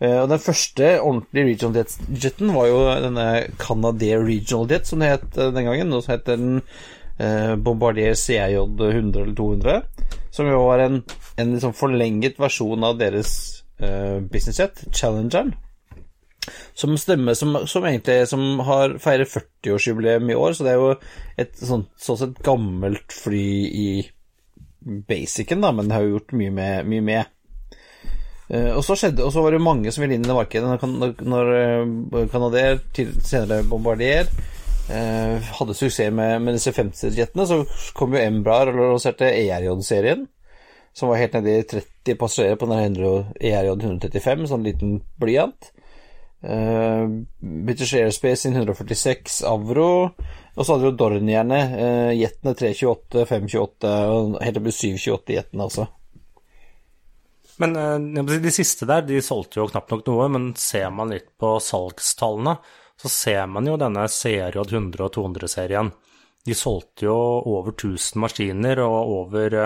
Og 0.03 0.29
Den 0.29 0.41
første 0.43 0.89
ordentlige 1.01 1.47
regional 1.53 1.87
jeten 2.19 2.51
var 2.55 2.67
jo 2.67 2.79
denne 3.05 3.27
Canadair 3.63 4.25
Regional 4.27 4.73
Jet, 4.73 4.89
som 4.91 5.01
det 5.01 5.13
het 5.13 5.37
den 5.39 5.69
gangen. 5.69 5.93
Nå 5.93 6.01
heter 6.09 6.41
den 6.41 6.61
Bombardier 7.63 8.15
CIJ 8.19 8.59
100 8.59 9.23
eller 9.23 9.35
200, 9.39 9.83
som 10.35 10.49
jo 10.51 10.65
var 10.67 10.83
en, 10.83 11.05
en 11.39 11.53
liksom 11.55 11.77
forlenget 11.79 12.41
versjon 12.43 12.83
av 12.85 12.99
deres 12.99 13.63
uh, 13.83 14.19
business 14.19 14.59
jet, 14.59 14.83
Challengeren. 14.91 15.55
Som 16.75 16.99
stemmer 16.99 17.35
som, 17.35 17.57
som 17.67 17.87
egentlig 17.89 18.27
som 18.29 18.59
har 18.67 18.99
feirer 19.01 19.31
40-årsjubileum 19.31 20.31
i 20.31 20.37
år, 20.37 20.53
så 20.53 20.67
det 20.67 20.75
er 20.75 20.83
jo 20.83 20.91
et 21.41 21.55
sånn, 21.57 21.87
sånn 21.97 22.21
sett 22.21 22.43
gammelt 22.45 23.15
fly 23.15 23.47
i 23.71 23.87
basicen, 24.85 25.63
da, 25.65 25.71
men 25.73 25.89
det 25.89 25.97
har 25.97 26.05
jo 26.05 26.19
gjort 26.19 26.35
mye 26.37 26.53
med. 26.53 26.91
Mye 26.91 27.07
med. 27.07 27.31
Uh, 28.45 28.75
og 28.77 28.83
så 28.85 28.97
skjedde, 28.99 29.25
og 29.25 29.33
så 29.33 29.41
var 29.41 29.55
det 29.55 29.63
mange 29.65 29.93
som 29.93 30.05
ville 30.05 30.19
inn 30.19 30.27
i 30.27 30.29
det 30.29 30.37
markedet 30.37 30.69
når, 30.85 31.15
når 31.25 31.53
uh, 32.13 32.19
Canadair, 32.33 32.83
senere 33.25 33.65
Bombardier, 33.69 34.29
uh, 34.91 35.39
hadde 35.61 35.77
suksess 35.79 36.13
med, 36.13 36.43
med 36.45 36.59
disse 36.59 36.75
50-jetene. 36.77 37.47
Så 37.49 37.63
kom 37.97 38.17
jo 38.17 38.21
Embraer 38.21 38.75
og 38.75 38.83
lanserte 38.97 39.33
ERJ-serien, 39.33 40.27
som 40.95 41.11
var 41.11 41.23
helt 41.23 41.39
nede 41.39 41.57
i 41.57 41.65
30 41.73 42.21
passasjerer 42.21 42.61
på 42.61 42.69
den 42.69 43.01
ERJ 43.41 43.73
135, 43.73 44.47
sånn 44.51 44.69
liten 44.69 45.01
blyant. 45.21 45.73
British 46.45 47.97
Airspace 47.97 48.43
sin 48.43 48.53
146 48.53 49.39
Avro. 49.49 50.13
Og 50.55 50.61
så 50.61 50.75
hadde 50.75 50.91
jo 50.91 50.97
Dornierne, 51.01 51.63
jetene 52.13 52.53
328, 52.53 53.25
528 53.33 53.95
og 54.13 54.37
helt 54.45 54.61
opp 54.61 54.69
til 54.69 54.99
728-jetene 55.01 55.71
også. 55.73 55.89
Men 57.63 57.75
de 58.27 58.53
siste 58.55 58.89
der, 58.89 59.05
de 59.07 59.21
solgte 59.23 59.61
jo 59.61 59.69
knapt 59.71 59.93
nok 59.93 60.07
noe, 60.09 60.29
men 60.33 60.49
ser 60.59 60.89
man 60.95 61.13
litt 61.15 61.31
på 61.39 61.57
salgstallene, 61.63 62.57
så 63.01 63.11
ser 63.11 63.47
man 63.51 63.67
jo 63.69 63.79
denne 63.81 64.07
CRJ 64.11 64.59
100 64.65 65.07
og 65.07 65.13
200-serien. 65.15 65.91
De 66.45 66.55
solgte 66.57 67.07
jo 67.07 67.17
over 67.51 67.73
1000 67.73 68.21
maskiner, 68.21 68.83
og 68.85 69.13
over 69.19 69.59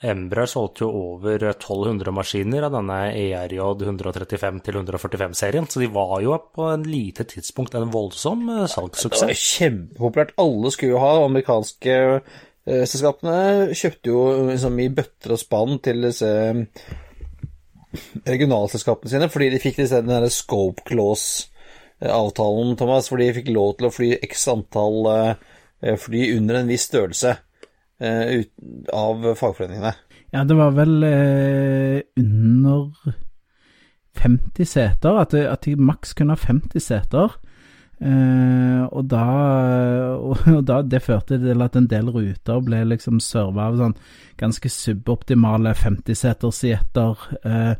Embraer 0.00 0.48
solgte 0.48 0.86
jo 0.86 0.90
over 0.96 1.42
1200 1.50 2.12
maskiner 2.16 2.64
av 2.64 2.76
denne 2.78 3.00
ERJ 3.20 3.58
135 3.84 4.62
145-serien, 4.72 5.66
så 5.68 5.82
de 5.82 5.90
var 5.92 6.14
jo 6.24 6.38
på 6.56 6.70
en 6.72 6.86
lite 6.88 7.26
tidspunkt 7.28 7.76
en 7.76 7.92
voldsom 7.92 8.46
salgssuksess. 8.64 9.26
Det 9.26 9.34
var 9.34 9.42
kjempepopulært. 9.42 10.32
Alle 10.40 10.72
skulle 10.72 10.94
jo 10.94 11.02
ha. 11.02 11.12
Amerikanske 11.26 11.98
eh, 12.00 12.86
selskapene 12.88 13.76
kjøpte 13.76 14.14
jo 14.14 14.24
liksom 14.48 14.80
i 14.80 14.88
bøtter 14.96 15.36
og 15.36 15.42
spann 15.42 15.76
til 15.84 16.08
disse 16.08 16.32
regionalselskapene 18.26 19.12
sine, 19.12 19.28
fordi 19.32 19.50
de 19.54 19.62
fikk 19.62 19.80
den 19.82 20.10
derre 20.10 20.30
scope 20.32 20.84
clause-avtalen, 20.88 22.76
Thomas, 22.78 23.10
hvor 23.10 23.20
de 23.20 23.32
fikk 23.36 23.50
lov 23.54 23.76
til 23.78 23.88
å 23.88 23.94
fly 23.94 24.12
x 24.22 24.46
antall 24.52 25.08
uh, 25.08 25.96
fly 25.98 26.30
under 26.36 26.60
en 26.60 26.70
viss 26.70 26.86
størrelse 26.90 27.34
uh, 27.34 28.36
av 28.94 29.32
fagforeningene. 29.40 29.94
Ja, 30.30 30.44
det 30.46 30.56
var 30.58 30.76
vel 30.76 30.96
uh, 31.02 31.98
under 32.20 33.14
50 34.20 34.68
seter, 34.68 35.20
at, 35.22 35.34
at 35.34 35.66
de 35.66 35.76
maks 35.78 36.14
kunne 36.18 36.36
ha 36.36 36.40
50 36.40 36.82
seter. 36.84 37.38
Uh, 38.00 38.86
og 38.96 39.10
da, 39.12 39.24
og 40.56 40.62
da 40.64 40.78
Det 40.80 41.02
førte 41.04 41.36
til 41.36 41.60
at 41.60 41.74
en 41.76 41.88
del 41.88 42.08
ruter 42.08 42.62
ble 42.64 42.78
liksom 42.88 43.18
serva 43.20 43.66
av 43.68 43.76
sånn 43.76 43.96
ganske 44.40 44.70
suboptimale 44.72 45.74
50-setersjetter. 45.76 47.26
Uh, 47.44 47.74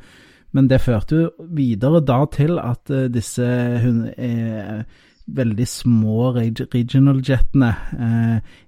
men 0.53 0.67
det 0.69 0.83
førte 0.83 1.23
jo 1.23 1.47
videre 1.57 2.03
da 2.05 2.25
til 2.33 2.59
at 2.61 2.93
uh, 2.93 3.07
disse 3.13 3.47
uh, 3.47 4.83
veldig 5.31 5.67
små 5.69 6.33
regional-jettene, 6.35 7.69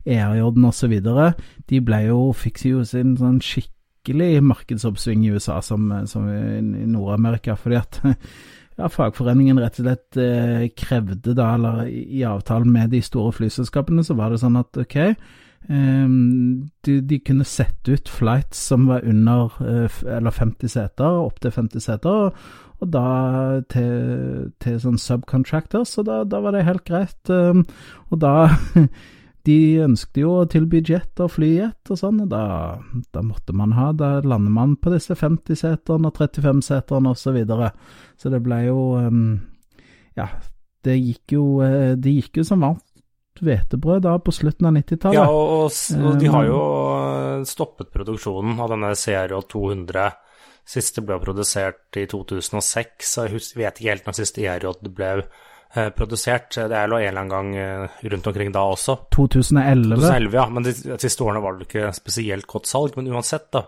ERJ-en 0.06 0.66
osv., 0.68 0.92
de 1.02 1.80
ble 1.82 1.98
jo, 2.04 2.18
fikk 2.38 2.60
jo 2.68 2.84
sin 2.86 3.16
sånn 3.18 3.40
skikkelig 3.42 4.36
markedsoppsving 4.46 5.24
i 5.26 5.32
USA 5.34 5.56
som, 5.66 5.90
som 6.06 6.28
i 6.30 6.86
Nord-Amerika. 6.86 7.56
fordi 7.58 7.80
at 7.80 7.98
ja, 8.78 8.88
fagforeningen 8.88 9.60
rett 9.60 9.78
og 9.80 9.86
slett 9.86 10.18
eh, 10.20 10.66
krevde 10.78 11.36
da, 11.36 11.52
eller 11.56 11.86
i 11.88 12.24
avtalen 12.28 12.72
med 12.72 12.92
de 12.94 13.02
store 13.04 13.34
flyselskapene, 13.36 14.04
så 14.06 14.16
var 14.18 14.32
det 14.32 14.40
sånn 14.42 14.58
at 14.60 14.80
ok, 14.80 14.98
eh, 15.02 16.16
de, 16.88 16.98
de, 17.00 17.20
kunne 17.24 17.48
sette 17.48 17.96
ut 17.96 18.12
flights 18.12 18.66
som 18.72 18.88
var 18.90 19.06
under 19.08 19.56
eh, 19.60 20.02
eller 20.18 20.34
50 20.34 20.74
seter, 20.76 21.22
opptil 21.28 21.54
50 21.54 21.86
seter, 21.86 22.28
og, 22.28 22.60
og 22.82 22.90
da 22.90 23.06
til, 23.70 24.52
til 24.62 24.78
sånn 24.82 24.98
subcontractors, 24.98 25.94
og 26.00 26.08
da, 26.08 26.22
da, 26.26 26.40
var 26.42 26.56
det 26.56 26.66
helt 26.66 26.86
greit. 26.88 27.30
og 27.30 28.16
da 28.18 28.32
de 29.46 29.58
ønsket 29.82 30.22
jo 30.22 30.36
å 30.38 30.46
tilby 30.50 30.82
jet 30.86 31.18
og 31.22 31.32
flyjet 31.34 31.90
og 31.90 31.98
sånn, 31.98 32.20
og 32.24 32.30
da, 32.30 32.44
da, 33.14 33.24
måtte 33.26 33.54
man 33.56 33.74
ha 33.74 33.88
Da 33.96 34.14
lander 34.22 34.54
man 34.54 34.76
på 34.78 34.92
disse 34.92 35.16
50-seterne 35.18 36.10
og 36.12 36.20
35-seterne 36.20 37.10
og 37.10 37.18
så 37.18 37.34
videre. 37.34 37.72
Så 38.20 38.30
det 38.32 38.42
ble 38.44 38.62
jo 38.68 38.78
um, 39.02 39.40
Ja, 40.18 40.28
det 40.86 40.96
gikk 40.98 41.36
jo, 41.36 41.44
eh, 41.64 41.94
det 41.98 42.14
gikk 42.18 42.42
jo 42.42 42.46
som 42.46 42.62
varmt 42.62 42.86
hvetebrød 43.42 44.04
da 44.04 44.16
på 44.22 44.34
slutten 44.34 44.68
av 44.68 44.76
90-tallet. 44.76 45.18
Ja, 45.18 45.28
og, 45.30 45.52
og, 45.66 46.02
og, 46.04 46.18
de 46.20 46.30
har 46.30 46.46
jo 46.46 46.58
eh, 46.98 47.46
stoppet 47.48 47.90
produksjonen 47.94 48.60
av 48.60 48.70
denne 48.74 48.92
CRO 48.98 49.40
200. 49.50 50.10
Siste 50.72 51.02
ble 51.02 51.18
produsert 51.22 51.98
i 51.98 52.04
2006, 52.06 53.08
så 53.08 53.26
jeg 53.26 53.40
vet 53.58 53.80
ikke 53.80 53.90
helt 53.90 54.06
når 54.06 54.18
siste 54.20 54.44
ERJ 54.46 54.92
ble 54.94 55.14
produsert. 55.96 56.50
Det 56.54 56.76
er 56.76 56.90
jo 56.90 56.98
en 56.98 57.06
eller 57.08 57.22
annen 57.22 57.32
gang 57.32 57.50
eh, 57.56 57.98
rundt 58.12 58.28
omkring 58.30 58.52
da 58.54 58.66
også. 58.74 58.98
2011? 59.14 59.96
2011 59.96 60.38
ja, 60.38 60.46
men 60.52 60.68
de 60.68 60.74
siste 61.00 61.26
årene 61.26 61.42
var 61.44 61.58
det 61.58 61.68
ikke 61.68 61.92
spesielt 61.96 62.48
godt 62.50 62.70
salg. 62.70 62.98
Men 62.98 63.12
uansett, 63.12 63.50
da. 63.54 63.66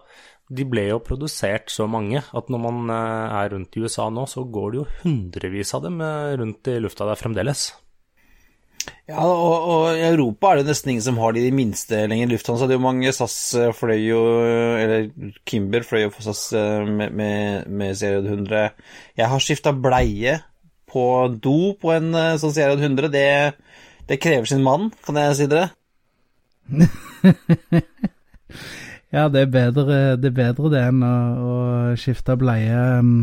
De 0.55 0.67
ble 0.69 0.91
jo 0.91 0.99
produsert 1.01 1.73
så 1.73 1.87
mange 1.89 2.21
at 2.21 2.51
når 2.53 2.61
man 2.67 2.93
eh, 2.93 3.39
er 3.41 3.55
rundt 3.55 3.79
i 3.79 3.87
USA 3.87 4.11
nå, 4.13 4.27
så 4.31 4.45
går 4.45 4.75
det 4.75 4.83
jo 4.83 4.91
hundrevis 5.05 5.73
av 5.77 5.87
dem 5.89 6.05
rundt 6.43 6.69
i 6.73 6.77
lufta 6.85 7.09
der 7.09 7.21
fremdeles. 7.21 7.71
Ja, 9.05 9.21
og, 9.21 9.67
og, 9.69 9.83
i 9.99 10.05
Europa 10.07 10.51
er 10.53 10.61
det 10.61 10.71
nesten 10.71 10.95
ingen 10.95 11.05
som 11.05 11.19
har 11.21 11.35
de 11.37 11.45
minste 11.55 12.05
lenger. 12.09 12.31
Lufthansa 12.31 12.65
hadde 12.65 12.79
jo 12.79 12.85
mange. 12.85 13.13
SAS 13.13 13.37
eh, 13.61 13.73
fløy 13.77 13.99
jo 14.01 14.21
Eller 14.81 15.11
Kimber 15.49 15.85
fløy 15.85 16.07
jo 16.07 16.13
for 16.15 16.25
SAS 16.29 16.47
eh, 16.57 16.89
med, 16.89 17.13
med, 17.13 17.69
med 17.69 17.99
Seriod 18.01 18.29
100. 18.33 18.73
Jeg 19.21 19.31
har 19.33 19.45
skifta 19.45 19.75
bleie 19.77 20.39
på 20.95 21.05
do 21.43 21.75
på 21.81 21.93
en 21.95 22.15
eh, 22.15 22.37
sånn 22.41 22.55
Seriod 22.55 22.83
100. 22.83 23.11
Det, 23.13 23.27
det 24.11 24.21
krever 24.23 24.49
sin 24.51 24.65
mann, 24.65 24.91
kan 25.07 25.19
jeg 25.21 25.39
si 25.39 25.51
dere. 25.51 25.71
ja, 29.15 29.29
det 29.29 29.45
er 29.45 29.51
bedre 29.53 29.85
det, 30.17 30.31
er 30.31 30.37
bedre 30.39 30.71
det 30.73 30.85
enn 30.89 31.03
å, 31.05 31.17
å 31.45 31.57
skifte 32.01 32.39
bleie 32.41 32.85
um 33.01 33.17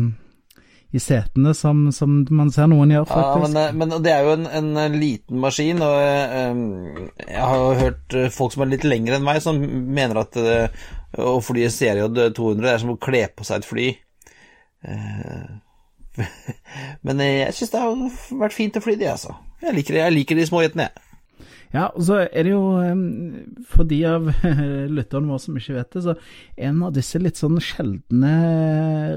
i 0.92 1.00
setene, 1.00 1.54
som, 1.56 1.86
som, 1.96 2.18
man 2.36 2.50
ser 2.52 2.66
noen 2.68 2.90
gjør, 2.92 3.06
faktisk. 3.08 3.30
Ja, 3.32 3.46
men, 3.46 3.54
eh, 3.62 3.76
men 3.80 4.04
det 4.04 4.10
er 4.12 4.26
jo 4.26 4.34
en, 4.36 4.74
en 4.76 4.96
liten 5.00 5.40
maskin, 5.40 5.80
og 5.80 5.94
um, 6.52 7.06
jeg 7.16 7.40
har 7.40 7.60
jo 7.62 7.70
hørt 7.78 8.16
folk 8.36 8.52
som 8.52 8.66
er 8.66 8.74
litt 8.74 8.84
lengre 8.84 9.16
enn 9.16 9.24
meg, 9.24 9.40
som 9.40 9.56
mener 9.56 10.20
at 10.20 10.36
uh, 10.36 10.84
å 11.16 11.38
fly 11.44 11.64
CRJ 11.72 12.10
200 12.36 12.68
er 12.74 12.82
som 12.84 12.92
å 12.92 12.98
kle 13.00 13.24
på 13.32 13.48
seg 13.48 13.62
et 13.62 13.70
fly. 13.70 13.88
Uh, 14.84 15.48
men 17.06 17.22
jeg 17.24 17.56
syns 17.56 17.72
det 17.72 17.80
har 17.84 18.20
vært 18.42 18.56
fint 18.56 18.76
å 18.78 18.84
fly 18.84 18.98
de, 19.00 19.08
altså. 19.12 19.34
Jeg 19.62 19.76
liker, 19.78 19.98
jeg 20.02 20.16
liker 20.16 20.38
de 20.38 20.46
små 20.48 20.62
jentene, 20.64 20.90
jeg. 20.90 21.08
Ja, 21.72 21.86
og 21.88 22.04
så 22.04 22.18
er 22.26 22.44
det 22.44 22.50
jo, 22.52 22.64
for 23.72 23.88
de 23.88 24.02
av 24.04 24.26
lytterne 24.96 25.30
våre 25.30 25.40
som 25.40 25.56
ikke 25.56 25.78
vet 25.78 25.94
det, 25.96 26.02
så 26.04 26.14
en 26.68 26.82
av 26.84 26.92
disse 26.92 27.20
litt 27.22 27.40
sånn 27.40 27.56
sjeldne 27.64 28.32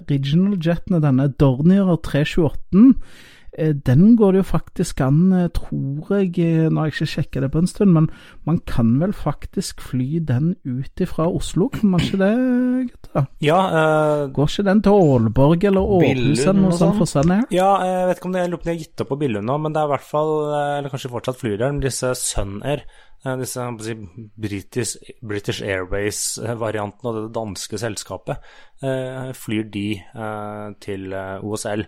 regional 0.07 0.55
jetene, 0.55 1.01
denne 1.03 1.27
Dornier 1.35 1.97
328 1.99 2.85
Eh, 2.85 3.33
den 3.57 4.15
går 4.19 4.31
det 4.35 4.41
jo 4.41 4.47
faktisk 4.49 5.01
an, 5.01 5.31
eh, 5.31 5.47
tror 5.55 6.09
jeg, 6.11 6.33
eh, 6.39 6.67
nå 6.69 6.81
har 6.81 6.89
jeg 6.89 6.95
ikke 6.95 7.13
sjekka 7.13 7.41
det 7.41 7.51
på 7.53 7.61
en 7.61 7.67
stund, 7.67 7.93
men 7.93 8.09
man 8.45 8.59
kan 8.67 8.99
vel 8.99 9.13
faktisk 9.13 9.81
fly 9.81 10.19
den 10.19 10.55
ut 10.65 11.01
ifra 11.01 11.27
Oslo, 11.31 11.69
kan 11.69 11.89
man 11.89 12.03
ikke 12.03 12.19
det, 12.19 12.91
gutta? 12.91 13.25
Ja. 13.39 13.59
Uh, 13.71 14.27
går 14.35 14.51
ikke 14.51 14.67
den 14.67 14.81
til 14.83 14.91
Ålborg 14.91 15.63
eller 15.63 15.81
Århus 15.81 16.43
eller 16.43 16.61
noe 16.61 16.75
sånt 16.75 16.99
for 16.99 17.07
Sun 17.07 17.31
Ja, 17.53 17.71
jeg 17.79 18.07
vet 18.09 18.19
ikke 18.19 18.29
om 18.29 18.35
det, 18.35 18.43
er, 18.43 18.51
de 18.51 18.71
har 18.71 18.79
gitt 18.83 19.01
opp 19.01 19.11
på 19.13 19.19
Billund 19.23 19.47
nå, 19.47 19.57
men 19.57 19.73
det 19.73 19.81
er 19.81 19.87
i 19.87 19.93
hvert 19.95 20.07
fall, 20.09 20.33
eller 20.51 20.91
kanskje 20.91 21.13
fortsatt 21.13 21.39
flyr 21.39 21.59
der, 21.61 21.79
disse 21.83 22.13
Sun 22.19 22.61
Air. 22.63 22.83
Disse 23.25 23.63
si, 23.81 23.93
British, 24.37 24.99
British 25.25 25.63
Airways-variantene 25.65 27.09
og 27.09 27.15
det 27.17 27.31
danske 27.33 27.79
selskapet 27.81 28.51
flyr 29.33 29.71
de 29.73 29.87
til 30.85 31.15
OSL. 31.15 31.87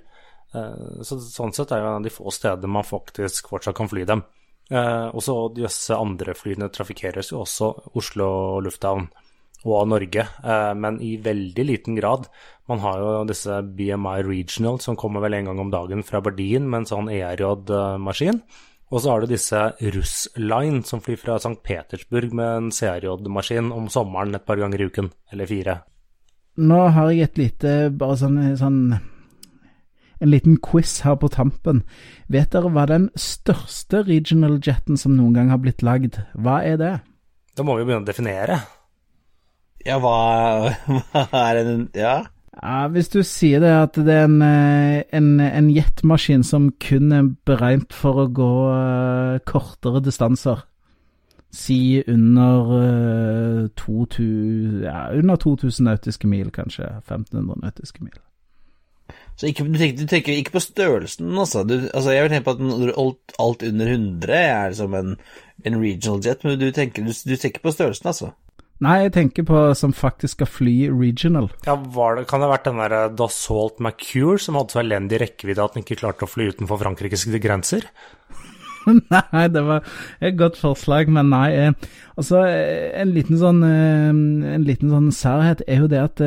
Eh, 0.57 1.03
så, 1.05 1.19
sånn 1.21 1.53
sett 1.55 1.71
er 1.71 1.83
det 1.83 1.91
en 1.91 1.99
av 2.01 2.07
de 2.07 2.13
få 2.13 2.33
steder 2.33 2.71
man 2.71 2.87
faktisk 2.87 3.51
fortsatt 3.53 3.77
kan 3.77 3.89
fly 3.91 4.05
dem. 4.09 4.25
Eh, 4.69 5.07
og 5.07 5.23
så 5.23 5.37
disse 5.55 5.95
andre 5.95 6.35
flyene 6.35 6.71
trafikkeres 6.73 7.31
jo 7.31 7.45
også 7.45 7.71
Oslo 7.99 8.29
lufthavn 8.65 9.07
og 9.67 9.87
Norge, 9.89 10.23
eh, 10.43 10.73
men 10.77 10.99
i 11.01 11.15
veldig 11.23 11.65
liten 11.65 11.97
grad. 11.97 12.27
Man 12.69 12.83
har 12.83 12.99
jo 13.01 13.25
disse 13.27 13.61
BMI 13.63 14.21
Regional 14.27 14.79
som 14.83 14.99
kommer 14.99 15.23
vel 15.23 15.37
en 15.39 15.51
gang 15.51 15.59
om 15.63 15.73
dagen 15.73 16.03
fra 16.03 16.21
Bardin 16.21 16.69
med 16.69 16.83
en 16.83 16.89
sånn 16.91 17.11
ERJ-maskin. 17.11 18.41
Og 18.87 19.03
så 19.03 19.11
har 19.11 19.21
du 19.21 19.27
disse 19.27 19.59
Russline 19.81 20.83
som 20.87 21.01
flyr 21.03 21.19
fra 21.19 21.35
St. 21.35 21.57
Petersburg 21.63 22.31
med 22.31 22.47
en 22.47 22.69
CRJ-maskin 22.71 23.73
om 23.75 23.89
sommeren 23.91 24.35
et 24.35 24.45
par 24.47 24.59
ganger 24.61 24.79
i 24.79 24.87
uken, 24.87 25.11
eller 25.33 25.49
fire. 25.49 25.81
Nå 26.57 26.79
har 26.95 27.11
jeg 27.11 27.27
et 27.27 27.41
lite 27.41 27.73
bare 27.93 28.15
sånn, 28.17 28.39
sånn 28.57 28.79
en 30.21 30.31
liten 30.31 30.57
quiz 30.63 31.01
her 31.05 31.17
på 31.21 31.29
tampen. 31.33 31.83
Vet 32.31 32.53
dere 32.55 32.71
hva 32.73 32.87
den 32.89 33.09
største 33.19 34.03
regional 34.07 34.59
jeten 34.63 34.97
som 34.97 35.17
noen 35.17 35.35
gang 35.37 35.51
har 35.53 35.61
blitt 35.63 35.85
lagd, 35.85 36.21
hva 36.33 36.61
er 36.65 36.81
det? 36.81 36.95
Da 37.57 37.65
må 37.65 37.77
vi 37.77 37.87
begynne 37.87 38.05
å 38.05 38.09
definere. 38.09 38.61
Ja, 39.85 39.99
hva, 40.03 40.17
hva 41.13 41.45
er 41.51 41.63
en 41.63 41.87
Ja? 41.97 42.17
Ja, 42.57 42.87
Hvis 42.87 43.09
du 43.13 43.21
sier 43.21 43.61
det 43.61 43.69
at 43.69 43.97
det 44.01 44.13
er 44.13 44.23
en, 44.25 44.41
eh, 44.41 45.03
en, 45.13 45.39
en 45.39 45.69
jetmaskin 45.69 46.43
som 46.43 46.71
kun 46.81 47.11
er 47.13 47.29
beregnet 47.45 47.93
for 47.93 48.23
å 48.23 48.31
gå 48.33 48.53
uh, 48.73 49.37
kortere 49.45 50.01
distanser, 50.01 50.63
si 51.53 52.01
under, 52.09 52.71
uh, 52.73 53.67
2000, 53.77 54.81
ja, 54.87 55.03
under 55.13 55.37
2000 55.37 55.85
nautiske 55.85 56.27
mil, 56.27 56.49
kanskje 56.51 56.89
1500 57.05 57.61
nautiske 57.61 58.01
mil. 58.01 58.17
Så 59.37 59.51
ikke, 59.51 59.67
du, 59.69 59.77
tenker, 59.77 59.99
du, 59.99 60.09
tenker, 60.09 60.33
ikke 60.33 60.55
på 60.55 60.63
størrelsen, 60.65 61.29
altså. 61.37 61.61
Du, 61.67 61.75
altså 61.93 62.15
jeg 62.15 62.25
vil 62.25 62.33
tenke 62.33 62.47
på 62.47 62.55
at 62.57 62.97
alt, 63.03 63.35
alt 63.43 63.65
under 63.67 63.91
100 63.93 64.33
er 64.33 64.73
som 64.79 64.97
en, 64.97 65.13
en 65.61 65.79
regional 65.81 66.25
jet, 66.25 66.43
men 66.43 66.57
du 66.57 66.71
tenker, 66.73 67.05
du, 67.05 67.13
du 67.13 67.35
tenker 67.37 67.61
på 67.61 67.73
størrelsen, 67.75 68.09
altså. 68.09 68.33
Nei, 68.81 68.97
jeg 69.07 69.13
tenker 69.15 69.45
på 69.45 69.61
som 69.77 69.93
faktisk 69.95 70.35
skal 70.35 70.49
fly 70.49 70.75
regional. 70.93 71.47
Ja, 71.65 71.73
det, 71.77 72.27
Kan 72.29 72.43
det 72.43 72.49
ha 72.49 72.51
vært 72.51 72.67
den 72.67 72.81
der 72.81 72.93
eh, 72.93 73.13
Dassault 73.17 73.81
Macure 73.81 74.37
som 74.41 74.57
hadde 74.59 74.75
så 74.75 74.83
elendig 74.83 75.21
rekkevidde 75.23 75.65
at 75.65 75.73
den 75.73 75.85
ikke 75.85 75.97
klarte 76.03 76.27
å 76.27 76.29
fly 76.29 76.51
utenfor 76.53 76.81
Frankrikes 76.83 77.25
grenser? 77.41 77.87
nei, 79.33 79.47
det 79.51 79.63
var 79.65 79.87
et 80.21 80.37
godt 80.39 80.59
forslag, 80.61 81.09
men 81.13 81.31
nei. 81.33 81.47
Eh, 81.57 81.89
altså, 82.15 82.43
eh, 82.45 82.93
en 83.01 83.13
liten 83.15 83.39
sånn 83.41 83.63
eh, 83.65 84.13
En 84.53 84.67
liten 84.67 84.93
sånn 84.93 85.09
særhet 85.15 85.65
er 85.67 85.83
jo 85.83 85.91
det 85.91 86.03
at 86.03 86.23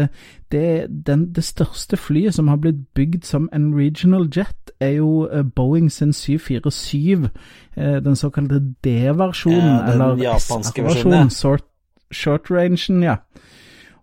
det, 0.52 0.86
den, 1.06 1.32
det 1.34 1.44
største 1.44 1.96
flyet 1.96 2.34
som 2.34 2.48
har 2.48 2.56
blitt 2.56 2.82
bygd 2.94 3.24
som 3.24 3.48
en 3.54 3.70
regional 3.76 4.28
jet, 4.34 4.72
er 4.80 4.96
jo 4.96 5.28
Boeing 5.56 5.90
sin 5.92 6.12
747, 6.12 7.28
den 7.76 8.16
såkalte 8.16 8.60
D-versjonen, 8.84 9.76
ja, 9.76 9.92
eller 9.92 10.36
S-versjonen, 10.38 11.30
short, 11.30 11.66
short 12.10 12.50
rangen, 12.50 13.02
ja. 13.02 13.16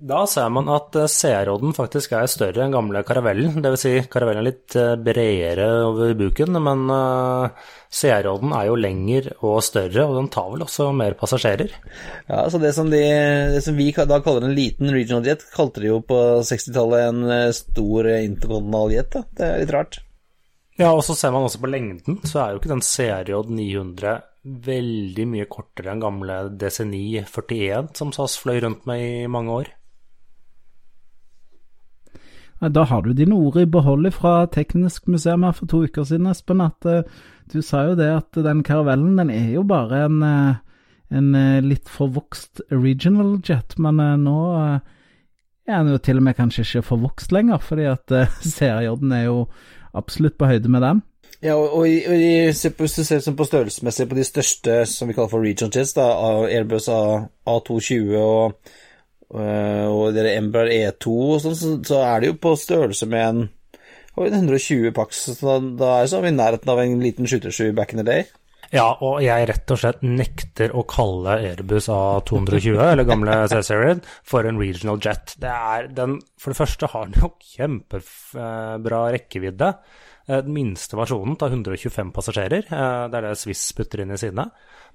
Da 0.04 0.26
ser 0.28 0.50
man 0.52 0.66
at 0.68 0.96
eh, 1.00 1.08
CR-odden 1.08 1.72
faktisk 1.72 2.12
er 2.12 2.26
større 2.28 2.66
enn 2.66 2.74
gamle 2.74 3.00
karavellen. 3.08 3.54
Dvs. 3.64 3.80
Si, 3.80 3.92
karavellen 4.12 4.42
er 4.42 4.48
litt 4.50 4.74
eh, 4.76 4.96
bredere 5.00 5.68
over 5.86 6.10
buken, 6.18 6.58
men 6.60 6.82
eh, 6.92 7.70
CR-odden 7.88 8.52
er 8.52 8.66
jo 8.68 8.74
lengre 8.76 9.32
og 9.40 9.62
større, 9.64 10.04
og 10.04 10.18
den 10.18 10.28
tar 10.34 10.50
vel 10.52 10.64
også 10.66 10.90
mer 10.96 11.16
passasjerer. 11.16 11.72
Ja, 12.28 12.42
så 12.52 12.60
det 12.60 12.74
som, 12.76 12.90
de, 12.92 13.00
det 13.54 13.62
som 13.64 13.78
vi 13.80 13.86
da 13.96 14.18
kaller 14.20 14.44
en 14.44 14.56
liten 14.58 14.92
regional 14.92 15.30
jet, 15.30 15.46
kalte 15.54 15.80
de 15.80 15.88
jo 15.88 16.02
på 16.04 16.18
60-tallet 16.50 17.06
en 17.06 17.54
stor 17.56 18.10
intercontinental 18.18 18.92
jet. 18.92 19.08
Da. 19.14 19.22
Det 19.32 19.46
er 19.46 19.62
litt 19.62 19.72
rart. 19.72 19.98
Ja, 20.76 20.90
og 20.90 21.00
så 21.06 21.16
ser 21.16 21.32
man 21.32 21.46
også 21.46 21.62
på 21.62 21.70
lengden, 21.70 22.18
så 22.28 22.42
er 22.42 22.52
jo 22.52 22.60
ikke 22.60 22.74
den 22.74 22.84
CRJ 22.84 23.40
900 23.56 24.18
veldig 24.68 25.24
mye 25.30 25.48
kortere 25.48 25.94
enn 25.94 26.04
gamle 26.04 26.36
DC941 26.60 27.94
som 27.96 28.12
SAS 28.12 28.36
fløy 28.42 28.58
rundt 28.66 28.84
med 28.90 29.00
i 29.00 29.32
mange 29.32 29.56
år. 29.62 29.72
Da 32.72 32.84
har 32.88 33.02
du 33.02 33.12
dine 33.12 33.36
ord 33.36 33.58
i 33.60 33.66
behold 33.66 34.08
fra 34.14 34.46
Teknisk 34.52 35.08
museum 35.10 35.44
her 35.44 35.52
for 35.52 35.68
to 35.70 35.82
uker 35.84 36.06
siden, 36.08 36.28
Espen. 36.30 36.62
At 36.64 36.86
uh, 36.88 37.02
du 37.52 37.60
sa 37.62 37.84
jo 37.90 37.96
det 37.98 38.10
at 38.12 38.40
den 38.46 38.62
karavellen 38.64 39.18
den 39.18 39.32
er 39.32 39.50
jo 39.56 39.64
bare 39.68 40.04
en, 40.06 40.22
uh, 40.22 40.54
en 41.10 41.32
uh, 41.34 41.64
litt 41.64 41.90
forvokst 41.90 42.64
original 42.72 43.36
jet, 43.44 43.76
men 43.78 44.00
nå 44.22 44.36
er 44.54 45.80
den 45.80 45.94
jo 45.94 45.98
til 46.04 46.20
og 46.20 46.26
med 46.28 46.36
kanskje 46.38 46.64
ikke 46.64 46.86
forvokst 46.92 47.32
lenger, 47.32 47.60
fordi 47.64 47.88
at 47.90 48.16
CRJ-en 48.54 49.12
er 49.12 49.26
jo 49.26 49.42
absolutt 49.94 50.38
på 50.38 50.48
høyde 50.48 50.70
med 50.72 50.84
den. 50.84 51.02
Ja, 51.44 51.58
og, 51.58 51.74
og, 51.76 51.84
og 51.84 52.16
hvis 52.16 52.96
du 52.96 53.04
ser 53.04 53.36
på 53.36 53.44
størrelsesmessig 53.44 54.08
på 54.08 54.16
de 54.16 54.24
største 54.24 54.80
som 54.88 55.10
vi 55.10 55.16
kaller 55.16 55.32
for 55.32 55.44
regional 55.44 55.76
jets, 55.76 55.92
da, 55.96 56.06
Airbus 56.48 56.88
A220 56.88 58.16
og 58.16 58.56
Eh, 58.56 58.83
og 59.34 60.14
det 60.14 60.30
Embraer 60.34 60.92
E2 60.92 61.18
og 61.34 61.42
sånn, 61.42 61.58
så, 61.58 61.74
så, 61.86 62.00
er 62.06 62.22
det 62.22 62.32
jo 62.32 62.38
på 62.42 62.54
størrelse 62.60 63.08
med 63.10 63.26
en, 63.26 63.42
en 64.20 64.38
120 64.38 64.94
Pax. 64.96 65.26
Så 65.34 65.36
da, 65.40 65.58
da 65.80 65.92
er 66.04 66.24
vi 66.24 66.32
i 66.32 66.38
nærheten 66.38 66.74
av 66.74 66.82
en 66.82 66.96
liten 67.02 67.28
737 67.28 67.74
back 67.76 67.94
in 67.94 68.02
the 68.02 68.08
day. 68.08 68.26
Ja, 68.74 68.88
og 69.04 69.20
jeg 69.22 69.46
rett 69.50 69.70
og 69.70 69.78
slett 69.78 70.00
nekter 70.02 70.72
å 70.74 70.82
kalle 70.88 71.36
Airbus 71.46 71.86
A220, 71.92 72.80
eller 72.82 73.06
gamle 73.06 73.36
C-Series, 73.52 74.00
for 74.26 74.48
en 74.48 74.58
regional 74.58 74.98
jet. 75.02 75.36
Det 75.38 75.52
den, 75.94 76.16
for 76.40 76.54
det 76.54 76.58
første 76.58 76.90
har 76.90 77.10
den 77.10 77.22
jo 77.22 77.30
kjempebra 77.54 79.04
rekkevidde. 79.14 79.70
Eh, 80.26 80.40
den 80.40 80.54
minste 80.56 80.96
versjonen 80.96 81.36
tar 81.36 81.52
125 81.52 82.12
passasjerer. 82.16 82.64
Eh, 82.72 83.04
det 83.12 83.18
er 83.18 83.26
det 83.26 83.36
Swiss 83.40 83.64
putter 83.76 84.04
inn 84.04 84.14
i 84.14 84.20
sine. 84.20 84.46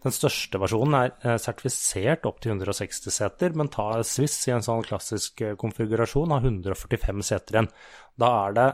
Den 0.04 0.16
største 0.16 0.62
versjonen 0.62 0.98
er 0.98 1.12
eh, 1.22 1.38
sertifisert 1.42 2.26
opp 2.30 2.42
til 2.42 2.56
160 2.56 3.14
seter, 3.14 3.56
men 3.58 3.70
tar 3.74 4.02
Swiss 4.08 4.42
i 4.50 4.56
en 4.56 4.66
sånn 4.66 4.86
klassisk 4.88 5.44
konfigurasjon 5.62 6.34
har 6.34 6.46
145 6.46 7.26
seter 7.30 7.60
igjen. 7.60 7.74
Da 8.20 8.32
er 8.48 8.56
det 8.58 8.70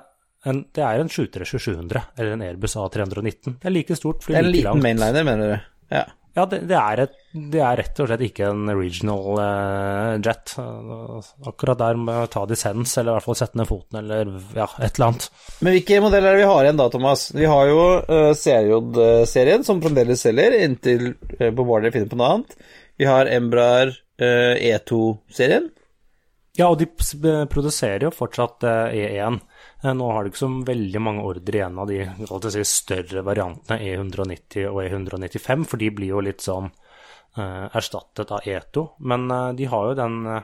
en, 0.45 0.62
det 0.78 0.84
er 0.86 1.01
en 1.01 1.10
737-700 1.10 2.03
eller 2.16 2.36
en 2.36 2.45
Airbus 2.45 2.78
A319. 2.78 3.58
Det 3.60 3.72
er 3.72 3.74
like 3.74 3.97
stort. 3.97 4.28
Det 4.28 4.38
er 4.38 4.45
en 4.45 4.53
liten 4.53 4.84
mainliner, 4.84 5.26
mener 5.28 5.56
du? 5.56 5.72
Ja. 5.95 6.06
Ja, 6.36 6.44
det, 6.52 6.66
det, 6.68 6.76
er 6.76 7.00
et, 7.06 7.14
det, 7.32 7.60
er 7.64 7.78
rett 7.80 8.00
og 8.04 8.10
slett 8.10 8.24
ikke 8.26 8.50
en 8.50 8.68
regional 8.68 9.38
uh, 9.40 10.16
jet. 10.20 10.52
Akkurat 11.48 11.80
der 11.80 12.00
må 12.00 12.12
jeg 12.12 12.32
ta 12.34 12.44
dissens, 12.50 12.98
eller 13.00 13.14
i 13.14 13.16
hvert 13.16 13.28
fall 13.30 13.38
sette 13.40 13.60
ned 13.62 13.70
foten, 13.70 14.02
eller 14.02 14.34
ja, 14.58 14.66
et 14.84 14.98
eller 14.98 15.14
annet. 15.14 15.30
Men 15.64 15.78
hvilke 15.78 16.02
modeller 16.04 16.34
er 16.34 16.36
det 16.36 16.44
vi 16.44 16.50
har 16.50 16.68
igjen 16.68 16.82
da, 16.82 16.90
Thomas? 16.92 17.24
Vi 17.32 17.48
har 17.48 17.72
jo 17.72 17.86
uh, 18.04 18.34
CRJ-serien, 18.36 19.64
som 19.64 19.80
fremdeles 19.84 20.26
selger, 20.28 20.58
inntil 20.66 21.14
uh, 21.14 21.48
Bombardier 21.56 21.96
finner 21.96 22.12
på 22.12 22.20
noe 22.20 22.34
annet. 22.34 22.60
Vi 23.00 23.08
har 23.08 23.32
Embraer 23.32 23.96
uh, 23.96 24.56
E2-serien. 24.60 25.72
Ja, 26.60 26.68
og 26.68 26.84
de 26.84 26.88
produserer 27.52 28.10
jo 28.10 28.16
fortsatt 28.16 28.64
E1. 28.64 29.40
Eh, 29.84 29.94
nå 29.94 30.08
har 30.12 30.24
du 30.24 30.32
ikke 30.32 30.44
så 30.46 30.52
veldig 30.68 31.04
mange 31.04 31.28
ordre 31.28 31.60
igjen 31.60 31.78
av 31.82 31.92
de 31.92 32.00
si, 32.54 32.66
større 32.70 33.26
variantene 33.26 33.80
E190 33.84 34.68
og 34.72 34.82
E195, 34.86 35.70
for 35.70 35.82
de 35.82 35.94
blir 35.94 36.14
jo 36.16 36.26
litt 36.26 36.44
sånn 36.46 36.72
eh, 36.72 37.66
erstattet 37.76 38.34
av 38.34 38.46
E2. 38.48 38.90
Men 39.12 39.32
eh, 39.32 39.54
de 39.60 39.72
har 39.72 39.90
jo 39.90 39.98
den 40.00 40.16
uh, 40.32 40.42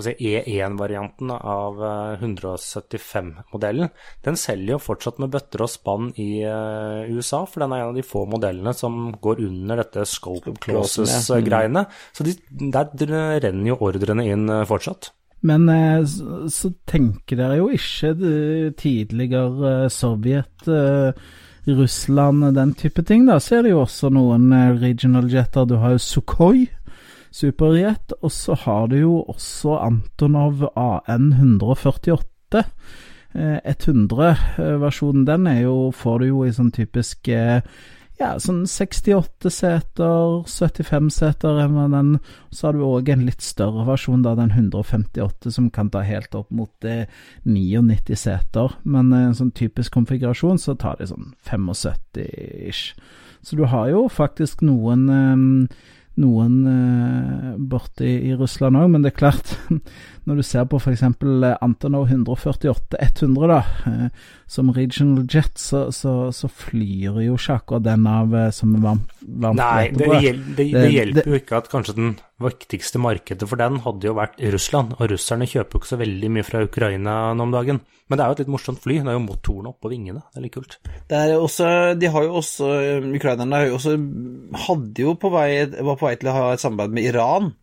si 0.00 0.14
E1-varianten 0.30 1.34
av 1.36 1.82
175-modellen. 2.22 3.90
Den 4.24 4.38
selger 4.40 4.72
jo 4.76 4.80
fortsatt 4.82 5.20
med 5.22 5.34
bøtter 5.34 5.66
og 5.66 5.70
spann 5.70 6.08
i 6.16 6.40
USA, 6.40 7.42
for 7.44 7.60
den 7.62 7.74
er 7.76 7.84
en 7.84 7.92
av 7.92 7.98
de 7.98 8.06
få 8.06 8.24
modellene 8.30 8.72
som 8.74 9.12
går 9.22 9.44
under 9.44 9.84
dette 9.84 10.06
scope 10.08 10.56
clauses-greiene. 10.64 11.84
Så 12.16 12.24
de, 12.26 12.34
der 12.72 12.88
renner 13.44 13.74
jo 13.74 13.78
ordrene 13.90 14.24
inn 14.32 14.48
fortsatt. 14.66 15.12
Men 15.46 15.68
eh, 15.70 16.04
så 16.50 16.72
tenker 16.88 17.38
dere 17.38 17.58
jo 17.60 17.68
ikke 17.74 18.14
tidligere 18.78 19.84
eh, 19.84 19.90
Sovjet, 19.92 20.68
eh, 20.68 21.12
Russland, 21.66 22.54
den 22.56 22.74
type 22.78 23.02
ting. 23.06 23.26
Da 23.28 23.38
så 23.42 23.58
er 23.58 23.66
det 23.66 23.72
jo 23.74 23.82
også 23.84 24.10
noen 24.14 24.50
regional 24.80 25.28
jeter. 25.30 25.66
Du 25.66 25.76
har 25.82 25.96
jo 25.96 26.02
Sukhoi 26.02 26.66
superjet, 27.34 28.14
og 28.22 28.30
så 28.32 28.54
har 28.64 28.86
du 28.90 28.96
jo 29.00 29.14
også 29.28 29.78
Antonov 29.84 30.70
AN 30.74 31.32
148. 31.34 32.64
100-versjonen, 33.36 35.26
den 35.28 35.46
er 35.50 35.58
jo, 35.66 35.90
får 35.92 36.22
du 36.22 36.26
jo 36.30 36.44
i 36.46 36.54
sånn 36.56 36.70
typisk 36.72 37.28
ja, 38.16 38.30
sånn 38.40 38.62
68 38.70 39.50
seter, 39.52 40.44
75 40.48 41.10
seter 41.12 41.58
den. 41.92 42.14
Så 42.50 42.68
har 42.68 42.76
du 42.76 42.84
òg 42.86 43.10
en 43.12 43.26
litt 43.28 43.44
større 43.44 43.84
versjon, 43.88 44.22
da, 44.24 44.34
den 44.38 44.54
158, 44.54 45.52
som 45.52 45.68
kan 45.70 45.90
ta 45.92 46.04
helt 46.06 46.34
opp 46.38 46.48
mot 46.54 46.88
eh, 46.88 47.04
99 47.44 48.16
seter. 48.16 48.78
Men 48.84 49.12
eh, 49.12 49.26
en 49.28 49.36
sånn 49.36 49.52
typisk 49.56 49.98
konfigurasjon 49.98 50.60
så 50.62 50.76
tar 50.80 50.96
de 51.00 51.10
sånn 51.12 51.34
75-ish. 51.44 52.96
Så 53.46 53.60
du 53.60 53.66
har 53.68 53.92
jo 53.92 54.06
faktisk 54.10 54.64
noen 54.64 55.06
eh, 55.12 55.76
noen 56.16 56.54
eh, 56.70 57.56
borte 57.60 58.06
i, 58.08 58.30
i 58.30 58.36
Russland 58.36 58.78
òg, 58.80 58.88
men 58.92 59.04
det 59.04 59.12
er 59.12 59.20
klart 59.20 59.56
Når 60.26 60.40
du 60.40 60.42
ser 60.42 60.64
på 60.66 60.80
f.eks. 60.82 61.04
Antonov 61.62 62.08
148-100 62.10 63.46
da, 63.46 63.58
eh, 63.86 64.30
som 64.50 64.72
regional 64.74 65.22
jet, 65.30 65.52
så, 65.54 65.84
så, 65.94 66.32
så, 66.34 66.48
flyr 66.50 67.20
jo 67.22 67.36
ikke 67.36 67.58
akkurat 67.60 67.84
den 67.86 68.08
av 68.10 68.34
eh, 68.34 68.48
som 68.54 68.72
varmt, 68.82 69.12
varm 69.22 69.60
Nei, 69.60 69.92
det, 69.94 70.08
det, 70.10 70.32
det, 70.58 70.66
det, 70.74 70.88
hjelper 70.90 71.30
jo 71.30 71.38
ikke 71.38 71.60
at 71.60 71.70
kanskje 71.70 71.94
den 72.00 72.16
viktigste 72.42 72.98
markedet 73.00 73.46
for 73.46 73.60
den 73.60 73.78
hadde 73.84 74.08
jo 74.10 74.16
vært 74.18 74.42
Russland, 74.56 74.96
og 74.98 75.12
russerne 75.12 75.46
kjøper 75.46 75.78
jo 75.78 75.82
ikke 75.82 75.92
så 75.92 76.00
veldig 76.00 76.30
mye 76.34 76.46
fra 76.48 76.64
Ukraina 76.66 77.14
nå 77.36 77.46
om 77.46 77.54
dagen. 77.54 77.78
Men 78.10 78.18
det 78.18 78.24
er 78.24 78.30
jo 78.30 78.36
et 78.36 78.42
litt 78.42 78.50
morsomt 78.54 78.82
fly, 78.82 78.96
det 79.02 79.12
er 79.12 79.16
jo 79.16 79.22
motoren 79.22 79.70
oppå 79.70 79.92
vingene, 79.92 80.24
det 80.26 80.40
er 80.40 80.46
litt 80.48 80.56
kult. 80.58 80.80
Det 81.06 81.20
er 81.20 81.36
også, 81.38 81.68
de 81.98 82.10
har 82.10 82.26
jo 82.26 82.34
også, 82.42 82.72
Ukrainerne 83.14 83.62
har 83.62 83.70
jo 83.70 83.78
også, 83.78 83.94
hadde 84.66 85.06
jo 85.06 85.14
på 85.22 85.30
vei, 85.34 85.48
var 85.70 85.94
på 85.94 86.10
vei 86.10 86.16
til 86.18 86.32
å 86.32 86.36
ha 86.36 86.50
et 86.54 86.62
samarbeid 86.66 86.98
med 86.98 87.08
Iran 87.14 87.54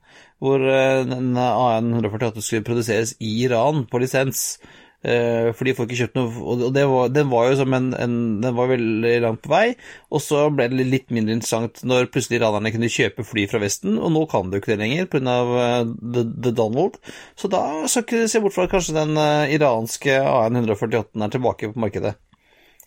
hvor 0.44 0.64
en 0.68 1.12
den 1.12 1.36
AN148 1.40 2.44
skulle 2.44 2.68
produseres 2.68 3.16
i 3.24 3.36
Iran 3.46 3.86
på 3.88 4.02
lisens. 4.04 4.58
fordi 5.04 5.52
for 5.52 5.68
de 5.68 5.74
får 5.76 5.88
ikke 5.88 5.98
kjøpt 6.00 6.14
noe 6.16 6.44
Og 6.48 6.62
det 6.72 6.86
var, 6.88 7.10
den 7.12 7.28
var 7.28 7.50
jo 7.50 7.58
som 7.60 7.74
en, 7.76 7.90
en, 7.92 8.14
Den 8.40 8.56
var 8.56 8.70
veldig 8.72 9.12
langt 9.20 9.42
på 9.44 9.52
vei, 9.52 9.74
og 10.08 10.22
så 10.24 10.46
ble 10.48 10.70
det 10.72 10.86
litt 10.88 11.12
mindre 11.12 11.36
interessant 11.36 11.82
når 11.84 12.08
plutselig 12.14 12.40
iranerne 12.40 12.72
kunne 12.72 12.88
kjøpe 12.88 13.26
fly 13.28 13.44
fra 13.52 13.60
Vesten, 13.60 13.98
og 14.00 14.14
nå 14.16 14.24
kan 14.32 14.48
du 14.48 14.62
ikke 14.62 14.72
det 14.72 14.80
lenger 14.80 15.10
pga. 15.12 15.36
Uh, 15.44 15.92
the, 16.16 16.24
the 16.46 16.56
Donald. 16.56 16.96
Så 17.36 17.52
da 17.52 17.84
skal 17.92 18.08
ikke 18.08 18.32
se 18.32 18.44
bort 18.46 18.56
fra 18.56 18.70
at 18.70 18.72
kanskje 18.72 18.96
den 18.96 19.20
uh, 19.20 19.44
iranske 19.52 20.16
AN148 20.24 21.20
er 21.28 21.36
tilbake 21.36 21.74
på 21.74 21.84
markedet. 21.84 22.16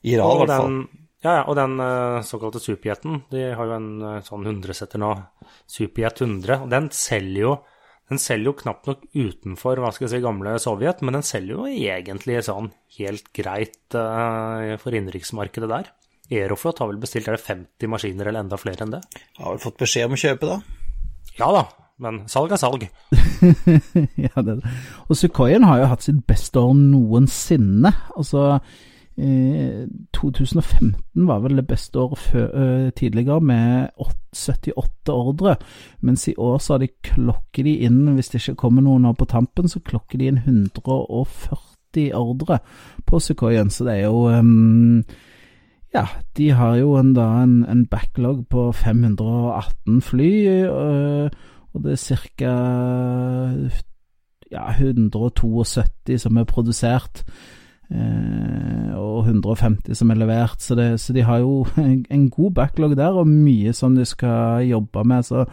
Iran, 0.06 0.32
i 0.32 0.44
hvert 0.44 0.56
fall. 0.56 0.80
Ja, 1.26 1.40
ja, 1.40 1.44
og 1.50 1.56
den 1.58 1.80
uh, 1.82 2.22
såkalte 2.22 2.60
superjeten, 2.62 3.24
de 3.32 3.48
har 3.58 3.66
jo 3.66 3.74
en 3.74 3.88
uh, 3.98 4.18
sånn 4.22 4.46
100-setter 4.46 5.00
nå, 5.02 5.08
Superjet 5.66 6.22
100, 6.22 6.60
og 6.62 6.70
den 6.70 6.86
selger 6.94 7.40
jo 7.40 7.56
den 8.06 8.20
selger 8.22 8.52
jo 8.52 8.58
knapt 8.60 8.84
nok 8.86 9.00
utenfor 9.16 9.80
hva 9.82 9.88
skal 9.90 10.06
jeg 10.06 10.12
si, 10.12 10.22
gamle 10.22 10.52
Sovjet, 10.62 11.00
men 11.02 11.16
den 11.16 11.24
selger 11.26 11.56
jo 11.56 11.64
egentlig 11.66 12.36
sånn 12.46 12.68
helt 13.00 13.32
greit 13.34 13.96
uh, 13.98 14.76
for 14.78 14.94
innenriksmarkedet 14.94 15.70
der. 15.72 15.90
Aeroflot 16.30 16.78
har 16.82 16.92
vel 16.92 17.00
bestilt 17.02 17.26
er 17.26 17.34
det 17.34 17.42
50 17.42 17.90
maskiner 17.90 18.30
eller 18.30 18.44
enda 18.44 18.58
flere 18.60 18.86
enn 18.86 18.94
det? 18.94 19.02
Har 19.40 19.56
vel 19.56 19.64
fått 19.66 19.82
beskjed 19.82 20.06
om 20.06 20.14
å 20.14 20.22
kjøpe, 20.22 20.52
da? 20.54 21.34
Ja 21.40 21.50
da, 21.58 21.64
men 22.06 22.22
salg 22.30 22.54
er 22.54 22.62
salg. 22.62 22.86
ja, 24.28 24.46
det. 24.46 24.60
Og 25.10 25.18
Sukhoien 25.18 25.66
har 25.66 25.82
jo 25.82 25.90
hatt 25.90 26.06
sitt 26.06 26.22
beste 26.30 26.62
år 26.62 26.78
noensinne. 26.78 27.90
Altså, 28.14 28.60
2015 29.16 30.94
var 31.14 31.38
vel 31.40 31.56
det 31.56 31.66
beste 31.66 31.98
året 31.98 32.18
før, 32.20 32.48
uh, 32.52 32.90
tidligere, 32.92 33.40
med 33.40 33.88
78 33.96 35.12
ordre. 35.12 35.56
Mens 36.00 36.28
i 36.28 36.34
år 36.36 36.58
så 36.58 36.74
har 36.74 36.78
de 36.78 36.88
klokker 37.02 37.64
de 37.64 37.78
inn, 37.88 38.14
hvis 38.14 38.28
det 38.28 38.42
ikke 38.42 38.60
kommer 38.66 38.84
noen 38.84 39.08
nå 39.08 39.14
på 39.16 39.24
tampen, 39.24 39.68
så 39.68 39.80
klokker 39.80 40.20
de 40.20 40.28
inn 40.28 40.42
140 40.44 42.12
ordre 42.12 42.58
på 43.06 43.20
Sukhoien. 43.20 43.70
Så 43.70 43.84
det 43.88 43.96
er 43.96 44.04
jo 44.04 44.28
um, 44.28 45.04
Ja, 45.94 46.06
de 46.36 46.50
har 46.52 46.76
jo 46.76 46.96
en, 47.00 47.14
da 47.16 47.40
en, 47.40 47.64
en 47.64 47.86
backlog 47.86 48.44
på 48.52 48.72
518 48.72 50.02
fly, 50.04 50.32
uh, 50.68 51.30
og 51.72 51.84
det 51.84 51.96
er 51.96 52.24
ca. 52.28 52.52
Ja, 54.52 54.68
172 54.76 56.20
som 56.20 56.36
er 56.36 56.44
produsert. 56.44 57.24
Eh, 57.86 58.94
og 58.98 59.28
150 59.30 59.94
som 59.94 60.10
er 60.10 60.18
levert, 60.18 60.58
så, 60.62 60.74
det, 60.78 60.88
så, 60.98 61.14
de 61.14 61.22
har 61.26 61.42
jo 61.44 61.62
en 62.16 62.26
god 62.34 62.56
backlog 62.58 62.96
der, 62.98 63.14
og 63.14 63.30
mye 63.30 63.74
som 63.76 63.94
de 63.98 64.06
skal 64.08 64.66
jobbe 64.66 65.06
med. 65.06 65.26
Så 65.28 65.46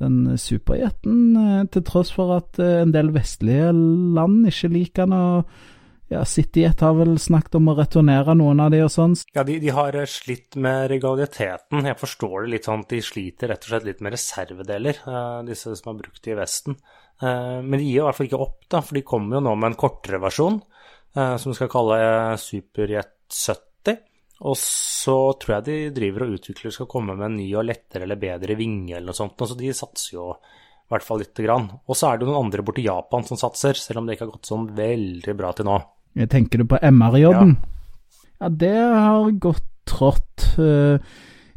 den 0.00 0.38
superjeten, 0.40 1.36
eh, 1.38 1.60
til 1.74 1.84
tross 1.86 2.10
for 2.14 2.34
at 2.38 2.58
eh, 2.62 2.80
en 2.82 2.94
del 2.94 3.12
vestlige 3.14 3.70
land 3.74 4.48
ikke 4.50 4.72
liker 4.72 5.06
den, 5.06 5.14
og 5.18 5.62
ja, 6.12 6.20
CityJet 6.28 6.82
har 6.84 6.96
vel 6.98 7.14
snakket 7.18 7.56
om 7.58 7.70
å 7.72 7.76
returnere 7.78 8.34
noen 8.36 8.60
av 8.60 8.72
de 8.72 8.82
og 8.84 8.90
sånn. 8.92 9.14
Ja, 9.34 9.42
de, 9.46 9.56
de 9.62 9.72
har 9.74 9.96
slitt 10.08 10.56
med 10.60 10.90
regaliteten. 10.92 11.88
Jeg 11.88 11.98
forstår 11.98 12.44
det 12.44 12.52
litt 12.52 12.68
sånn 12.68 12.84
at 12.84 12.92
de 12.92 13.00
sliter 13.02 13.50
rett 13.50 13.64
og 13.64 13.72
slett 13.72 13.88
litt 13.88 14.04
med 14.04 14.14
reservedeler, 14.14 15.00
disse 15.48 15.72
som 15.72 15.90
har 15.90 15.96
brukt 16.02 16.28
i 16.28 16.36
Vesten. 16.38 16.76
Men 17.24 17.72
de 17.72 17.86
gir 17.86 18.02
i 18.02 18.04
hvert 18.04 18.18
fall 18.18 18.28
ikke 18.28 18.42
opp, 18.44 18.60
da, 18.68 18.82
for 18.84 18.98
de 18.98 19.04
kommer 19.08 19.38
jo 19.38 19.46
nå 19.46 19.56
med 19.56 19.72
en 19.72 19.78
kortere 19.80 20.20
versjon, 20.22 20.60
som 21.14 21.52
vi 21.52 21.56
skal 21.56 21.70
kalle 21.70 21.98
Superjet 22.42 23.14
70. 23.30 24.00
Og 24.44 24.56
så 24.58 25.16
tror 25.40 25.56
jeg 25.56 25.66
de 25.68 25.76
driver 25.94 26.26
og 26.26 26.36
utvikler 26.38 26.74
skal 26.74 26.88
komme 26.90 27.14
med 27.14 27.28
en 27.28 27.36
ny 27.38 27.46
og 27.54 27.68
lettere 27.68 28.04
eller 28.04 28.20
bedre 28.20 28.56
vinge 28.58 28.96
eller 28.96 29.12
noe 29.12 29.16
sånt. 29.16 29.38
Så 29.38 29.56
de 29.58 29.70
satser 29.76 30.16
jo 30.16 30.32
i 30.34 30.92
hvert 30.92 31.06
fall 31.06 31.22
lite 31.22 31.44
grann. 31.46 31.68
Og 31.88 31.96
så 31.96 32.10
er 32.10 32.18
det 32.18 32.26
jo 32.26 32.32
noen 32.32 32.48
andre 32.48 32.64
borti 32.66 32.84
Japan 32.84 33.24
som 33.28 33.40
satser, 33.40 33.78
selv 33.78 34.02
om 34.02 34.08
det 34.08 34.16
ikke 34.16 34.26
har 34.26 34.34
gått 34.34 34.50
sånn 34.50 34.66
veldig 34.76 35.36
bra 35.38 35.52
til 35.56 35.68
nå. 35.70 35.78
Jeg 36.18 36.30
tenker 36.34 36.60
du 36.60 36.66
på 36.70 36.80
MR-jobben? 36.82 37.54
Ja. 37.54 38.26
ja. 38.42 38.50
det 38.64 38.74
har 38.74 39.30
gått 39.42 39.70
trått. 39.88 40.48
Uh, 40.58 40.98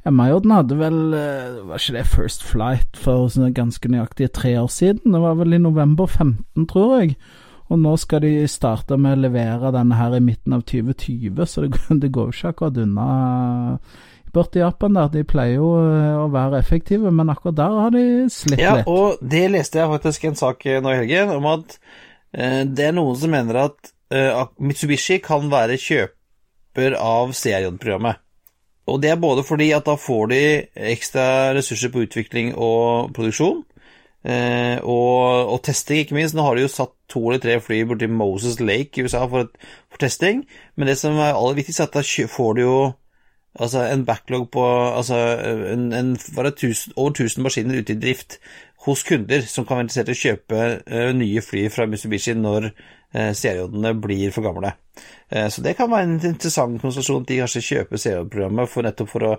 MR-jobben 0.08 0.54
hadde 0.56 0.78
vel 0.80 0.98
Var 1.68 1.82
ikke 1.82 1.98
det 1.98 2.06
First 2.08 2.46
Flight 2.48 2.96
for 2.96 3.28
ganske 3.58 3.92
nøyaktig 3.92 4.30
tre 4.38 4.54
år 4.62 4.70
siden? 4.72 5.12
Det 5.12 5.22
var 5.26 5.36
vel 5.42 5.58
i 5.58 5.62
november 5.62 6.08
15, 6.08 6.70
tror 6.72 6.96
jeg. 7.02 7.18
Og 7.68 7.80
nå 7.82 7.94
skal 8.00 8.24
de 8.24 8.34
starte 8.50 8.96
med 9.00 9.18
å 9.18 9.24
levere 9.26 9.74
denne 9.76 9.98
her 10.00 10.16
i 10.16 10.24
midten 10.24 10.56
av 10.56 10.64
2020, 10.70 11.42
så 11.46 11.66
det, 11.66 11.82
det 12.04 12.12
går 12.16 12.30
jo 12.30 12.36
ikke 12.36 12.54
akkurat 12.54 12.84
unna 12.84 13.08
borti 14.36 14.62
Japan 14.62 14.98
der. 14.98 15.10
De 15.14 15.24
pleier 15.28 15.58
jo 15.60 15.72
eh, 15.82 16.18
å 16.22 16.28
være 16.34 16.62
effektive, 16.62 17.12
men 17.14 17.32
akkurat 17.34 17.58
der 17.60 17.80
har 17.82 17.96
de 17.96 18.06
slitt 18.34 18.62
ja, 18.62 18.78
litt. 18.80 18.88
Ja, 18.88 18.94
og 18.94 19.24
det 19.34 19.46
leste 19.54 19.82
jeg 19.82 19.94
faktisk 19.96 20.30
en 20.30 20.40
sak 20.40 20.68
nå 20.68 20.94
i 20.94 21.02
helgen 21.02 21.34
om 21.38 21.50
at 21.52 21.78
uh, 21.78 22.64
det 22.64 22.90
er 22.90 22.96
noen 22.96 23.18
som 23.20 23.34
mener 23.34 23.64
at 23.66 23.92
uh, 24.14 24.46
Mitsubishi 24.64 25.20
kan 25.24 25.52
være 25.52 25.80
kjøper 25.82 26.98
av 27.02 27.36
CRJ-programmet. 27.36 28.24
Og 28.88 29.02
det 29.04 29.12
er 29.12 29.20
både 29.20 29.44
fordi 29.44 29.74
at 29.76 29.88
da 29.88 29.98
får 30.00 30.30
de 30.32 30.44
ekstra 30.94 31.26
ressurser 31.58 31.92
på 31.92 32.06
utvikling 32.06 32.54
og 32.56 33.12
produksjon, 33.16 33.66
uh, 34.28 34.78
og, 34.84 35.54
og, 35.54 35.58
testing, 35.64 36.04
ikke 36.04 36.18
minst. 36.20 36.36
Nå 36.36 36.46
har 36.46 36.56
de 36.56 36.68
jo 36.68 36.72
satt 36.72 36.94
to 37.10 37.24
eller 37.30 37.42
tre 37.44 37.58
fly 37.64 37.82
borti 37.88 38.12
Moses 38.12 38.60
Lake 38.60 39.00
i 39.00 39.08
USA 39.08 39.26
for, 39.32 39.50
for 39.88 40.04
testing, 40.04 40.46
men 40.76 40.92
det 40.92 40.98
som 41.00 41.18
er 41.18 41.34
aller 41.34 41.60
viktigst, 41.62 41.82
er 41.82 41.90
at 41.92 42.00
da 42.00 42.32
får 42.32 42.58
du 42.58 42.66
jo 42.66 42.80
Altså 43.58 43.88
en 43.90 44.06
backlog 44.06 44.52
på 44.54 44.64
altså 44.98 45.16
en, 45.74 45.94
en, 45.94 46.18
tusen, 46.58 46.94
over 46.96 47.10
1000 47.10 47.44
maskiner 47.44 47.80
ute 47.80 47.94
i 47.94 48.00
drift 48.00 48.38
hos 48.86 49.04
kunder 49.04 49.42
som 49.42 49.66
kan 49.66 49.80
være 49.80 49.88
interessert 49.88 50.12
i 50.12 50.16
å 50.16 50.22
kjøpe 50.22 50.60
uh, 50.86 51.10
nye 51.18 51.42
fly 51.42 51.66
fra 51.74 51.88
Mitsubishi 51.90 52.36
når 52.38 52.70
uh, 52.70 53.34
seriodene 53.34 53.96
blir 53.98 54.32
for 54.36 54.46
gamle. 54.46 54.76
Uh, 55.34 55.48
så 55.50 55.64
det 55.66 55.74
kan 55.80 55.90
være 55.92 56.06
en 56.06 56.20
interessant 56.20 56.78
konstellasjon 56.82 57.26
at 57.26 57.32
de 57.32 57.40
kanskje 57.42 57.66
kjøper 57.72 58.04
seriodeprogrammet 58.04 58.72
for 58.72 58.88
nettopp 58.88 59.12
for 59.12 59.28
å 59.28 59.36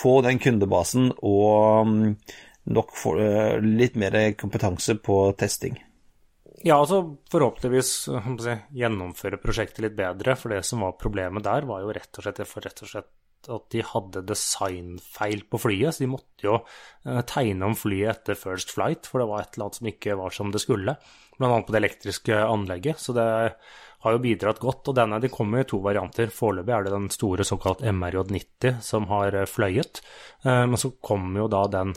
få 0.00 0.18
den 0.28 0.42
kundebasen 0.42 1.10
og 1.18 1.88
um, 1.88 2.12
nok 2.70 2.92
for, 2.94 3.18
litt 3.62 3.96
mer 3.98 4.14
kompetanse 4.38 4.94
på 5.02 5.24
testing. 5.38 5.80
Ja, 6.62 6.76
altså 6.76 7.00
forhåpentligvis 7.32 7.90
si, 8.06 8.52
gjennomføre 8.78 9.40
prosjektet 9.42 9.82
litt 9.82 9.96
bedre, 9.98 10.36
for 10.38 10.54
det 10.54 10.60
som 10.66 10.84
var 10.84 10.94
problemet 11.00 11.42
der, 11.42 11.66
var 11.66 11.82
jo 11.82 11.90
rett 11.94 12.20
og 12.20 12.26
slett, 12.26 12.38
rett 12.38 12.84
og 12.84 12.92
slett 12.92 13.10
at 13.50 13.64
de 13.74 13.82
hadde 13.82 14.22
designfeil 14.28 15.44
på 15.50 15.58
flyet, 15.58 15.94
så 15.94 16.04
de 16.04 16.10
måtte 16.12 16.46
jo 16.46 16.58
eh, 16.60 17.22
tegne 17.26 17.66
om 17.66 17.74
flyet 17.78 18.12
etter 18.12 18.38
First 18.38 18.70
Flight, 18.74 19.08
for 19.10 19.22
det 19.22 19.28
var 19.30 19.42
et 19.42 19.56
eller 19.56 19.66
annet 19.66 19.80
som 19.80 19.90
ikke 19.90 20.18
var 20.20 20.36
som 20.36 20.52
det 20.54 20.62
skulle. 20.62 20.94
Blant 21.38 21.48
annet 21.48 21.66
på 21.66 21.74
det 21.74 21.80
elektriske 21.82 22.38
anlegget, 22.44 23.02
så 23.02 23.16
det 23.16 23.26
har 24.02 24.14
jo 24.14 24.22
bidratt 24.22 24.62
godt. 24.62 24.90
Og 24.90 24.98
denne 24.98 25.18
de 25.22 25.30
kommer 25.32 25.62
i 25.62 25.68
to 25.68 25.80
varianter. 25.82 26.30
Foreløpig 26.34 26.74
er 26.76 26.86
det 26.86 26.94
den 26.94 27.10
store 27.14 27.46
såkalt 27.46 27.82
MRJ90 27.86 28.80
som 28.84 29.10
har 29.10 29.34
eh, 29.34 29.50
fløyet, 29.50 30.04
eh, 30.44 30.64
men 30.68 30.78
så 30.78 30.94
kommer 31.02 31.44
jo 31.44 31.50
da 31.52 31.66
den 31.80 31.96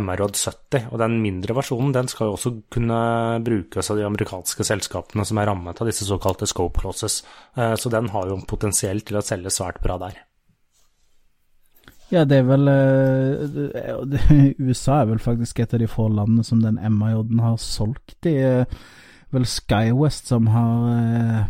MRJ70, 0.00 0.90
og 0.90 1.00
den 1.02 1.16
mindre 1.22 1.56
versjonen 1.56 1.94
den 1.94 2.10
skal 2.10 2.30
jo 2.30 2.36
også 2.36 2.54
kunne 2.72 2.98
brukes 3.46 3.90
av 3.90 4.00
de 4.00 4.06
amerikanske 4.08 4.66
selskapene 4.66 5.26
som 5.28 5.40
er 5.40 5.50
rammet 5.50 5.80
av 5.80 5.90
disse 5.90 6.06
såkalte 6.08 6.48
scope 6.50 6.82
clauses, 6.82 7.22
så 7.54 7.92
den 7.92 8.10
har 8.14 8.30
jo 8.30 8.40
potensielt 8.50 9.06
til 9.08 9.20
å 9.20 9.24
selge 9.24 9.52
svært 9.54 9.82
bra 9.84 9.98
der. 10.02 10.22
Ja, 12.12 12.24
det 12.28 12.42
er 12.42 12.44
vel 12.46 12.68
uh, 12.68 14.58
USA 14.66 15.00
er 15.00 15.08
vel 15.08 15.22
faktisk 15.22 15.62
et 15.62 15.72
av 15.74 15.80
de 15.80 15.88
få 15.90 16.08
landene 16.12 16.44
som 16.46 16.60
den 16.62 16.76
MIJ-en 16.78 17.40
har 17.42 17.56
solgt. 17.62 18.18
Er 18.28 18.68
vel 19.34 19.46
SkyWest 19.48 20.30
som 20.30 20.50
har 20.52 21.48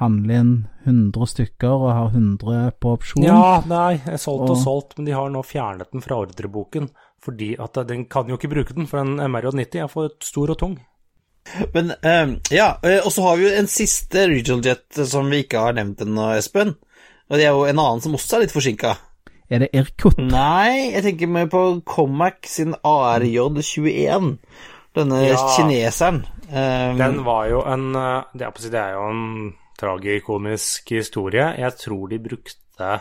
handlet 0.00 0.40
inn 0.40 0.52
100 0.88 1.30
stykker 1.34 1.72
og 1.74 1.92
har 1.92 2.10
100 2.14 2.74
på 2.80 2.96
opsjon. 2.96 3.24
Ja, 3.26 3.60
nei, 3.68 4.00
solgt 4.16 4.48
og, 4.48 4.54
og 4.56 4.60
solgt, 4.62 4.96
men 4.98 5.08
de 5.08 5.16
har 5.16 5.30
nå 5.32 5.44
fjernet 5.46 5.92
den 5.92 6.04
fra 6.04 6.22
ordreboken. 6.24 6.90
Fordi 7.20 7.52
at 7.60 7.76
den 7.88 8.06
kan 8.08 8.30
jo 8.30 8.38
ikke 8.38 8.48
bruke 8.48 8.76
den, 8.76 8.88
for 8.88 9.02
en 9.02 9.20
MRJ90 9.20 9.82
er 9.84 9.90
for 9.92 10.14
stor 10.24 10.54
og 10.54 10.60
tung. 10.62 10.78
Men 11.74 11.92
um, 12.00 12.34
ja, 12.52 12.74
og 13.04 13.12
så 13.12 13.24
har 13.26 13.36
vi 13.36 13.46
jo 13.46 13.52
en 13.58 13.68
siste 13.70 14.24
regional 14.30 14.64
jet 14.64 15.00
som 15.08 15.28
vi 15.32 15.42
ikke 15.44 15.60
har 15.60 15.76
nevnt 15.76 16.00
ennå, 16.04 16.30
Espen. 16.38 16.74
Og 17.30 17.38
det 17.38 17.46
er 17.46 17.54
jo 17.54 17.66
en 17.68 17.80
annen 17.80 18.02
som 18.04 18.16
også 18.16 18.38
er 18.38 18.46
litt 18.46 18.54
forsinka. 18.54 18.96
Er 19.50 19.64
det 19.64 19.72
Irkut? 19.74 20.18
Nei, 20.22 20.92
jeg 20.94 21.04
tenker 21.08 21.30
meg 21.30 21.50
på 21.52 21.62
Comac 21.88 22.46
sin 22.48 22.76
ARJ21. 22.86 24.36
Denne 24.96 25.22
ja, 25.22 25.40
kineseren. 25.56 26.24
Um, 26.50 26.98
den 26.98 27.20
var 27.26 27.44
jo 27.50 27.60
en 27.62 27.92
eh, 27.94 28.30
det 28.34 28.46
er, 28.48 28.62
det 28.72 28.78
er 28.80 28.94
jo 28.96 29.02
en 29.06 29.26
tragikomisk 29.80 30.92
historie. 30.94 31.48
Jeg 31.58 31.80
tror 31.80 32.10
de 32.12 32.20
brukte 32.22 32.98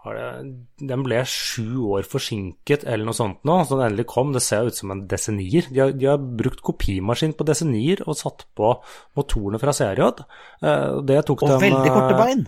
den 0.00 1.02
ble 1.04 1.18
sju 1.28 1.82
år 1.92 2.06
forsinket 2.08 2.86
eller 2.88 3.04
noe 3.04 3.16
sånt 3.16 3.42
nå, 3.44 3.58
så 3.68 3.76
den 3.76 3.90
endelig 3.90 4.06
kom. 4.08 4.30
Det 4.32 4.40
ser 4.40 4.70
ut 4.70 4.76
som 4.76 4.94
en 4.94 5.02
desenier. 5.10 5.68
De 5.68 5.82
har, 5.82 5.92
de 5.92 6.08
har 6.08 6.16
brukt 6.16 6.62
kopimaskin 6.64 7.36
på 7.36 7.44
desenier 7.48 8.00
og 8.06 8.16
satt 8.16 8.46
på 8.56 8.72
motorene 9.18 9.60
fra 9.60 9.74
CRJ. 9.76 10.24
Eh, 10.64 10.96
det 11.04 11.20
tok 11.28 11.44
og 11.44 11.52
dem 11.52 11.66
veldig 11.66 11.92
korte 11.92 12.16
eh, 12.16 12.22
bein. 12.22 12.46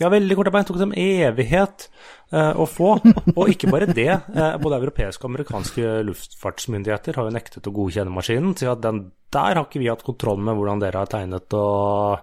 Ja, 0.00 0.12
veldig 0.12 0.36
korte 0.36 0.52
bein. 0.52 0.68
Tok 0.68 0.82
dem 0.82 0.92
evighet 0.96 1.88
eh, 2.32 2.52
å 2.52 2.68
få. 2.68 2.92
Og 3.38 3.52
ikke 3.52 3.72
bare 3.72 3.88
det. 3.88 4.10
Eh, 4.12 4.60
både 4.60 4.82
europeiske 4.82 5.24
og 5.24 5.32
amerikanske 5.32 5.96
luftfartsmyndigheter 6.08 7.16
har 7.16 7.30
jo 7.30 7.36
nektet 7.36 7.68
å 7.68 7.74
godkjenne 7.80 8.12
maskinen. 8.12 8.52
Så 8.60 8.74
at 8.74 8.84
den 8.84 9.06
der 9.32 9.56
har 9.56 9.64
ikke 9.64 9.80
vi 9.80 9.88
hatt 9.88 10.04
kontroll 10.04 10.40
med 10.42 10.56
hvordan 10.58 10.80
dere 10.82 11.04
har 11.04 11.10
tegnet 11.10 11.54
og 11.56 12.18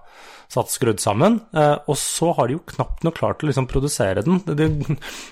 satt 0.53 0.71
skrudd 0.73 1.01
sammen. 1.03 1.41
Uh, 1.55 1.77
og 1.87 1.97
så 1.99 2.31
har 2.37 2.47
de 2.47 2.57
jo 2.57 2.65
knapt 2.73 3.05
nok 3.07 3.19
klart 3.19 3.43
å 3.43 3.49
liksom 3.49 3.69
produsere 3.71 4.23
den. 4.25 4.41
De, 4.47 4.69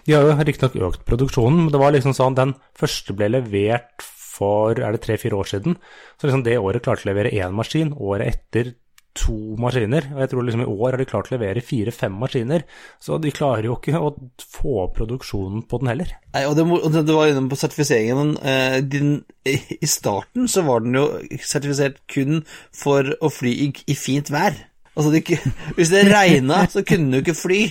de 0.06 0.16
har 0.16 0.28
jo 0.28 0.36
riktignok 0.40 0.80
økt 0.90 1.06
produksjonen, 1.08 1.66
men 1.66 1.74
det 1.74 1.82
var 1.82 1.96
liksom 1.96 2.16
sånn 2.18 2.38
den 2.38 2.56
første 2.78 3.16
ble 3.18 3.32
levert 3.38 4.06
for 4.36 4.76
er 4.84 4.96
det 4.96 5.04
tre-fire 5.06 5.38
år 5.38 5.48
siden. 5.48 5.78
Så 6.20 6.28
liksom 6.28 6.44
det 6.44 6.58
året 6.60 6.84
klarte 6.84 7.08
å 7.08 7.12
levere 7.12 7.32
én 7.36 7.56
maskin. 7.56 7.94
Året 7.96 8.34
etter 8.34 8.74
to 9.16 9.56
maskiner. 9.60 10.10
Og 10.14 10.22
jeg 10.24 10.32
tror 10.32 10.46
liksom 10.46 10.64
i 10.66 10.70
år 10.70 10.90
har 10.90 11.00
de 11.00 11.08
klart 11.08 11.32
å 11.32 11.36
levere 11.38 11.64
fire-fem 11.64 12.16
maskiner. 12.20 12.66
Så 13.00 13.18
de 13.24 13.34
klarer 13.36 13.70
jo 13.70 13.78
ikke 13.78 14.02
å 14.02 14.12
få 14.44 14.90
produksjonen 14.96 15.64
på 15.70 15.80
den 15.82 15.94
heller. 15.94 16.14
Nei, 16.36 16.44
og 16.50 16.58
det, 16.60 16.68
og 16.68 16.98
det 16.98 17.16
var 17.16 17.32
inne 17.32 17.48
på 17.52 17.60
sertifiseringen. 17.60 18.36
Eh, 18.44 18.78
din, 18.84 19.18
I 19.48 19.90
starten 19.90 20.50
så 20.52 20.66
var 20.68 20.84
den 20.84 21.00
jo 21.00 21.08
sertifisert 21.40 22.02
kun 22.12 22.44
for 22.76 23.16
å 23.24 23.32
fly 23.32 23.56
i, 23.68 23.70
i 23.88 23.98
fint 24.00 24.32
vær. 24.36 24.58
Altså, 24.96 25.12
de, 25.12 25.22
hvis 25.78 25.92
det 25.94 26.06
regna, 26.12 26.66
så 26.72 26.84
kunne 26.88 27.12
du 27.12 27.24
ikke 27.24 27.38
fly. 27.38 27.62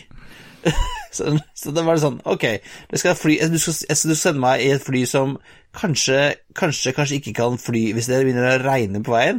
Så, 1.15 1.31
så 1.55 1.71
det 1.71 1.85
var 1.87 2.01
sånn 2.03 2.17
Ok, 2.27 2.43
skal 2.99 3.15
fly, 3.15 3.37
du, 3.47 3.55
skal, 3.63 3.77
du 3.87 3.95
skal 4.01 4.17
sende 4.19 4.41
meg 4.43 4.65
i 4.65 4.73
et 4.75 4.83
fly 4.83 5.05
som 5.07 5.37
kanskje, 5.79 6.17
kanskje, 6.59 6.91
kanskje 6.97 7.21
ikke 7.21 7.37
kan 7.39 7.59
fly 7.61 7.85
hvis 7.95 8.09
det 8.11 8.19
begynner 8.25 8.57
å 8.57 8.65
regne 8.65 8.99
på 9.05 9.15
veien. 9.15 9.39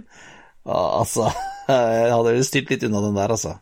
Altså 0.63 1.27
Jeg 1.67 2.13
hadde 2.13 2.47
styrt 2.47 2.71
litt 2.71 2.85
unna 2.87 3.01
den 3.03 3.19
der, 3.19 3.33
altså. 3.35 3.57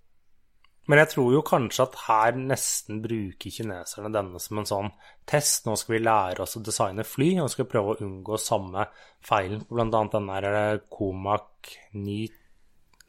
Men 0.91 0.99
jeg 0.99 1.13
tror 1.13 1.29
jo 1.31 1.41
kanskje 1.47 1.85
at 1.85 1.93
her 2.09 2.37
nesten 2.37 2.99
bruker 3.03 3.53
kineserne 3.55 4.11
denne 4.11 4.41
som 4.43 4.59
en 4.59 4.67
sånn 4.67 4.89
test. 5.29 5.63
Nå 5.65 5.77
skal 5.79 5.95
vi 5.95 6.01
lære 6.03 6.43
oss 6.43 6.57
å 6.59 6.63
designe 6.67 7.05
fly, 7.07 7.29
og 7.39 7.51
skal 7.53 7.69
prøve 7.71 7.93
å 7.93 8.01
unngå 8.03 8.39
samme 8.41 8.89
feilen. 9.23 9.63
Blant 9.69 9.95
annet 9.95 10.17
den 10.17 10.27
der 10.33 10.81
Comac 10.91 11.71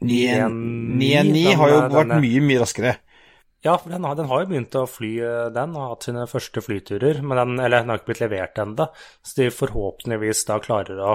919 0.05 1.59
har 1.61 1.73
jo 1.73 1.83
vært 1.95 2.15
mye, 2.21 2.45
mye 2.45 2.63
raskere. 2.63 2.95
Ja, 3.65 3.79
for 3.81 3.89
den 3.95 4.05
har, 4.05 4.17
den 4.19 4.29
har, 4.29 4.43
jo 4.43 4.51
begynt 4.51 4.77
å 4.77 4.85
fly, 4.89 5.13
eh, 5.25 5.47
den, 5.55 5.77
Har 5.81 5.95
hatt 5.95 6.09
sine 6.09 6.27
første 6.29 6.61
flyturer. 6.61 7.23
Men 7.25 7.41
den, 7.41 7.55
eller 7.65 7.81
den 7.81 7.93
har 7.93 8.01
ikke 8.01 8.13
blitt 8.13 8.25
levert 8.27 8.61
ennå, 8.61 8.91
så 9.25 9.39
de 9.41 9.49
forhåpentligvis 9.55 10.45
da 10.51 10.59
klarer 10.65 11.01
å 11.01 11.15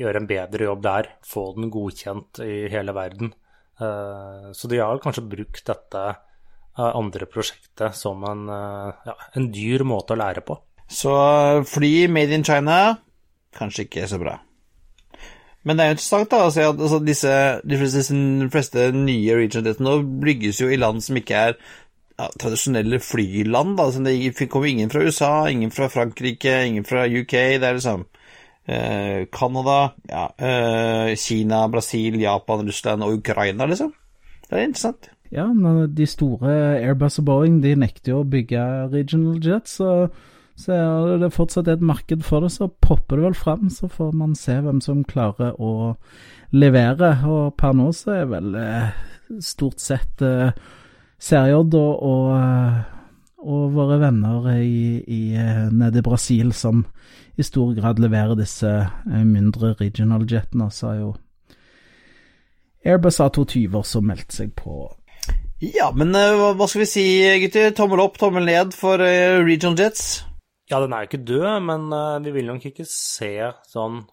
gjøre 0.00 0.22
en 0.22 0.30
bedre 0.30 0.64
jobb 0.70 0.82
der, 0.86 1.10
få 1.26 1.50
den 1.58 1.68
godkjent 1.72 2.40
i 2.44 2.64
hele 2.72 2.96
verden. 2.96 3.34
Eh, 3.80 4.50
så 4.56 4.68
de 4.68 4.80
har 4.80 5.00
kanskje 5.02 5.28
brukt 5.28 5.62
dette 5.68 6.04
eh, 6.08 6.88
andre 6.88 7.28
prosjektet 7.30 7.96
som 7.96 8.24
en, 8.28 8.48
eh, 8.48 9.06
ja, 9.10 9.16
en 9.36 9.50
dyr 9.52 9.84
måte 9.88 10.16
å 10.16 10.20
lære 10.20 10.44
på. 10.46 10.56
Så 10.90 11.12
fly 11.70 12.08
made 12.10 12.34
in 12.34 12.44
China 12.44 12.80
kanskje 13.56 13.86
ikke 13.86 14.08
så 14.10 14.18
bra. 14.20 14.38
Men 15.64 15.76
det 15.76 15.84
er 15.84 15.90
jo 15.90 15.96
interessant 15.98 16.30
da, 16.32 16.44
å 16.46 16.52
se 16.54 16.64
at 16.64 16.78
altså, 16.80 16.98
disse, 17.04 17.34
de 17.68 17.78
fleste, 17.80 18.16
de 18.16 18.48
fleste 18.52 18.86
nye 18.96 19.36
region-jetene 19.36 19.86
nå 19.86 19.96
bygges 20.24 20.62
jo 20.62 20.70
i 20.72 20.78
land 20.80 21.04
som 21.04 21.18
ikke 21.20 21.42
er 21.50 21.56
ja, 21.58 22.28
tradisjonelle 22.40 23.00
flyland. 23.04 23.76
Da. 23.76 23.90
Altså, 23.90 24.00
det 24.06 24.48
kommer 24.48 24.70
ingen 24.70 24.92
fra 24.92 25.04
USA, 25.04 25.34
ingen 25.52 25.72
fra 25.74 25.90
Frankrike, 25.92 26.54
ingen 26.70 26.88
fra 26.88 27.04
UK. 27.04 27.36
Det 27.60 27.68
er 27.68 27.76
liksom 27.76 28.06
eh, 28.64 29.28
Canada, 29.36 29.78
ja, 30.08 30.26
eh, 30.40 31.14
Kina, 31.20 31.66
Brasil, 31.68 32.16
Japan, 32.20 32.64
Russland 32.68 33.04
og 33.04 33.20
Ukraina, 33.20 33.68
liksom. 33.68 33.92
Det 34.48 34.58
er 34.58 34.66
interessant. 34.66 35.12
Ja, 35.30 35.46
de 35.86 36.06
store 36.10 36.54
Airbus 36.80 37.20
og 37.20 37.28
Boeing 37.28 37.60
de 37.62 37.76
nekter 37.78 38.16
jo 38.16 38.24
å 38.24 38.26
bygge 38.26 38.64
regional 38.90 39.38
jets. 39.44 39.76
så 39.78 40.08
så 40.60 40.76
er 40.76 41.20
det 41.22 41.32
fortsatt 41.32 41.68
et 41.72 41.80
marked 41.84 42.24
for 42.26 42.44
det, 42.44 42.50
så 42.52 42.68
popper 42.84 43.16
det 43.16 43.30
vel 43.30 43.38
fram. 43.38 43.70
Så 43.72 43.88
får 43.88 44.12
man 44.16 44.34
se 44.36 44.58
hvem 44.60 44.82
som 44.84 45.06
klarer 45.08 45.56
å 45.56 45.94
levere. 46.52 47.14
Og 47.24 47.54
per 47.60 47.72
nå 47.76 47.88
så 47.96 48.18
er 48.18 48.28
vel 48.28 48.54
eh, 48.60 48.90
stort 49.40 49.80
sett 49.80 50.22
eh, 50.22 50.52
CRJ 51.20 51.56
og, 51.56 51.74
og, 51.76 52.28
eh, 52.36 52.78
og, 53.40 53.64
våre 53.76 53.98
venner 54.02 54.52
i, 54.58 55.00
i, 55.00 55.22
eh, 55.38 55.66
nede 55.72 56.02
i 56.02 56.04
Brasil 56.04 56.52
som 56.56 56.84
i 57.40 57.46
stor 57.46 57.72
grad 57.76 58.00
leverer 58.02 58.36
disse 58.36 58.68
mindre 59.06 59.74
regional 59.80 60.26
jetene. 60.28 60.68
Så 60.70 60.90
har 60.90 60.96
jo 61.00 61.12
Airbus 62.84 63.20
A220 63.20 63.76
også 63.80 64.00
meldt 64.04 64.34
seg 64.36 64.52
på. 64.56 64.88
Ja, 65.60 65.90
men 65.92 66.12
hva 66.16 66.66
skal 66.68 66.82
vi 66.82 66.88
si, 66.88 67.06
gutter? 67.42 67.72
Tommel 67.76 68.00
opp, 68.00 68.16
tommel 68.20 68.48
ned 68.48 68.72
for 68.76 69.00
regional 69.00 69.76
jets? 69.80 70.22
Ja, 70.70 70.78
den 70.78 70.92
er 70.94 71.02
jo 71.02 71.10
ikke 71.10 71.26
død, 71.26 71.48
men 71.66 71.90
uh, 71.90 72.22
vi 72.22 72.30
vil 72.30 72.46
nok 72.46 72.68
ikke 72.68 72.86
se 72.86 73.32
sånn, 73.66 74.04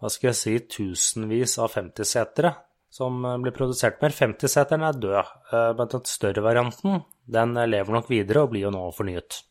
hva 0.00 0.10
skal 0.10 0.30
jeg 0.30 0.38
si, 0.38 0.54
tusenvis 0.78 1.58
av 1.60 1.74
50-setere 1.74 2.54
som 2.92 3.18
uh, 3.26 3.36
blir 3.42 3.52
produsert 3.52 4.00
mer. 4.00 4.14
50-seteren 4.16 4.86
er 4.88 5.00
død, 5.02 5.32
uh, 5.52 5.72
men 5.76 5.90
den 5.92 6.06
større 6.08 6.44
varianten, 6.44 7.02
den 7.28 7.52
lever 7.68 7.98
nok 7.98 8.08
videre 8.08 8.46
og 8.46 8.54
blir 8.54 8.64
jo 8.64 8.72
nå 8.72 8.86
fornyet. 8.96 9.42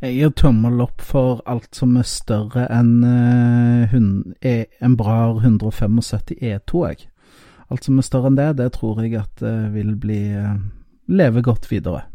Jeg 0.00 0.16
gir 0.16 0.32
tommel 0.40 0.80
opp 0.80 1.04
for 1.04 1.42
alt 1.44 1.76
som 1.76 1.92
er 2.00 2.06
større 2.08 2.64
enn 2.72 3.04
e, 4.40 4.54
en 4.80 4.94
Brar 4.96 5.42
175 5.42 6.38
E2, 6.38 6.80
jeg. 6.88 7.10
Alt 7.68 7.84
som 7.84 8.00
er 8.00 8.06
større 8.08 8.30
enn 8.32 8.40
det, 8.40 8.54
det 8.62 8.70
tror 8.78 9.02
jeg 9.04 9.18
at 9.20 9.44
vil 9.74 9.92
bli 10.00 10.22
leve 11.12 11.44
godt 11.44 11.68
videre. 11.68 12.06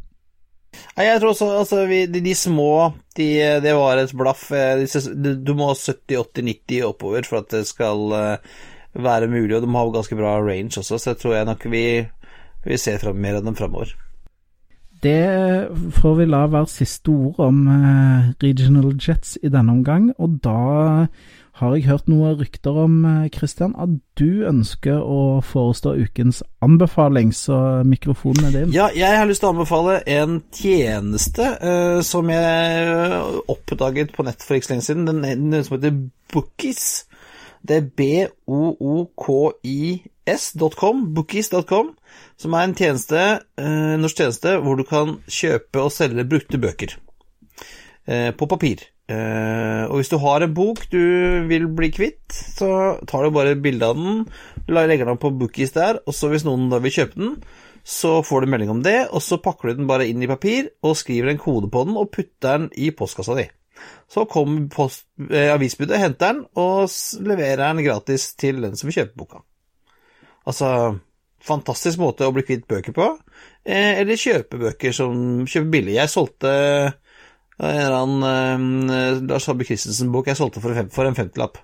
Nei, 0.96 1.08
jeg 1.10 1.22
tror 1.22 1.34
også 1.34 1.50
altså, 1.60 1.82
vi, 1.90 2.06
de, 2.08 2.22
de, 2.24 2.36
små, 2.38 2.94
de, 3.18 3.28
det 3.64 3.74
var 3.76 4.00
et 4.00 4.14
blaff. 4.16 4.48
Eh, 4.56 4.86
du 5.16 5.52
må 5.58 5.72
ha 5.72 5.76
70-80-90 5.76 6.88
oppover 6.88 7.28
for 7.28 7.44
at 7.44 7.52
det 7.52 7.66
skal 7.68 8.16
uh, 8.16 8.58
være 8.96 9.30
mulig, 9.32 9.58
og 9.58 9.66
de 9.66 9.74
har 9.76 9.94
ganske 9.94 10.18
bra 10.20 10.38
range 10.40 10.80
også, 10.80 10.98
så 10.98 11.14
jeg 11.14 11.22
tror 11.22 11.36
jeg 11.36 11.50
nok 11.52 11.68
vi, 11.72 11.86
vi 12.66 12.80
ser 12.80 13.02
frem 13.04 13.20
mer 13.20 13.40
av 13.42 13.48
dem 13.48 13.58
framover. 13.60 13.92
Det 15.04 15.20
får 16.00 16.14
vi 16.18 16.26
la 16.30 16.46
være 16.50 16.72
siste 16.72 17.12
ord 17.12 17.42
om 17.44 17.66
uh, 17.68 18.32
regional 18.42 18.96
jets 18.96 19.36
i 19.44 19.52
denne 19.52 19.76
omgang, 19.76 20.10
og 20.18 20.40
da 20.46 20.60
har 21.56 21.72
jeg 21.72 21.86
hørt 21.88 22.10
noen 22.12 22.36
rykter 22.36 22.76
om, 22.84 23.06
eh, 23.08 23.30
Christian, 23.32 23.76
at 23.80 23.90
du 24.20 24.44
ønsker 24.48 25.00
å 25.00 25.40
forestå 25.40 25.96
ukens 26.04 26.44
anbefaling, 26.66 27.32
så 27.34 27.84
mikrofonen 27.88 28.46
er 28.46 28.52
din. 28.52 28.74
Ja, 28.76 28.90
jeg 28.92 29.18
har 29.18 29.26
lyst 29.26 29.40
til 29.40 29.48
å 29.50 29.54
anbefale 29.56 30.04
en 30.06 30.44
tjeneste 30.52 31.58
uh, 31.62 32.02
som 32.04 32.30
jeg 32.30 32.88
oppdaget 33.48 34.12
på 34.16 34.24
nett 34.28 34.44
for 34.44 34.56
ikke 34.58 34.68
så 34.68 34.74
lenge 34.74 34.88
siden, 34.90 35.08
den, 35.08 35.22
den 35.52 35.64
som 35.64 35.78
heter 35.78 35.96
Bookies. 36.34 37.06
Det 37.66 37.76
er 37.78 37.88
b-o-o-k-i-s.com, 37.98 38.76
bookies.com, 41.16 41.88
som 42.38 42.54
er 42.54 42.64
en 42.68 42.76
tjeneste, 42.76 43.40
uh, 43.62 43.96
norsk 44.02 44.18
tjeneste 44.20 44.60
hvor 44.60 44.76
du 44.76 44.84
kan 44.90 45.24
kjøpe 45.32 45.80
og 45.88 45.92
selge 45.96 46.28
brukte 46.28 46.60
bøker 46.60 47.00
uh, 48.12 48.32
på 48.36 48.46
papir. 48.52 48.95
Uh, 49.06 49.86
og 49.86 50.00
hvis 50.00 50.10
du 50.10 50.16
har 50.18 50.42
en 50.42 50.54
bok 50.58 50.80
du 50.90 51.02
vil 51.46 51.68
bli 51.78 51.92
kvitt, 51.94 52.26
så 52.34 52.98
tar 53.06 53.28
du 53.28 53.36
bare 53.36 53.54
bilde 53.62 53.86
av 53.86 54.00
den, 54.00 54.24
legger 54.66 55.06
den 55.06 55.20
på 55.22 55.30
Bookies 55.38 55.76
der, 55.76 56.00
og 56.10 56.16
så 56.18 56.32
hvis 56.32 56.46
noen 56.48 56.72
da 56.72 56.80
vil 56.82 56.96
kjøpe 56.96 57.20
den, 57.22 57.36
så 57.86 58.24
får 58.26 58.42
du 58.42 58.50
melding 58.50 58.72
om 58.74 58.82
det, 58.82 58.98
og 59.14 59.22
så 59.22 59.38
pakker 59.38 59.70
du 59.70 59.82
den 59.84 59.90
bare 59.90 60.08
inn 60.10 60.24
i 60.26 60.30
papir 60.30 60.72
og 60.82 60.98
skriver 60.98 61.30
en 61.30 61.42
kode 61.42 61.70
på 61.70 61.86
den 61.86 62.00
og 62.02 62.10
putter 62.16 62.64
den 62.64 62.72
i 62.82 62.90
postkassa 62.98 63.38
di. 63.38 63.46
Så 64.10 64.26
kommer 64.32 64.66
eh, 65.30 65.52
avisbudet, 65.54 66.00
henter 66.02 66.34
den 66.34 66.46
og 66.58 66.90
leverer 67.22 67.62
den 67.68 67.86
gratis 67.86 68.32
til 68.40 68.64
den 68.66 68.74
som 68.80 68.90
vil 68.90 69.04
kjøpe 69.04 69.20
boka. 69.22 69.44
Altså 70.50 70.70
fantastisk 71.46 72.02
måte 72.02 72.26
å 72.26 72.34
bli 72.34 72.42
kvitt 72.48 72.66
bøker 72.66 72.96
på, 72.96 73.12
eh, 73.70 74.00
eller 74.02 74.18
kjøpe 74.18 74.58
bøker 74.64 74.96
som 74.96 75.46
kjøper 75.46 75.74
billig. 75.78 76.00
Jeg 76.00 76.10
solgte 76.10 76.56
en 77.64 78.24
uh, 78.26 79.22
Lars 79.30 79.48
Saabye 79.48 79.70
Christensen-bok 79.70 80.28
jeg 80.28 80.40
solgte 80.40 80.64
for, 80.64 80.76
for 80.92 81.08
en 81.08 81.18
femtilapp. 81.18 81.62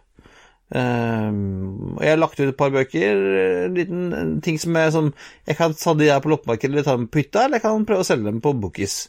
Um, 0.71 1.97
og 1.97 2.03
jeg 2.05 2.13
har 2.13 2.19
lagt 2.21 2.39
ut 2.39 2.47
et 2.47 2.55
par 2.55 2.71
bøker, 2.71 3.23
en 3.65 3.73
liten 3.75 4.37
ting 4.39 4.55
som 4.55 4.77
er 4.79 4.93
sånn 4.95 5.09
Jeg 5.43 5.57
kan 5.59 5.73
ta 5.75 5.91
de 5.99 6.07
der 6.07 6.21
på 6.23 6.31
loppemarkedet 6.31 6.71
eller 6.71 6.85
ta 6.87 6.95
dem 6.95 7.09
på 7.11 7.19
hytta, 7.19 7.43
eller 7.43 7.59
jeg 7.59 7.65
kan 7.65 7.87
prøve 7.89 8.05
å 8.05 8.07
selge 8.07 8.29
dem 8.29 8.39
på 8.43 8.53
Bookies. 8.55 9.01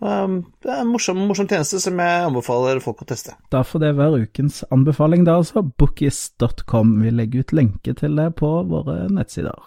Um, 0.00 0.38
det 0.64 0.70
er 0.72 0.80
en 0.80 0.88
morsom, 0.94 1.18
morsom, 1.28 1.44
tjeneste 1.50 1.76
som 1.84 2.00
jeg 2.00 2.22
anbefaler 2.24 2.80
folk 2.80 3.02
å 3.04 3.08
teste. 3.10 3.34
Da 3.52 3.60
får 3.68 3.82
det 3.82 3.90
være 3.98 4.22
ukens 4.24 4.62
anbefaling, 4.72 5.26
da 5.28 5.36
altså. 5.42 5.60
Bookies.com. 5.60 6.96
Vi 7.04 7.12
legger 7.12 7.44
ut 7.44 7.52
lenke 7.58 7.94
til 8.00 8.16
det 8.16 8.30
på 8.40 8.54
våre 8.70 9.02
nettsider. 9.12 9.60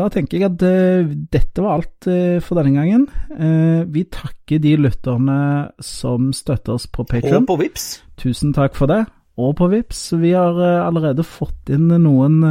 Da 0.00 0.08
tenker 0.08 0.38
jeg 0.38 0.48
at 0.48 0.62
uh, 0.64 1.12
dette 1.32 1.60
var 1.60 1.76
alt 1.76 2.08
uh, 2.08 2.40
for 2.44 2.56
denne 2.56 2.72
gangen. 2.78 3.06
Uh, 3.34 3.84
vi 3.92 4.06
takker 4.08 4.62
de 4.62 4.74
lytterne 4.80 5.40
som 5.84 6.30
støtter 6.36 6.78
oss 6.78 6.88
på 6.88 7.04
Patron. 7.08 7.42
Og 7.42 7.50
på 7.50 7.58
Vips. 7.60 7.90
Tusen 8.20 8.54
takk 8.56 8.78
for 8.78 8.90
det. 8.90 9.02
Og 9.40 9.52
på 9.58 9.68
Vips. 9.72 10.06
Vi 10.20 10.32
har 10.36 10.56
allerede 10.60 11.24
fått 11.24 11.72
inn 11.72 11.88
noen 12.02 12.42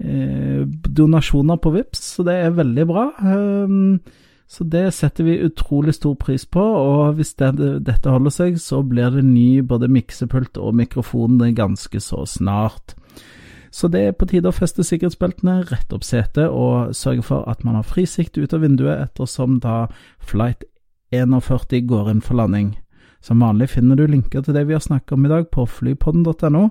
donasjoner 0.00 1.58
på 1.60 1.74
Vips, 1.74 2.00
så 2.14 2.24
det 2.24 2.38
er 2.40 2.54
veldig 2.56 2.86
bra. 2.88 3.02
så 4.48 4.64
det 4.64 4.86
setter 4.96 5.26
vi 5.26 5.34
utrolig 5.44 5.92
stor 5.98 6.14
pris 6.16 6.46
på, 6.48 6.62
og 6.62 7.18
hvis 7.18 7.34
det, 7.36 7.50
dette 7.84 8.08
holder 8.08 8.32
seg, 8.32 8.56
så 8.62 8.80
blir 8.80 9.12
det 9.12 9.26
ny 9.28 9.60
både 9.60 9.90
miksepult 9.92 10.56
og 10.56 10.78
mikrofon 10.80 11.36
ganske 11.52 12.00
så 12.00 12.24
snart. 12.24 12.96
Så 13.70 13.88
det 13.88 14.00
er 14.02 14.16
på 14.18 14.26
tide 14.26 14.50
å 14.50 14.54
feste 14.54 14.82
sikkerhetsbeltene, 14.86 15.60
rette 15.70 15.94
opp 15.94 16.04
setet 16.04 16.50
og 16.50 16.94
sørge 16.96 17.22
for 17.22 17.46
at 17.50 17.62
man 17.64 17.78
har 17.78 17.86
frisikt 17.86 18.38
ut 18.38 18.54
av 18.54 18.64
vinduet 18.64 18.98
ettersom 18.98 19.60
da 19.62 19.84
flight 20.18 20.64
41 21.14 21.86
går 21.86 22.10
inn 22.10 22.22
for 22.22 22.38
landing. 22.38 22.74
Som 23.22 23.42
vanlig 23.44 23.68
finner 23.70 23.96
du 23.96 24.06
linker 24.06 24.42
til 24.42 24.54
det 24.56 24.66
vi 24.66 24.74
har 24.74 24.82
snakket 24.82 25.12
om 25.12 25.26
i 25.26 25.30
dag 25.30 25.50
på 25.52 25.66
flypodden.no. 25.66 26.68